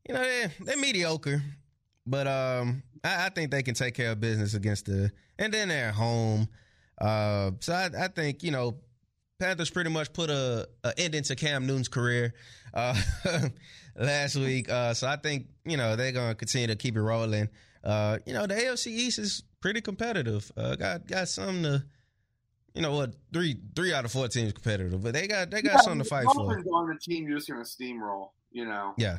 you 0.08 0.14
know, 0.14 0.22
they're, 0.22 0.52
they're 0.60 0.76
mediocre, 0.76 1.42
but 2.06 2.26
um, 2.26 2.82
I, 3.04 3.26
I 3.26 3.28
think 3.28 3.50
they 3.50 3.62
can 3.62 3.74
take 3.74 3.94
care 3.94 4.12
of 4.12 4.20
business 4.20 4.54
against 4.54 4.86
the, 4.86 5.10
and 5.38 5.52
then 5.52 5.68
they're 5.68 5.92
home. 5.92 6.48
Uh, 7.00 7.50
so 7.60 7.74
I, 7.74 7.90
I 8.04 8.08
think 8.08 8.42
you 8.42 8.50
know, 8.50 8.76
Panthers 9.38 9.70
pretty 9.70 9.90
much 9.90 10.12
put 10.12 10.30
a, 10.30 10.68
a 10.84 10.94
ending 10.96 11.22
to 11.24 11.36
Cam 11.36 11.66
Newton's 11.66 11.88
career 11.88 12.32
uh, 12.74 13.00
last 13.96 14.36
week. 14.36 14.70
Uh, 14.70 14.94
so 14.94 15.06
I 15.06 15.16
think 15.16 15.46
you 15.64 15.76
know 15.76 15.94
they're 15.96 16.12
gonna 16.12 16.34
continue 16.34 16.68
to 16.68 16.76
keep 16.76 16.96
it 16.96 17.02
rolling. 17.02 17.48
Uh, 17.88 18.18
you 18.26 18.34
know, 18.34 18.46
the 18.46 18.54
AFC 18.54 18.88
East 18.88 19.18
is 19.18 19.42
pretty 19.62 19.80
competitive. 19.80 20.52
Uh, 20.58 20.76
got 20.76 21.06
got 21.06 21.26
something 21.26 21.62
to 21.62 21.84
you 22.74 22.82
know 22.82 22.92
what 22.92 23.14
three 23.32 23.56
three 23.74 23.94
out 23.94 24.04
of 24.04 24.12
four 24.12 24.28
teams 24.28 24.52
competitive, 24.52 25.02
but 25.02 25.14
they 25.14 25.26
got 25.26 25.50
they 25.50 25.62
got 25.62 25.72
Yeah, 25.72 25.76
something 25.78 26.00
to 26.00 26.04
fight 26.04 26.24
the 26.24 26.34
for. 26.34 26.62
Aren't 26.74 26.94
a 26.94 26.98
team 26.98 27.26
you're 27.26 27.38
just 27.38 27.48
to 27.48 27.54
steamroll. 27.54 28.28
You 28.52 28.66
know, 28.66 28.92
Yeah, 28.98 29.18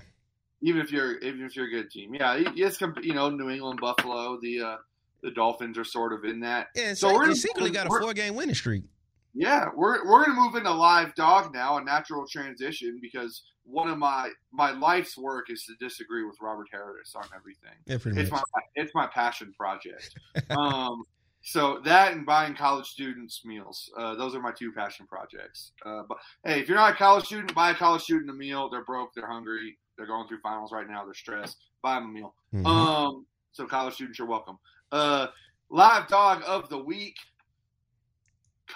even 0.62 0.82
if 0.82 0.92
you're 0.92 1.18
even 1.18 1.46
if 1.46 1.56
you're 1.56 1.66
a 1.66 1.70
good 1.72 1.90
team, 1.90 2.14
yeah. 2.14 2.44
Yes, 2.54 2.80
you 3.02 3.14
know, 3.14 3.30
New 3.32 3.50
England, 3.50 3.80
Buffalo, 3.82 4.38
the 4.40 4.62
uh, 4.62 4.78
the 5.24 5.32
Dolphins 5.32 5.78
are 5.80 5.84
sort 5.84 6.14
of 6.14 6.24
in 6.24 6.42
that. 6.42 6.68
yeah. 6.76 6.94
So 6.94 7.10
So 7.10 7.16
we're 7.16 7.34
secretly 7.34 7.72
got 7.72 7.88
a 7.88 7.90
four 7.90 8.14
game 8.14 8.36
winning 8.36 8.54
streak. 8.54 8.84
Yeah, 9.34 9.70
we're 9.76 10.06
we're 10.10 10.26
gonna 10.26 10.39
move 10.39 10.56
into 10.56 10.72
live 10.72 11.13
dog 11.15 11.54
now, 11.54 11.78
a 11.78 11.84
natural 11.84 12.26
transition 12.28 13.00
because 13.02 13.44
one 13.63 13.89
of 13.89 13.98
my 13.98 14.32
my 14.52 14.72
life's 14.72 15.18
work 15.18 15.50
is 15.50 15.63
to 15.65 15.74
disagree 15.80 16.24
with 16.26 16.36
Robert 16.42 16.68
Harris 16.72 17.13
on 17.15 17.26
everything. 17.36 17.76
Yeah, 17.86 17.96
It's 17.96 18.32
much. 18.32 18.44
my 18.54 18.62
it's 18.76 18.92
my 18.96 19.08
passion 19.08 19.54
project. 19.58 20.15
um, 20.50 21.04
so 21.42 21.80
that 21.86 22.13
and 22.13 22.26
buying 22.26 22.56
college 22.56 22.88
students 22.88 23.46
meals, 23.46 23.89
uh, 23.98 24.15
those 24.15 24.34
are 24.36 24.42
my 24.42 24.52
two 24.52 24.72
passion 24.74 25.06
projects. 25.08 25.72
Uh, 25.86 26.02
but 26.10 26.18
hey, 26.44 26.60
if 26.60 26.68
you're 26.68 26.78
not 26.78 26.94
a 26.94 26.98
college 26.98 27.26
student, 27.26 27.54
buy 27.54 27.70
a 27.72 27.76
college 27.76 28.02
student 28.02 28.30
a 28.30 28.34
meal. 28.34 28.70
They're 28.70 28.84
broke, 28.84 29.12
they're 29.15 29.28
hungry, 29.30 29.78
they're 29.98 30.08
going 30.08 30.28
through 30.28 30.39
finals 30.42 30.72
right 30.72 30.88
now, 30.89 31.06
they're 31.06 31.13
stressed. 31.13 31.58
Buy 31.84 31.96
them 31.96 32.06
a 32.06 32.12
meal. 32.12 32.36
Mhm. 32.54 32.65
Um, 32.65 33.26
so 33.52 33.65
college 33.68 33.94
students, 33.94 34.18
you're 34.20 34.28
welcome. 34.28 34.58
Uh, 34.92 35.28
live 35.70 36.08
dog 36.08 36.42
of 36.46 36.68
the 36.70 36.78
week, 36.78 37.15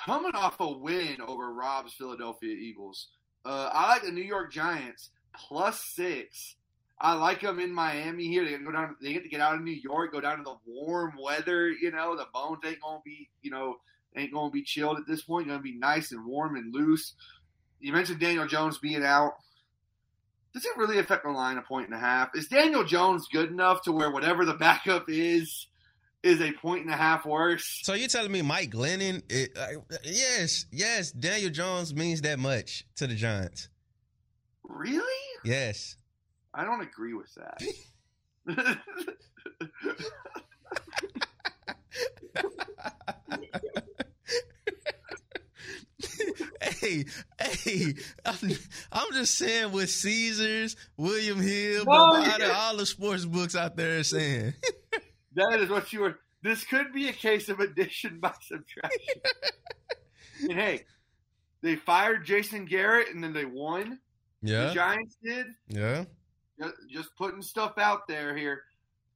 coming 0.05 0.35
off 0.35 0.59
a 0.59 0.71
win 0.71 1.17
over 1.25 1.53
Rob's 1.53 1.93
Philadelphia 1.93 2.53
Eagles. 2.53 3.07
Uh, 3.45 3.69
I 3.71 3.87
like 3.87 4.03
the 4.03 4.11
New 4.11 4.23
York 4.23 4.51
Giants 4.51 5.09
plus 5.35 5.83
six. 5.83 6.55
I 6.99 7.13
like 7.13 7.41
them 7.41 7.59
in 7.59 7.73
Miami 7.73 8.27
here. 8.27 8.45
They 8.45 8.51
get 8.51 8.59
to 8.59 8.65
go 8.65 8.71
down. 8.71 8.95
They 9.01 9.13
get 9.13 9.23
to 9.23 9.29
get 9.29 9.41
out 9.41 9.55
of 9.55 9.61
New 9.61 9.71
York, 9.71 10.13
go 10.13 10.21
down 10.21 10.37
to 10.37 10.43
the 10.43 10.55
warm 10.65 11.13
weather. 11.21 11.69
You 11.69 11.91
know, 11.91 12.15
the 12.15 12.27
bones 12.33 12.59
ain't 12.65 12.81
gonna 12.81 13.01
be, 13.03 13.29
you 13.41 13.51
know, 13.51 13.77
ain't 14.15 14.33
gonna 14.33 14.51
be 14.51 14.63
chilled 14.63 14.97
at 14.97 15.07
this 15.07 15.23
point. 15.23 15.47
Gonna 15.47 15.59
be 15.59 15.77
nice 15.77 16.11
and 16.11 16.25
warm 16.25 16.55
and 16.55 16.73
loose. 16.73 17.13
You 17.79 17.91
mentioned 17.91 18.19
Daniel 18.19 18.47
Jones 18.47 18.77
being 18.77 19.03
out. 19.03 19.33
Does 20.53 20.65
it 20.65 20.77
really 20.77 20.99
affect 20.99 21.23
the 21.23 21.31
line 21.31 21.57
a 21.57 21.61
point 21.61 21.87
and 21.87 21.95
a 21.95 21.99
half? 21.99 22.29
Is 22.35 22.47
Daniel 22.47 22.85
Jones 22.85 23.27
good 23.31 23.49
enough 23.49 23.81
to 23.83 23.91
where 23.91 24.11
whatever 24.11 24.45
the 24.45 24.53
backup 24.53 25.05
is 25.07 25.67
is 26.23 26.41
a 26.41 26.51
point 26.53 26.85
and 26.85 26.93
a 26.93 26.97
half 26.97 27.25
worse? 27.25 27.81
So 27.83 27.93
you're 27.93 28.07
telling 28.07 28.31
me 28.31 28.41
Mike 28.41 28.71
Glennon? 28.71 29.21
It, 29.29 29.57
uh, 29.57 29.81
yes, 30.03 30.65
yes. 30.71 31.11
Daniel 31.11 31.49
Jones 31.51 31.93
means 31.93 32.21
that 32.21 32.39
much 32.39 32.85
to 32.95 33.07
the 33.07 33.15
Giants. 33.15 33.67
Really? 34.63 35.03
Yes. 35.43 35.97
I 36.53 36.63
don't 36.63 36.81
agree 36.81 37.13
with 37.13 37.33
that. 37.35 37.61
hey, 46.79 47.05
hey, 47.39 47.93
I'm, 48.25 48.35
I'm 48.91 49.13
just 49.13 49.37
saying 49.37 49.71
what 49.71 49.89
Caesars, 49.89 50.75
William 50.97 51.41
Hill, 51.41 51.85
No, 51.85 51.91
Bovada, 51.91 52.39
yeah. 52.39 52.51
all 52.51 52.77
the 52.77 52.85
sports 52.85 53.25
books 53.25 53.55
out 53.55 53.75
there 53.75 53.99
are 53.99 54.03
saying. 54.03 54.53
that 55.35 55.59
is 55.59 55.69
what 55.69 55.91
you 55.93 56.01
were. 56.01 56.19
This 56.41 56.63
could 56.65 56.91
be 56.91 57.09
a 57.09 57.13
case 57.13 57.49
of 57.49 57.59
addition 57.59 58.19
by 58.19 58.33
subtraction. 58.41 59.21
and 60.41 60.53
hey, 60.53 60.85
they 61.61 61.75
fired 61.75 62.25
Jason 62.25 62.65
Garrett 62.65 63.13
and 63.13 63.23
then 63.23 63.33
they 63.33 63.45
won. 63.45 63.99
Yeah. 64.41 64.67
The 64.67 64.73
Giants 64.73 65.17
did. 65.23 65.47
yeah. 65.69 66.03
Just, 66.91 67.15
putting 67.17 67.41
stuff 67.41 67.77
out 67.77 68.07
there 68.07 68.35
here. 68.35 68.61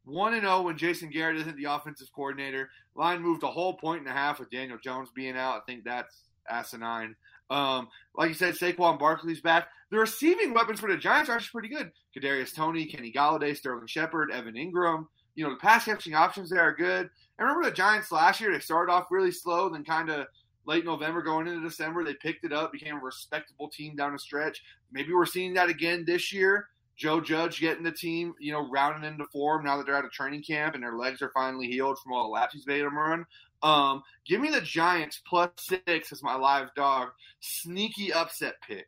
One 0.06 0.34
and 0.34 0.44
zero 0.44 0.62
when 0.62 0.78
Jason 0.78 1.10
Garrett 1.10 1.38
isn't 1.38 1.58
the 1.58 1.66
offensive 1.66 2.08
coordinator. 2.16 2.70
Line 2.96 3.22
moved 3.22 3.44
a 3.44 3.48
whole 3.48 3.76
point 3.76 4.00
and 4.00 4.10
a 4.10 4.14
half 4.14 4.40
with 4.40 4.50
Daniel 4.50 4.78
Jones 4.82 5.10
being 5.14 5.38
out. 5.38 5.58
I 5.58 5.60
think 5.68 5.84
that's 5.84 6.30
asinine. 6.50 7.16
Um, 7.50 7.90
like 8.16 8.30
you 8.30 8.36
said, 8.36 8.56
Saquon 8.56 8.98
Barkley's 9.00 9.42
back. 9.42 9.68
The 9.92 9.98
receiving 9.98 10.54
weapons 10.54 10.80
for 10.80 10.90
the 10.90 10.98
Giants 10.98 11.30
are 11.30 11.34
actually 11.34 11.60
pretty 11.60 11.76
good. 11.76 11.92
Kadarius 12.16 12.56
Toney, 12.56 12.86
Kenny 12.86 13.12
Golladay, 13.12 13.56
Sterling 13.56 13.88
Shepard, 13.88 14.32
Evan 14.32 14.56
Engram. 14.56 15.08
You 15.38 15.46
know 15.46 15.52
the 15.52 15.60
pass 15.60 15.86
catching 15.86 16.16
options 16.16 16.50
there 16.50 16.62
are 16.62 16.74
good. 16.74 17.10
I 17.40 17.44
remember 17.44 17.70
the 17.70 17.76
Giants 17.76 18.12
last 18.12 18.42
year? 18.42 18.52
They 18.52 18.60
started 18.60 18.92
off 18.92 19.08
really 19.12 19.32
slow, 19.32 19.70
then 19.70 19.86
kind 19.86 20.10
of 20.10 20.28
late 20.68 20.84
November 20.84 21.22
going 21.22 21.48
into 21.48 21.62
December, 21.62 22.04
they 22.04 22.14
picked 22.16 22.44
it 22.44 22.52
up, 22.52 22.72
became 22.72 22.98
a 22.98 23.04
respectable 23.04 23.70
team 23.70 23.96
down 23.96 24.12
the 24.12 24.20
stretch. 24.20 24.64
Maybe 24.92 25.14
we're 25.14 25.26
seeing 25.26 25.54
that 25.54 25.70
again 25.70 26.04
this 26.06 26.34
year. 26.34 26.68
Joe 26.98 27.22
Judge 27.22 27.60
getting 27.60 27.84
the 27.84 27.92
team, 27.92 28.34
you 28.40 28.52
know, 28.52 28.68
rounding 28.70 29.10
into 29.10 29.26
form 29.32 29.64
now 29.64 29.78
that 29.78 29.86
they're 29.86 29.96
out 29.96 30.06
of 30.06 30.12
training 30.12 30.44
camp 30.44 30.74
and 30.74 30.84
their 30.84 30.98
legs 30.98 31.22
are 31.22 31.32
finally 31.34 31.68
healed 31.68 32.00
from 32.00 32.12
all 32.12 32.24
the 32.24 32.30
laps 32.30 32.54
he's 32.54 32.68
made 32.68 32.84
them 32.84 32.98
run. 32.98 33.26
Um, 33.62 34.02
give 34.26 34.42
me 34.42 34.50
the 34.50 34.62
Giants 34.62 35.22
plus 35.28 35.52
six 35.60 36.12
as 36.12 36.24
my 36.24 36.36
live 36.36 36.74
dog. 36.76 37.10
Sneaky 37.40 38.12
upset 38.12 38.56
pick. 38.68 38.88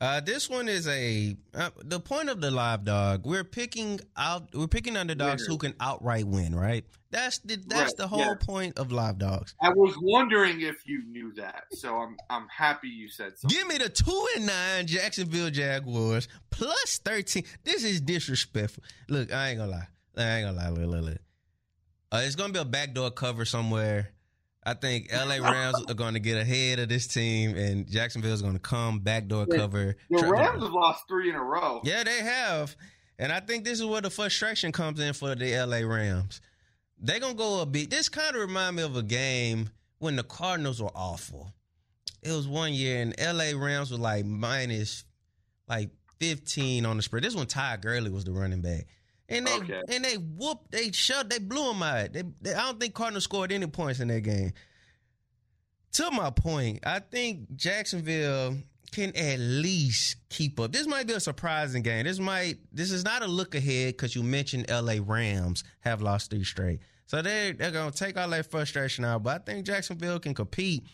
Uh, 0.00 0.20
this 0.20 0.50
one 0.50 0.68
is 0.68 0.86
a 0.88 1.34
uh, 1.54 1.70
the 1.82 1.98
point 1.98 2.28
of 2.28 2.40
the 2.40 2.50
live 2.50 2.84
dog. 2.84 3.24
We're 3.24 3.44
picking 3.44 4.00
out. 4.16 4.48
We're 4.54 4.66
picking 4.66 4.96
underdogs 4.96 5.42
Winners. 5.42 5.46
who 5.46 5.56
can 5.58 5.74
outright 5.80 6.26
win. 6.26 6.54
Right. 6.54 6.84
That's 7.10 7.38
the 7.38 7.56
that's 7.56 7.92
Right, 7.92 7.96
the 7.96 8.08
whole 8.08 8.18
yeah. 8.20 8.34
point 8.38 8.78
of 8.78 8.92
live 8.92 9.18
dogs. 9.18 9.54
I 9.62 9.70
was 9.70 9.96
wondering 10.02 10.60
if 10.60 10.86
you 10.86 11.02
knew 11.06 11.32
that, 11.36 11.64
so 11.72 11.96
I'm 11.96 12.16
I'm 12.28 12.46
happy 12.48 12.88
you 12.88 13.08
said 13.08 13.38
something. 13.38 13.56
Give 13.58 13.66
me 13.68 13.78
the 13.78 13.88
two 13.88 14.26
and 14.36 14.46
nine 14.46 14.86
Jacksonville 14.86 15.48
Jaguars 15.50 16.28
plus 16.50 16.98
thirteen. 16.98 17.44
This 17.64 17.82
is 17.82 18.02
disrespectful. 18.02 18.82
Look, 19.08 19.32
I 19.32 19.48
ain't 19.50 19.58
gonna 19.58 19.70
lie. 19.70 19.88
I 20.18 20.22
ain't 20.38 20.46
gonna 20.46 20.58
lie. 20.58 20.68
Look, 20.68 20.90
look, 20.94 21.04
look. 21.04 21.18
Uh, 22.12 22.22
it's 22.24 22.34
gonna 22.36 22.52
be 22.52 22.58
a 22.58 22.64
backdoor 22.66 23.12
cover 23.12 23.44
somewhere. 23.46 24.10
I 24.66 24.74
think 24.74 25.10
LA 25.12 25.36
Rams 25.36 25.82
are 25.88 25.94
gonna 25.94 26.18
get 26.18 26.36
ahead 26.36 26.80
of 26.80 26.88
this 26.88 27.06
team, 27.06 27.56
and 27.56 27.88
Jacksonville 27.88 28.32
is 28.32 28.42
gonna 28.42 28.58
come 28.58 28.98
backdoor 28.98 29.46
cover. 29.46 29.96
The 30.10 30.26
Rams 30.26 30.62
have 30.62 30.72
lost 30.72 31.04
three 31.08 31.30
in 31.30 31.36
a 31.36 31.42
row. 31.42 31.80
Yeah, 31.84 32.04
they 32.04 32.20
have. 32.20 32.76
And 33.18 33.32
I 33.32 33.40
think 33.40 33.64
this 33.64 33.80
is 33.80 33.86
where 33.86 34.02
the 34.02 34.10
frustration 34.10 34.72
comes 34.72 35.00
in 35.00 35.12
for 35.14 35.34
the 35.34 35.56
LA 35.56 35.78
Rams. 35.78 36.40
They're 36.98 37.20
going 37.20 37.34
to 37.34 37.38
go 37.38 37.60
a 37.60 37.66
beat. 37.66 37.90
This 37.90 38.08
kind 38.08 38.34
of 38.34 38.42
remind 38.42 38.76
me 38.76 38.82
of 38.82 38.96
a 38.96 39.02
game 39.02 39.70
when 39.98 40.16
the 40.16 40.22
Cardinals 40.22 40.82
were 40.82 40.90
awful. 40.94 41.52
It 42.22 42.32
was 42.32 42.48
one 42.48 42.72
year 42.72 43.02
and 43.02 43.14
LA 43.18 43.58
Rams 43.58 43.90
were 43.90 43.98
like 43.98 44.24
minus 44.24 45.04
like 45.68 45.90
15 46.20 46.84
on 46.84 46.96
the 46.96 47.02
spread. 47.02 47.22
This 47.22 47.34
one 47.34 47.46
Ty 47.46 47.76
Gurley 47.78 48.10
was 48.10 48.24
the 48.24 48.32
running 48.32 48.62
back. 48.62 48.86
And 49.28 49.46
they 49.46 49.56
Okay. 49.58 49.82
and 49.88 50.04
they 50.04 50.14
whooped, 50.16 50.70
they 50.70 50.92
shut, 50.92 51.28
they 51.28 51.38
blew 51.38 51.66
them 51.72 51.82
out. 51.82 52.12
They, 52.12 52.22
they, 52.40 52.54
I 52.54 52.62
don't 52.66 52.78
think 52.78 52.94
Cardinals 52.94 53.24
scored 53.24 53.50
any 53.52 53.66
points 53.66 54.00
in 54.00 54.08
that 54.08 54.20
game. 54.20 54.52
To 55.94 56.10
my 56.10 56.30
point, 56.30 56.80
I 56.86 56.98
think 56.98 57.56
Jacksonville 57.56 58.56
can 58.92 59.16
at 59.16 59.38
least 59.38 60.16
keep 60.28 60.60
up. 60.60 60.72
This 60.72 60.86
might 60.86 61.06
be 61.06 61.14
a 61.14 61.20
surprising 61.20 61.82
game. 61.82 62.04
This 62.04 62.18
might 62.18 62.58
this 62.72 62.90
is 62.92 63.04
not 63.04 63.22
a 63.22 63.26
look 63.26 63.54
ahead 63.54 63.94
because 63.94 64.14
you 64.14 64.22
mentioned 64.22 64.66
LA 64.70 64.96
Rams 65.02 65.64
have 65.80 66.02
lost 66.02 66.30
three 66.30 66.44
straight. 66.44 66.80
So 67.06 67.22
they 67.22 67.52
they're 67.52 67.70
gonna 67.70 67.90
take 67.90 68.16
all 68.18 68.28
that 68.28 68.50
frustration 68.50 69.04
out. 69.04 69.22
But 69.22 69.42
I 69.42 69.44
think 69.52 69.66
Jacksonville 69.66 70.18
can 70.20 70.34
compete. 70.34 70.84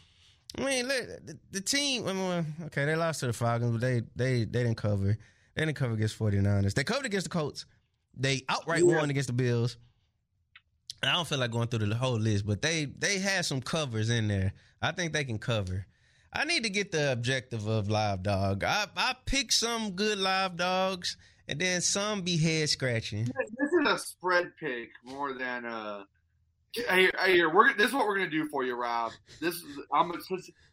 I 0.59 0.65
mean, 0.65 0.87
look, 0.87 1.07
the, 1.27 1.39
the 1.51 1.61
team. 1.61 2.07
I 2.07 2.13
mean, 2.13 2.47
okay, 2.67 2.85
they 2.85 2.95
lost 2.95 3.21
to 3.21 3.27
the 3.27 3.33
Falcons, 3.33 3.73
but 3.73 3.81
they 3.81 4.03
they 4.15 4.45
they 4.45 4.63
didn't 4.63 4.77
cover. 4.77 5.19
They 5.55 5.65
didn't 5.67 5.77
cover 5.77 5.95
against 5.95 6.19
49ers. 6.19 6.75
They 6.75 6.85
covered 6.85 7.07
against 7.07 7.25
the 7.25 7.31
Colts. 7.31 7.67
They 8.17 8.43
outright 8.49 8.85
Yeah. 8.85 8.99
won 8.99 9.11
against 9.11 9.29
the 9.29 9.33
Bills. 9.33 9.77
I 11.03 11.13
don't 11.13 11.27
feel 11.27 11.39
like 11.39 11.51
going 11.51 11.69
through 11.69 11.87
the 11.87 11.97
whole 11.97 12.19
list, 12.19 12.47
but 12.47 12.63
they 12.63 12.85
they 12.85 13.19
had 13.19 13.45
some 13.45 13.61
covers 13.61 14.09
in 14.09 14.29
there. 14.29 14.53
I 14.81 14.93
think 14.93 15.13
they 15.13 15.25
can 15.25 15.39
cover. 15.39 15.87
I 16.33 16.45
need 16.45 16.63
to 16.63 16.71
get 16.71 16.93
the 16.93 17.13
objective 17.13 17.67
of 17.67 17.91
live 17.91 18.23
dog. 18.23 18.63
I 18.65 18.87
I 18.97 19.17
pick 19.27 19.53
some 19.53 19.93
good 19.93 20.19
live 20.19 20.57
dogs, 20.57 21.17
and 21.49 21.61
then 21.61 21.81
some 21.81 22.23
be 22.23 22.37
head 22.37 22.69
scratching. 22.69 23.25
This 23.25 23.73
is 23.81 23.89
a 23.89 23.99
spread 23.99 24.53
pick 24.59 24.91
more 25.05 25.33
than 25.35 25.65
uh. 25.67 26.05
Hey, 26.75 27.11
hey, 27.23 27.45
we're 27.45 27.75
this 27.75 27.89
is 27.89 27.93
what 27.93 28.07
we're 28.07 28.17
gonna 28.17 28.31
do 28.31 28.49
for 28.49 28.65
you, 28.65 28.75
Rob. 28.77 29.13
This 29.41 29.55
is 29.57 29.79
I'm 29.93 30.11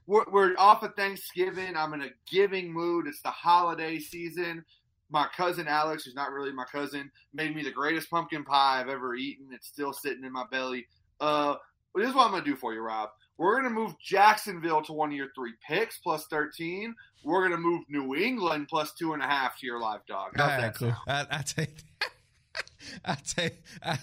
we're, 0.05 0.23
we're 0.31 0.55
off 0.57 0.81
of 0.83 0.95
Thanksgiving. 0.95 1.75
I'm 1.75 1.93
in 1.93 2.01
a 2.01 2.09
giving 2.31 2.71
mood. 2.71 3.05
It's 3.07 3.21
the 3.21 3.29
holiday 3.31 3.99
season. 3.99 4.63
My 5.09 5.27
cousin 5.35 5.67
Alex, 5.67 6.05
who's 6.05 6.15
not 6.15 6.31
really 6.31 6.51
my 6.51 6.65
cousin, 6.65 7.11
made 7.33 7.55
me 7.55 7.63
the 7.63 7.71
greatest 7.71 8.09
pumpkin 8.09 8.43
pie 8.43 8.79
I've 8.79 8.89
ever 8.89 9.15
eaten. 9.15 9.47
It's 9.51 9.67
still 9.67 9.93
sitting 9.93 10.23
in 10.23 10.31
my 10.31 10.45
belly. 10.51 10.87
Uh, 11.19 11.55
this 11.95 12.09
is 12.09 12.15
what 12.15 12.25
I'm 12.25 12.31
gonna 12.31 12.45
do 12.45 12.55
for 12.55 12.73
you, 12.73 12.81
Rob. 12.81 13.09
We're 13.39 13.53
going 13.53 13.73
to 13.73 13.79
move 13.79 13.97
Jacksonville 13.99 14.81
to 14.81 14.91
one 14.91 15.11
of 15.11 15.15
your 15.15 15.29
three 15.33 15.53
picks 15.65 15.97
plus 15.97 16.25
13. 16.27 16.93
We're 17.23 17.47
going 17.47 17.53
to 17.53 17.57
move 17.57 17.85
New 17.87 18.13
England 18.13 18.67
plus 18.67 18.93
two 18.93 19.13
and 19.13 19.23
a 19.23 19.25
half 19.25 19.57
to 19.59 19.65
your 19.65 19.79
live 19.79 20.05
dog. 20.07 20.33
How's 20.35 20.49
right, 20.49 20.61
that 20.61 20.75
cool. 20.75 20.93
I, 21.07 21.25
I 21.31 21.41
take 21.41 21.83
I 23.05 23.15
take 23.25 23.63
I, 23.81 23.91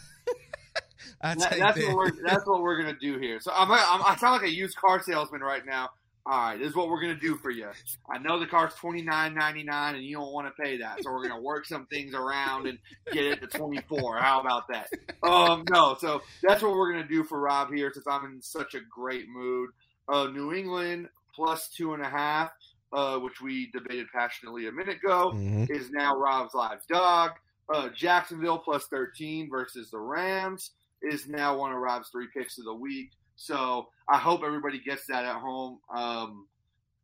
I 1.21 1.35
that, 1.35 1.51
take 1.51 1.59
that's 1.59 1.79
that. 1.79 1.87
what 1.89 1.97
we're 1.97 2.23
that's 2.25 2.47
what 2.47 2.63
we're 2.63 2.81
gonna 2.81 2.97
do 2.99 3.19
here. 3.19 3.39
So 3.39 3.53
I'm, 3.55 3.71
I'm 3.71 4.03
I 4.03 4.17
sound 4.17 4.41
like 4.41 4.51
a 4.51 4.55
used 4.55 4.77
car 4.77 5.03
salesman 5.03 5.43
right 5.43 5.67
now. 5.67 5.91
All 6.29 6.33
right, 6.37 6.59
this 6.59 6.71
is 6.71 6.75
what 6.75 6.89
we're 6.89 7.01
gonna 7.01 7.15
do 7.15 7.37
for 7.37 7.51
you. 7.51 7.69
I 8.11 8.19
know 8.19 8.41
the 8.41 8.47
car's 8.47 8.75
twenty 8.75 9.01
nine 9.01 9.33
ninety 9.33 9.63
nine, 9.63 9.95
and 9.95 10.05
you 10.05 10.17
don't 10.17 10.33
want 10.33 10.49
to 10.49 10.61
pay 10.63 10.77
that, 10.79 11.01
so 11.05 11.13
we're 11.13 11.23
gonna 11.27 11.41
work 11.41 11.67
some 11.67 11.87
things 11.87 12.15
around 12.15 12.67
and 12.67 12.79
get 13.13 13.25
it 13.27 13.41
to 13.43 13.47
twenty 13.47 13.81
four. 13.89 14.17
How 14.19 14.41
about 14.41 14.65
that? 14.69 14.89
Um, 15.23 15.65
no, 15.71 15.97
so 16.01 16.23
that's 16.43 16.63
what 16.63 16.73
we're 16.73 16.91
gonna 16.93 17.07
do 17.07 17.23
for 17.23 17.39
Rob 17.41 17.73
here, 17.73 17.93
since 17.95 18.07
I'm 18.09 18.25
in 18.25 18.43
such 18.43 18.75
a 18.75 18.81
great 18.91 19.29
mood. 19.29 19.71
Uh, 20.09 20.27
New 20.27 20.53
England 20.53 21.09
plus 21.33 21.69
two 21.69 21.95
and 21.95 22.03
a 22.03 22.09
half, 22.09 22.51
uh, 22.93 23.19
which 23.19 23.41
we 23.41 23.71
debated 23.71 24.07
passionately 24.13 24.67
a 24.67 24.73
minute 24.73 24.97
ago, 24.97 25.31
Mhm. 25.33 25.71
is 25.71 25.91
now 25.91 26.17
Rob's 26.17 26.55
live 26.55 26.85
dog. 26.89 27.33
Uh, 27.73 27.89
Jacksonville 27.91 28.59
plus 28.59 28.87
thirteen 28.89 29.49
versus 29.49 29.91
the 29.93 29.99
Rams 29.99 30.73
is 31.03 31.29
now 31.29 31.57
one 31.57 31.71
of 31.73 31.79
Rob's 31.79 32.09
three 32.09 32.27
picks 32.35 32.59
of 32.59 32.65
the 32.65 32.75
week. 32.75 33.13
So 33.37 33.89
I 34.09 34.19
hope 34.19 34.43
everybody 34.45 34.81
gets 34.81 35.07
that 35.07 35.25
at 35.25 35.37
home. 35.37 35.79
Um, 35.95 36.47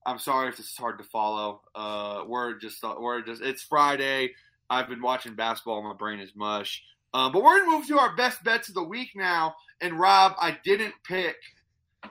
I'm 0.05 0.19
sorry 0.19 0.49
if 0.49 0.57
this 0.57 0.71
is 0.71 0.77
hard 0.77 0.99
to 0.99 1.05
follow. 1.05 1.61
Uh, 1.75 2.25
we're 2.27 2.59
just 2.59 2.83
we're 2.83 3.23
just 3.23 3.43
it's 3.43 3.63
Friday. 3.63 4.33
I've 4.69 4.89
been 4.89 5.03
watching 5.03 5.35
basketball. 5.35 5.83
My 5.83 5.95
brain 5.95 6.19
is 6.21 6.35
mush. 6.35 6.83
Um, 7.15 7.31
but 7.33 7.43
we're 7.43 7.61
gonna 7.61 7.77
move 7.77 7.87
to 7.89 7.99
our 7.99 8.17
best 8.17 8.43
bets 8.43 8.69
of 8.69 8.75
the 8.75 8.83
week 8.83 9.11
now. 9.15 9.55
And 9.81 9.99
Rob, 9.99 10.33
I 10.41 10.59
didn't 10.65 10.95
pick. 11.05 11.37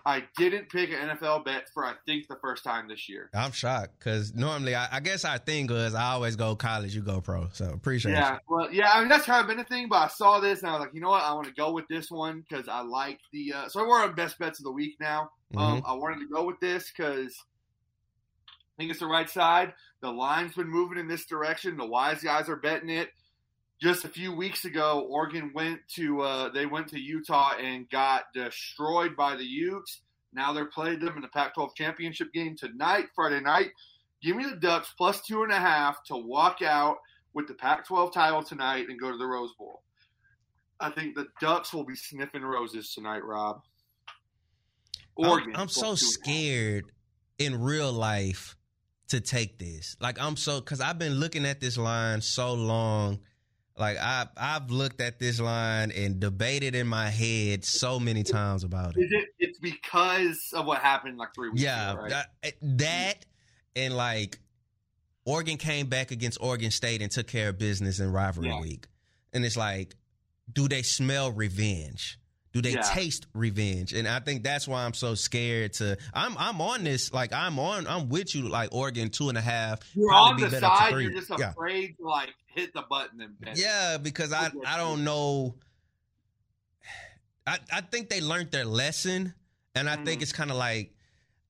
I 0.05 0.23
didn't 0.37 0.69
pick 0.69 0.89
an 0.89 1.09
NFL 1.09 1.45
bet 1.45 1.69
for 1.73 1.85
I 1.85 1.93
think 2.05 2.27
the 2.27 2.37
first 2.41 2.63
time 2.63 2.87
this 2.87 3.07
year. 3.09 3.29
I'm 3.33 3.51
shocked 3.51 3.99
because 3.99 4.33
normally 4.33 4.73
I, 4.75 4.87
I 4.91 4.99
guess 4.99 5.25
our 5.25 5.37
thing 5.37 5.67
was 5.67 5.93
I 5.93 6.11
always 6.11 6.35
go 6.35 6.55
college, 6.55 6.95
you 6.95 7.01
go 7.01 7.21
pro. 7.21 7.49
So 7.53 7.69
appreciate 7.69 8.13
Yeah, 8.13 8.37
well, 8.47 8.71
yeah. 8.71 8.91
I 8.93 8.99
mean 8.99 9.09
that's 9.09 9.25
kind 9.25 9.41
of 9.41 9.47
been 9.47 9.59
a 9.59 9.67
thing, 9.67 9.87
but 9.89 9.97
I 9.97 10.07
saw 10.07 10.39
this 10.39 10.61
and 10.61 10.69
I 10.69 10.73
was 10.73 10.81
like, 10.81 10.93
you 10.93 11.01
know 11.01 11.09
what? 11.09 11.23
I 11.23 11.33
want 11.33 11.47
to 11.47 11.53
go 11.53 11.71
with 11.71 11.87
this 11.87 12.09
one 12.09 12.43
because 12.47 12.67
I 12.67 12.81
like 12.81 13.19
the. 13.31 13.53
Uh, 13.53 13.67
so 13.67 13.87
we're 13.87 14.01
on 14.01 14.15
best 14.15 14.39
bets 14.39 14.59
of 14.59 14.63
the 14.63 14.71
week 14.71 14.95
now. 14.99 15.29
you. 15.51 15.59
Um, 15.59 15.83
I 15.85 15.93
wanted 15.93 16.19
to 16.19 16.27
go 16.27 16.45
with 16.45 16.59
this 16.59 16.91
because 16.95 17.35
I 18.49 18.81
think 18.81 18.91
it's 18.91 18.99
the 19.01 19.07
right 19.07 19.29
side. 19.29 19.73
The 20.01 20.11
line's 20.11 20.55
been 20.55 20.69
moving 20.69 20.97
in 20.97 21.07
this 21.07 21.25
direction. 21.25 21.77
The 21.77 21.85
wise 21.85 22.23
guys 22.23 22.49
are 22.49 22.55
betting 22.55 22.89
it. 22.89 23.09
Just 23.81 24.05
a 24.05 24.09
few 24.09 24.31
weeks 24.31 24.65
ago, 24.65 25.07
Oregon 25.09 25.51
went 25.55 25.79
to 25.95 26.21
uh, 26.21 26.49
they 26.49 26.67
went 26.67 26.87
to 26.89 26.99
Utah 26.99 27.53
and 27.59 27.89
got 27.89 28.25
destroyed 28.33 29.15
by 29.15 29.35
the 29.35 29.43
Utes. 29.43 30.01
Now 30.33 30.53
they're 30.53 30.65
playing 30.65 30.99
them 30.99 31.15
in 31.15 31.21
the 31.21 31.27
Pac-12 31.27 31.75
championship 31.75 32.31
game 32.31 32.55
tonight, 32.55 33.05
Friday 33.15 33.41
night. 33.41 33.71
Give 34.21 34.35
me 34.37 34.45
the 34.45 34.55
Ducks 34.55 34.93
plus 34.97 35.21
two 35.21 35.43
and 35.43 35.51
a 35.51 35.59
half 35.59 36.03
to 36.05 36.15
walk 36.15 36.61
out 36.61 36.97
with 37.33 37.47
the 37.47 37.55
Pac-12 37.55 38.13
title 38.13 38.43
tonight 38.43 38.87
and 38.87 38.99
go 38.99 39.11
to 39.11 39.17
the 39.17 39.25
Rose 39.25 39.51
Bowl. 39.57 39.81
I 40.79 40.91
think 40.91 41.15
the 41.15 41.27
Ducks 41.39 41.73
will 41.73 41.83
be 41.83 41.95
sniffing 41.95 42.43
roses 42.43 42.93
tonight, 42.93 43.23
Rob. 43.23 43.61
I'm- 45.19 45.29
Oregon. 45.29 45.53
I'm, 45.55 45.67
so 45.67 45.87
a 45.87 45.89
half. 45.89 45.99
scared 45.99 46.85
in 47.37 47.59
real 47.59 47.91
life 47.91 48.55
to 49.09 49.19
take 49.19 49.57
this. 49.59 49.95
Like 49.99 50.21
I'm 50.21 50.37
so 50.37 50.59
because 50.59 50.81
I've 50.81 50.99
been 50.99 51.15
looking 51.15 51.45
at 51.45 51.59
this 51.59 51.77
line 51.77 52.21
so 52.21 52.53
long. 52.53 53.19
Like 53.77 53.97
I 53.97 54.27
I've 54.37 54.69
looked 54.69 55.01
at 55.01 55.17
this 55.19 55.39
line 55.39 55.91
and 55.91 56.19
debated 56.19 56.75
in 56.75 56.87
my 56.87 57.09
head 57.09 57.63
so 57.63 57.99
many 57.99 58.23
times 58.23 58.63
about 58.63 58.97
it. 58.97 59.03
Is 59.03 59.11
it? 59.11 59.25
It's 59.39 59.59
because 59.59 60.39
of 60.53 60.65
what 60.65 60.79
happened 60.81 61.17
like 61.17 61.33
three 61.33 61.49
weeks 61.49 61.63
Yeah, 61.63 61.91
ago, 61.93 62.01
right? 62.01 62.09
that, 62.41 62.53
that 62.61 63.25
and 63.75 63.95
like 63.95 64.39
Oregon 65.25 65.57
came 65.57 65.87
back 65.87 66.11
against 66.11 66.37
Oregon 66.41 66.71
State 66.71 67.01
and 67.01 67.11
took 67.11 67.27
care 67.27 67.49
of 67.49 67.57
business 67.57 67.99
in 67.99 68.11
rivalry 68.11 68.49
Yeah. 68.49 68.59
week, 68.61 68.87
and 69.33 69.45
it's 69.45 69.57
like, 69.57 69.95
do 70.51 70.67
they 70.67 70.81
smell 70.81 71.31
revenge? 71.31 72.17
Do 72.53 72.61
they 72.61 72.73
Yeah. 72.73 72.81
taste 72.81 73.27
revenge? 73.33 73.93
And 73.93 74.07
I 74.07 74.19
think 74.19 74.43
that's 74.43 74.67
why 74.67 74.83
I'm 74.83 74.93
so 74.93 75.15
scared 75.15 75.73
to. 75.73 75.97
I'm 76.13 76.37
I'm 76.37 76.59
on 76.59 76.83
this. 76.83 77.13
Like 77.13 77.31
I'm 77.33 77.57
on. 77.59 77.87
I'm 77.87 78.09
with 78.09 78.35
you. 78.35 78.49
Like 78.49 78.69
Oregon 78.73 79.09
two 79.09 79.29
and 79.29 79.37
a 79.37 79.41
half. 79.41 79.79
You're 79.95 80.11
on 80.11 80.39
the 80.39 80.49
side. 80.49 80.91
You're 80.91 81.11
just 81.13 81.31
Yeah. 81.39 81.51
afraid 81.51 81.95
to 81.97 82.07
like 82.07 82.33
hit 82.47 82.73
the 82.73 82.81
button 82.89 83.21
and 83.21 83.39
bet. 83.39 83.57
Yeah, 83.57 83.97
because 83.97 84.33
I 84.33 84.51
I 84.65 84.75
don't 84.77 85.03
know. 85.05 85.55
I 87.47 87.59
I 87.71 87.81
think 87.81 88.09
they 88.09 88.21
learned 88.21 88.51
their 88.51 88.65
lesson, 88.65 89.33
and 89.75 89.89
I 89.89 89.95
think 89.97 90.19
Mhm. 90.19 90.23
it's 90.23 90.33
kind 90.33 90.51
of 90.51 90.57
like, 90.57 90.93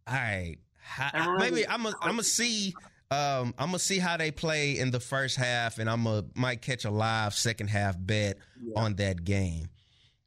all 0.08 0.14
right, 0.16 0.58
how, 0.80 1.38
maybe 1.38 1.68
I'm 1.68 1.84
gonna 1.84 1.96
I'm 2.02 2.12
gonna 2.12 2.24
see. 2.24 2.74
Um, 3.10 3.54
I'm 3.58 3.68
gonna 3.70 3.80
see 3.80 4.00
how 4.00 4.16
they 4.16 4.32
play 4.32 4.78
in 4.78 4.92
the 4.92 5.00
first 5.02 5.36
half, 5.36 5.80
and 5.80 5.90
I'm 5.90 6.04
gonna 6.06 6.26
might 6.34 6.62
catch 6.62 6.86
a 6.86 6.92
live 6.92 7.34
second 7.34 7.70
half 7.70 7.96
bet 8.00 8.38
Yeah. 8.64 8.74
on 8.82 8.96
that 8.96 9.26
game. 9.26 9.68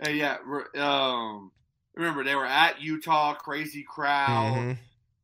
Hey, 0.03 0.17
yeah. 0.17 0.39
Um, 0.77 1.53
remember 1.95 2.25
they 2.25 2.35
were 2.35 2.47
at 2.47 2.81
Utah, 2.83 3.35
crazy 3.35 3.85
crowd. 3.85 4.77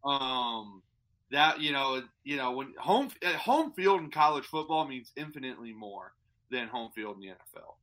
Mhm. 0.05 0.09
Um, 0.09 0.83
that 1.31 1.61
you 1.61 1.73
know, 1.73 2.03
you 2.25 2.37
know, 2.37 2.53
when 2.53 2.75
home 2.79 3.11
uh, 3.25 3.33
home 3.35 3.73
field 3.73 4.01
in 4.01 4.11
college 4.11 4.47
football 4.47 4.87
means 4.87 5.13
infinitely 5.17 5.73
more 5.73 6.13
than 6.51 6.69
home 6.69 6.91
field 6.95 7.17
in 7.17 7.21
the 7.23 7.29
NFL, 7.29 7.77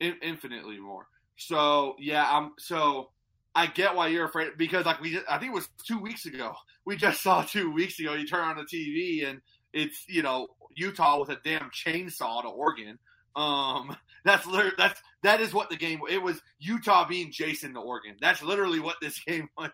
in, 0.00 0.16
infinitely 0.22 0.78
more. 0.78 1.06
So 1.36 1.96
yeah, 1.98 2.26
I'm 2.28 2.52
so 2.58 3.10
I 3.54 3.66
get 3.66 3.94
why 3.94 4.08
you're 4.08 4.24
afraid 4.26 4.50
because 4.56 4.86
like 4.86 5.00
we, 5.00 5.12
just, 5.12 5.26
I 5.28 5.38
think 5.38 5.52
it 5.52 5.54
was 5.54 5.68
two 5.86 5.98
weeks 6.00 6.26
ago. 6.26 6.54
We 6.84 6.96
just 6.96 7.22
saw 7.22 7.42
two 7.42 7.70
weeks 7.70 8.00
ago. 8.00 8.14
You 8.14 8.26
turn 8.26 8.40
on 8.40 8.56
the 8.56 8.64
TV 8.64 9.24
and 9.28 9.40
it's 9.72 10.04
you 10.08 10.22
know 10.22 10.48
Utah 10.74 11.20
with 11.20 11.28
a 11.28 11.38
damn 11.44 11.70
chainsaw 11.70 12.42
to 12.42 12.48
Oregon. 12.48 12.98
Um, 13.36 13.96
that's 14.24 14.46
literally 14.46 14.74
that's 14.78 15.00
that 15.22 15.40
is 15.40 15.52
what 15.52 15.70
the 15.70 15.76
game. 15.76 16.00
It 16.08 16.22
was 16.22 16.40
Utah 16.58 17.06
being 17.06 17.30
Jason 17.30 17.74
to 17.74 17.80
Oregon. 17.80 18.16
That's 18.20 18.42
literally 18.42 18.80
what 18.80 18.96
this 19.00 19.18
game 19.26 19.48
was 19.56 19.70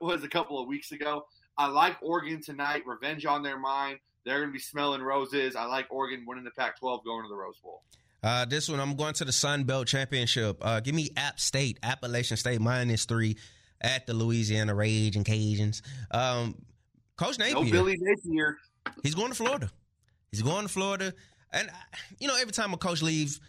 was 0.00 0.24
a 0.24 0.28
couple 0.28 0.60
of 0.60 0.66
weeks 0.66 0.92
ago. 0.92 1.26
I 1.58 1.68
like 1.68 1.96
Oregon 2.02 2.42
tonight. 2.42 2.82
Revenge 2.86 3.24
on 3.26 3.42
their 3.42 3.58
mind. 3.58 3.98
They're 4.24 4.38
going 4.38 4.48
to 4.48 4.52
be 4.52 4.58
smelling 4.58 5.02
roses. 5.02 5.54
I 5.54 5.64
like 5.66 5.86
Oregon 5.88 6.24
winning 6.26 6.44
the 6.44 6.50
Pac-12, 6.50 7.04
going 7.04 7.22
to 7.22 7.28
the 7.28 7.36
Rose 7.36 7.58
Bowl. 7.62 7.82
Uh, 8.22 8.44
this 8.44 8.68
one, 8.68 8.80
I'm 8.80 8.96
going 8.96 9.14
to 9.14 9.24
the 9.24 9.32
Sun 9.32 9.64
Belt 9.64 9.86
Championship. 9.86 10.58
Uh, 10.60 10.80
give 10.80 10.96
me 10.96 11.10
App 11.16 11.38
State, 11.38 11.78
Appalachian 11.84 12.36
State 12.36 12.60
minus 12.60 13.04
three 13.04 13.36
at 13.80 14.06
the 14.06 14.14
Louisiana 14.14 14.74
Ragin' 14.74 15.22
Cajuns. 15.22 15.80
Um, 16.10 16.56
Coach 17.16 17.38
Napier. 17.38 17.54
No 17.54 17.70
Billy 17.70 17.96
Napier. 18.00 18.58
He's 19.02 19.14
going 19.14 19.28
to 19.28 19.34
Florida. 19.34 19.70
He's 20.32 20.42
going 20.42 20.66
to 20.66 20.68
Florida, 20.68 21.14
and 21.52 21.68
uh, 21.68 21.96
you 22.18 22.26
know 22.26 22.36
every 22.36 22.52
time 22.52 22.72
a 22.72 22.76
coach 22.76 23.02
leaves, 23.02 23.40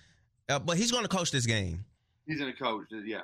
uh, 0.49 0.59
but 0.59 0.77
he's 0.77 0.91
going 0.91 1.03
to 1.03 1.09
coach 1.09 1.31
this 1.31 1.45
game. 1.45 1.85
He's 2.25 2.39
going 2.39 2.51
to 2.51 2.57
coach. 2.57 2.85
Yeah. 3.05 3.21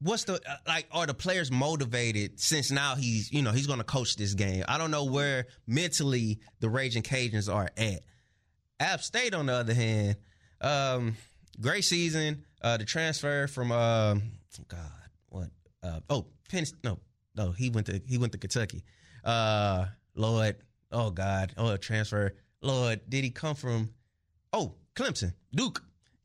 What's 0.00 0.24
the 0.24 0.34
uh, 0.34 0.56
like? 0.66 0.86
Are 0.92 1.06
the 1.06 1.14
players 1.14 1.50
motivated 1.50 2.38
since 2.40 2.70
now 2.70 2.94
he's 2.94 3.32
you 3.32 3.42
know 3.42 3.52
he's 3.52 3.66
going 3.66 3.78
to 3.78 3.84
coach 3.84 4.16
this 4.16 4.34
game? 4.34 4.64
I 4.68 4.76
don't 4.76 4.90
know 4.90 5.04
where 5.04 5.46
mentally 5.66 6.40
the 6.60 6.68
Raging 6.68 7.02
Cajuns 7.02 7.52
are 7.52 7.70
at. 7.76 8.00
App 8.80 9.00
State, 9.02 9.34
on 9.34 9.46
the 9.46 9.52
other 9.52 9.72
hand, 9.72 10.16
um, 10.60 11.16
great 11.60 11.84
season. 11.84 12.44
Uh, 12.60 12.76
the 12.76 12.84
transfer 12.84 13.46
from 13.46 13.72
um, 13.72 14.22
God, 14.68 14.80
what? 15.28 15.48
Uh, 15.82 16.00
oh, 16.10 16.26
Penn. 16.50 16.64
No, 16.82 16.98
no, 17.36 17.52
he 17.52 17.70
went 17.70 17.86
to 17.86 18.02
he 18.06 18.18
went 18.18 18.32
to 18.32 18.38
Kentucky. 18.38 18.84
Uh, 19.22 19.86
Lord, 20.14 20.56
oh 20.92 21.10
God, 21.10 21.52
oh 21.56 21.76
transfer. 21.76 22.34
Lord, 22.60 23.00
did 23.08 23.24
he 23.24 23.30
come 23.30 23.54
from? 23.54 23.90
Oh, 24.52 24.74
Clemson, 24.94 25.34
Duke. 25.54 25.82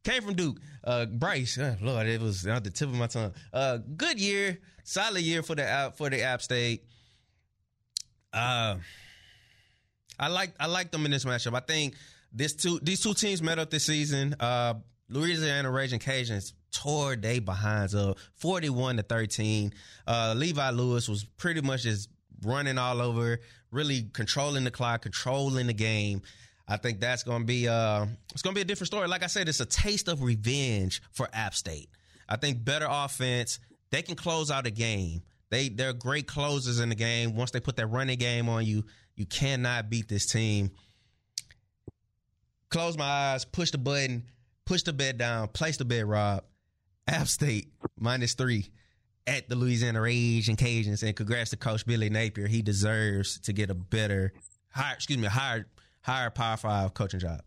Came 0.09 0.23
from 0.23 0.33
Duke. 0.33 0.59
Uh, 0.83 1.05
Bryce, 1.05 1.59
uh, 1.59 1.75
Lord, 1.81 2.07
it 2.07 2.19
was 2.19 2.47
at 2.47 2.63
the 2.63 2.71
tip 2.71 2.89
of 2.89 2.95
my 2.95 3.05
tongue. 3.05 3.31
Uh, 3.53 3.77
good 3.95 4.19
year, 4.19 4.57
solid 4.83 5.21
year 5.21 5.43
for 5.43 5.53
the 5.53 5.63
App 5.63 5.97
for 5.97 6.09
the 6.09 6.23
App 6.23 6.41
State. 6.41 6.83
Uh, 8.33 8.77
I 10.19 10.27
like 10.29 10.55
I 10.59 10.65
like 10.65 10.89
them 10.89 11.05
in 11.05 11.11
this 11.11 11.25
matchup. 11.25 11.53
I 11.53 11.59
think 11.59 11.93
this 12.33 12.55
two 12.55 12.79
these 12.81 13.01
two 13.01 13.13
teams 13.13 13.43
met 13.43 13.59
up 13.59 13.69
this 13.69 13.85
season. 13.85 14.35
Uh, 14.39 14.75
Louisiana 15.09 15.69
Raging 15.69 15.99
Cajuns 15.99 16.53
tore 16.71 17.15
they 17.15 17.37
behinds 17.37 17.93
up 17.93 18.17
41 18.37 18.97
to 18.97 19.03
13. 19.03 19.71
Uh, 20.07 20.33
Levi 20.35 20.71
Lewis 20.71 21.07
was 21.07 21.23
pretty 21.23 21.61
much 21.61 21.83
just 21.83 22.09
running 22.41 22.79
all 22.79 22.99
over, 22.99 23.41
really 23.69 24.09
controlling 24.11 24.63
the 24.63 24.71
clock, 24.71 25.03
controlling 25.03 25.67
the 25.67 25.73
game. 25.73 26.23
I 26.69 26.77
think 26.77 26.99
that's 26.99 27.23
going 27.23 27.41
to 27.41 27.45
be 27.45 27.67
uh, 27.67 28.05
it's 28.31 28.43
going 28.43 28.53
to 28.53 28.57
be 28.57 28.61
a 28.61 28.65
different 28.65 28.87
story. 28.87 29.07
Like 29.07 29.23
I 29.23 29.27
said, 29.27 29.49
it's 29.49 29.59
a 29.59 29.65
taste 29.65 30.07
of 30.07 30.21
revenge 30.21 31.01
for 31.11 31.27
App 31.33 31.55
State. 31.55 31.89
I 32.29 32.35
think 32.37 32.63
better 32.63 32.87
offense. 32.87 33.59
They 33.89 34.03
can 34.03 34.15
close 34.15 34.51
out 34.51 34.67
a 34.67 34.71
game. 34.71 35.23
They 35.49 35.69
they're 35.69 35.93
great 35.93 36.27
closers 36.27 36.79
in 36.79 36.89
the 36.89 36.95
game. 36.95 37.35
Once 37.35 37.49
they 37.49 37.59
put 37.59 37.75
that 37.77 37.87
running 37.87 38.19
game 38.19 38.47
on 38.49 38.65
you, 38.65 38.85
you 39.15 39.25
cannot 39.25 39.89
beat 39.89 40.07
this 40.07 40.27
team. 40.27 40.69
Close 42.69 42.95
my 42.95 43.03
eyes, 43.03 43.45
push 43.45 43.71
the 43.71 43.79
button, 43.79 44.25
push 44.65 44.83
the 44.83 44.93
bed 44.93 45.17
down, 45.17 45.47
place 45.47 45.77
the 45.77 45.85
bed, 45.85 46.05
Rob. 46.05 46.43
App 47.07 47.27
State 47.27 47.73
minus 47.97 48.35
three 48.35 48.69
at 49.25 49.49
the 49.49 49.55
Louisiana 49.55 50.01
Ragin' 50.01 50.55
Cajuns. 50.55 51.01
And 51.01 51.15
congrats 51.15 51.49
to 51.49 51.57
Coach 51.57 51.83
Billy 51.87 52.11
Napier. 52.11 52.45
He 52.45 52.61
deserves 52.61 53.39
to 53.39 53.53
get 53.53 53.71
a 53.71 53.73
better, 53.73 54.33
higher, 54.71 54.93
excuse 54.93 55.17
me, 55.17 55.27
higher, 55.27 55.65
higher 56.09 56.29
Power 56.29 56.57
Five 56.57 56.93
coaching 56.93 57.19
job. 57.19 57.41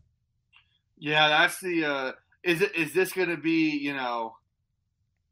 Yeah, 0.99 1.29
that's 1.29 1.61
the. 1.61 1.85
Uh, 1.85 2.13
is 2.45 2.61
it? 2.63 2.75
Is 2.75 2.93
this 2.95 3.13
going 3.13 3.29
to 3.29 3.37
be? 3.37 3.71
You 3.71 3.95
know, 3.95 4.37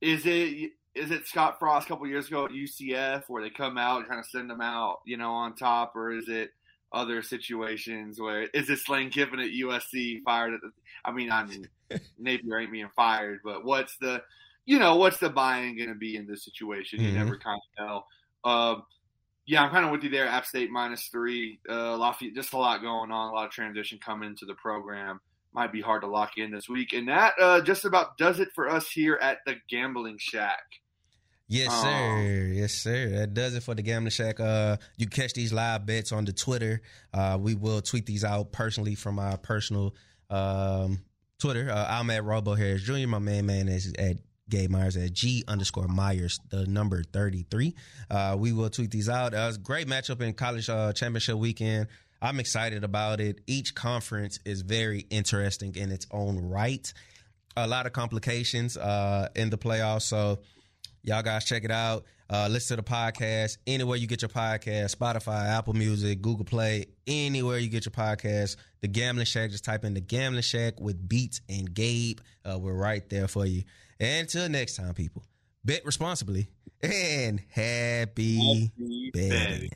is 0.00 0.26
it? 0.26 0.72
Is 0.94 1.10
it 1.12 1.26
Scott 1.26 1.58
Frost 1.60 1.86
a 1.86 1.88
couple 1.88 2.06
years 2.08 2.26
ago 2.26 2.44
at 2.44 2.50
UCF 2.50 3.24
where 3.28 3.42
they 3.42 3.50
come 3.50 3.78
out 3.78 3.98
and 4.00 4.08
kind 4.08 4.18
of 4.18 4.26
send 4.26 4.50
them 4.50 4.60
out, 4.60 4.98
you 5.06 5.16
know, 5.16 5.30
on 5.30 5.54
top, 5.54 5.94
or 5.94 6.10
is 6.12 6.28
it 6.28 6.50
other 6.92 7.22
situations 7.22 8.20
where 8.20 8.42
is 8.52 8.66
this 8.66 8.88
Lane 8.88 9.10
Kiffin 9.10 9.38
at 9.38 9.50
USC 9.50 10.22
fired 10.24 10.54
at 10.54 10.60
the? 10.62 10.72
I 11.04 11.12
mean, 11.12 11.30
I 11.30 11.44
mean, 11.44 11.68
Napier 12.18 12.58
ain't 12.58 12.72
being 12.72 12.90
fired, 12.96 13.38
but 13.44 13.64
what's 13.64 13.96
the, 13.98 14.20
you 14.66 14.80
know, 14.80 14.96
what's 14.96 15.18
the 15.18 15.30
buy-in 15.30 15.76
going 15.76 15.88
to 15.90 15.94
be 15.94 16.16
in 16.16 16.26
this 16.26 16.44
situation? 16.44 17.00
You 17.00 17.10
Mhm. 17.10 17.14
never 17.14 17.38
kind 17.38 17.60
of 17.78 17.86
know. 17.86 18.50
Um, 18.50 18.82
yeah, 19.50 19.64
I'm 19.64 19.70
kind 19.70 19.84
of 19.84 19.90
with 19.90 20.04
you 20.04 20.10
there. 20.10 20.28
App 20.28 20.46
State 20.46 20.70
minus 20.70 21.08
three. 21.08 21.58
Uh, 21.68 21.96
Lafayette, 21.96 22.34
just 22.36 22.52
a 22.52 22.56
lot 22.56 22.80
going 22.82 23.10
on, 23.10 23.30
a 23.30 23.32
lot 23.32 23.46
of 23.46 23.50
transition 23.50 23.98
coming 24.04 24.28
into 24.28 24.44
the 24.46 24.54
program. 24.54 25.20
Might 25.52 25.72
be 25.72 25.80
hard 25.80 26.02
to 26.02 26.06
lock 26.08 26.38
in 26.38 26.52
this 26.52 26.68
week, 26.68 26.92
and 26.92 27.08
that 27.08 27.34
uh, 27.40 27.60
just 27.60 27.84
about 27.84 28.16
does 28.16 28.38
it 28.38 28.50
for 28.54 28.68
us 28.68 28.88
here 28.88 29.18
at 29.20 29.38
the 29.44 29.56
Gambling 29.68 30.18
Shack. 30.20 30.62
Yes, 31.48 31.72
Um, 31.72 31.82
sir. 31.82 32.50
Yes, 32.52 32.72
sir. 32.74 33.08
That 33.08 33.34
does 33.34 33.56
it 33.56 33.64
for 33.64 33.74
the 33.74 33.82
Gambling 33.82 34.12
Shack. 34.12 34.38
Uh, 34.38 34.76
you 34.96 35.06
can 35.08 35.22
catch 35.22 35.32
these 35.32 35.52
live 35.52 35.84
bets 35.84 36.12
on 36.12 36.24
the 36.24 36.32
Twitter. 36.32 36.80
Uh, 37.12 37.36
we 37.40 37.56
will 37.56 37.82
tweet 37.82 38.06
these 38.06 38.22
out 38.22 38.52
personally 38.52 38.94
from 38.94 39.18
our 39.18 39.36
personal 39.36 39.96
um, 40.30 41.00
Twitter. 41.40 41.68
Uh, 41.68 41.86
I'm 41.90 42.08
at 42.10 42.22
Robo 42.22 42.54
Harris 42.54 42.82
Jr. 42.84 43.08
My 43.08 43.18
main 43.18 43.46
man 43.46 43.66
is 43.68 43.92
at 43.98 44.18
Gabe 44.50 44.70
Myers 44.70 44.96
at 44.96 45.12
G 45.12 45.44
underscore 45.48 45.88
Myers, 45.88 46.38
the 46.50 46.66
number 46.66 47.02
33. 47.02 47.74
Uh, 48.10 48.36
we 48.38 48.52
will 48.52 48.68
tweet 48.70 48.90
these 48.90 49.08
out. 49.08 49.32
Uh, 49.32 49.52
great 49.62 49.86
matchup 49.88 50.20
in 50.20 50.34
college 50.34 50.68
uh, 50.68 50.92
championship 50.92 51.36
weekend. 51.36 51.86
I'm 52.20 52.38
excited 52.38 52.84
about 52.84 53.20
it. 53.20 53.40
Each 53.46 53.74
conference 53.74 54.38
is 54.44 54.60
very 54.60 55.06
interesting 55.08 55.74
in 55.76 55.90
its 55.90 56.06
own 56.10 56.38
right. 56.38 56.92
A 57.56 57.66
lot 57.66 57.86
of 57.86 57.92
complications 57.92 58.76
uh, 58.76 59.28
in 59.34 59.48
the 59.48 59.56
playoffs. 59.56 60.02
So, 60.02 60.40
Y'all 61.02 61.22
guys 61.22 61.46
check 61.46 61.64
it 61.64 61.70
out. 61.70 62.04
Uh, 62.28 62.46
listen 62.50 62.76
to 62.76 62.82
the 62.82 62.88
podcast 62.88 63.56
anywhere 63.66 63.96
you 63.96 64.06
get 64.06 64.20
your 64.20 64.28
podcast 64.28 64.94
Spotify, 64.94 65.48
Apple 65.48 65.72
Music, 65.72 66.20
Google 66.20 66.44
Play, 66.44 66.86
anywhere 67.06 67.56
you 67.58 67.68
get 67.68 67.86
your 67.86 67.92
podcast. 67.92 68.56
The 68.82 68.88
Gambling 68.88 69.24
Shack, 69.24 69.50
just 69.50 69.64
type 69.64 69.84
in 69.84 69.94
the 69.94 70.02
Gambling 70.02 70.42
Shack 70.42 70.78
with 70.78 71.08
Beats 71.08 71.40
and 71.48 71.72
Gabe. 71.72 72.20
Uh, 72.44 72.58
we're 72.58 72.74
right 72.74 73.08
there 73.08 73.28
for 73.28 73.46
you. 73.46 73.62
And 74.00 74.22
until 74.22 74.48
next 74.48 74.76
time, 74.76 74.94
people, 74.94 75.22
bet 75.64 75.84
responsibly 75.84 76.48
and 76.82 77.40
happy 77.50 78.70
Happy 78.70 79.10
betting. 79.12 79.28
betting. 79.30 79.70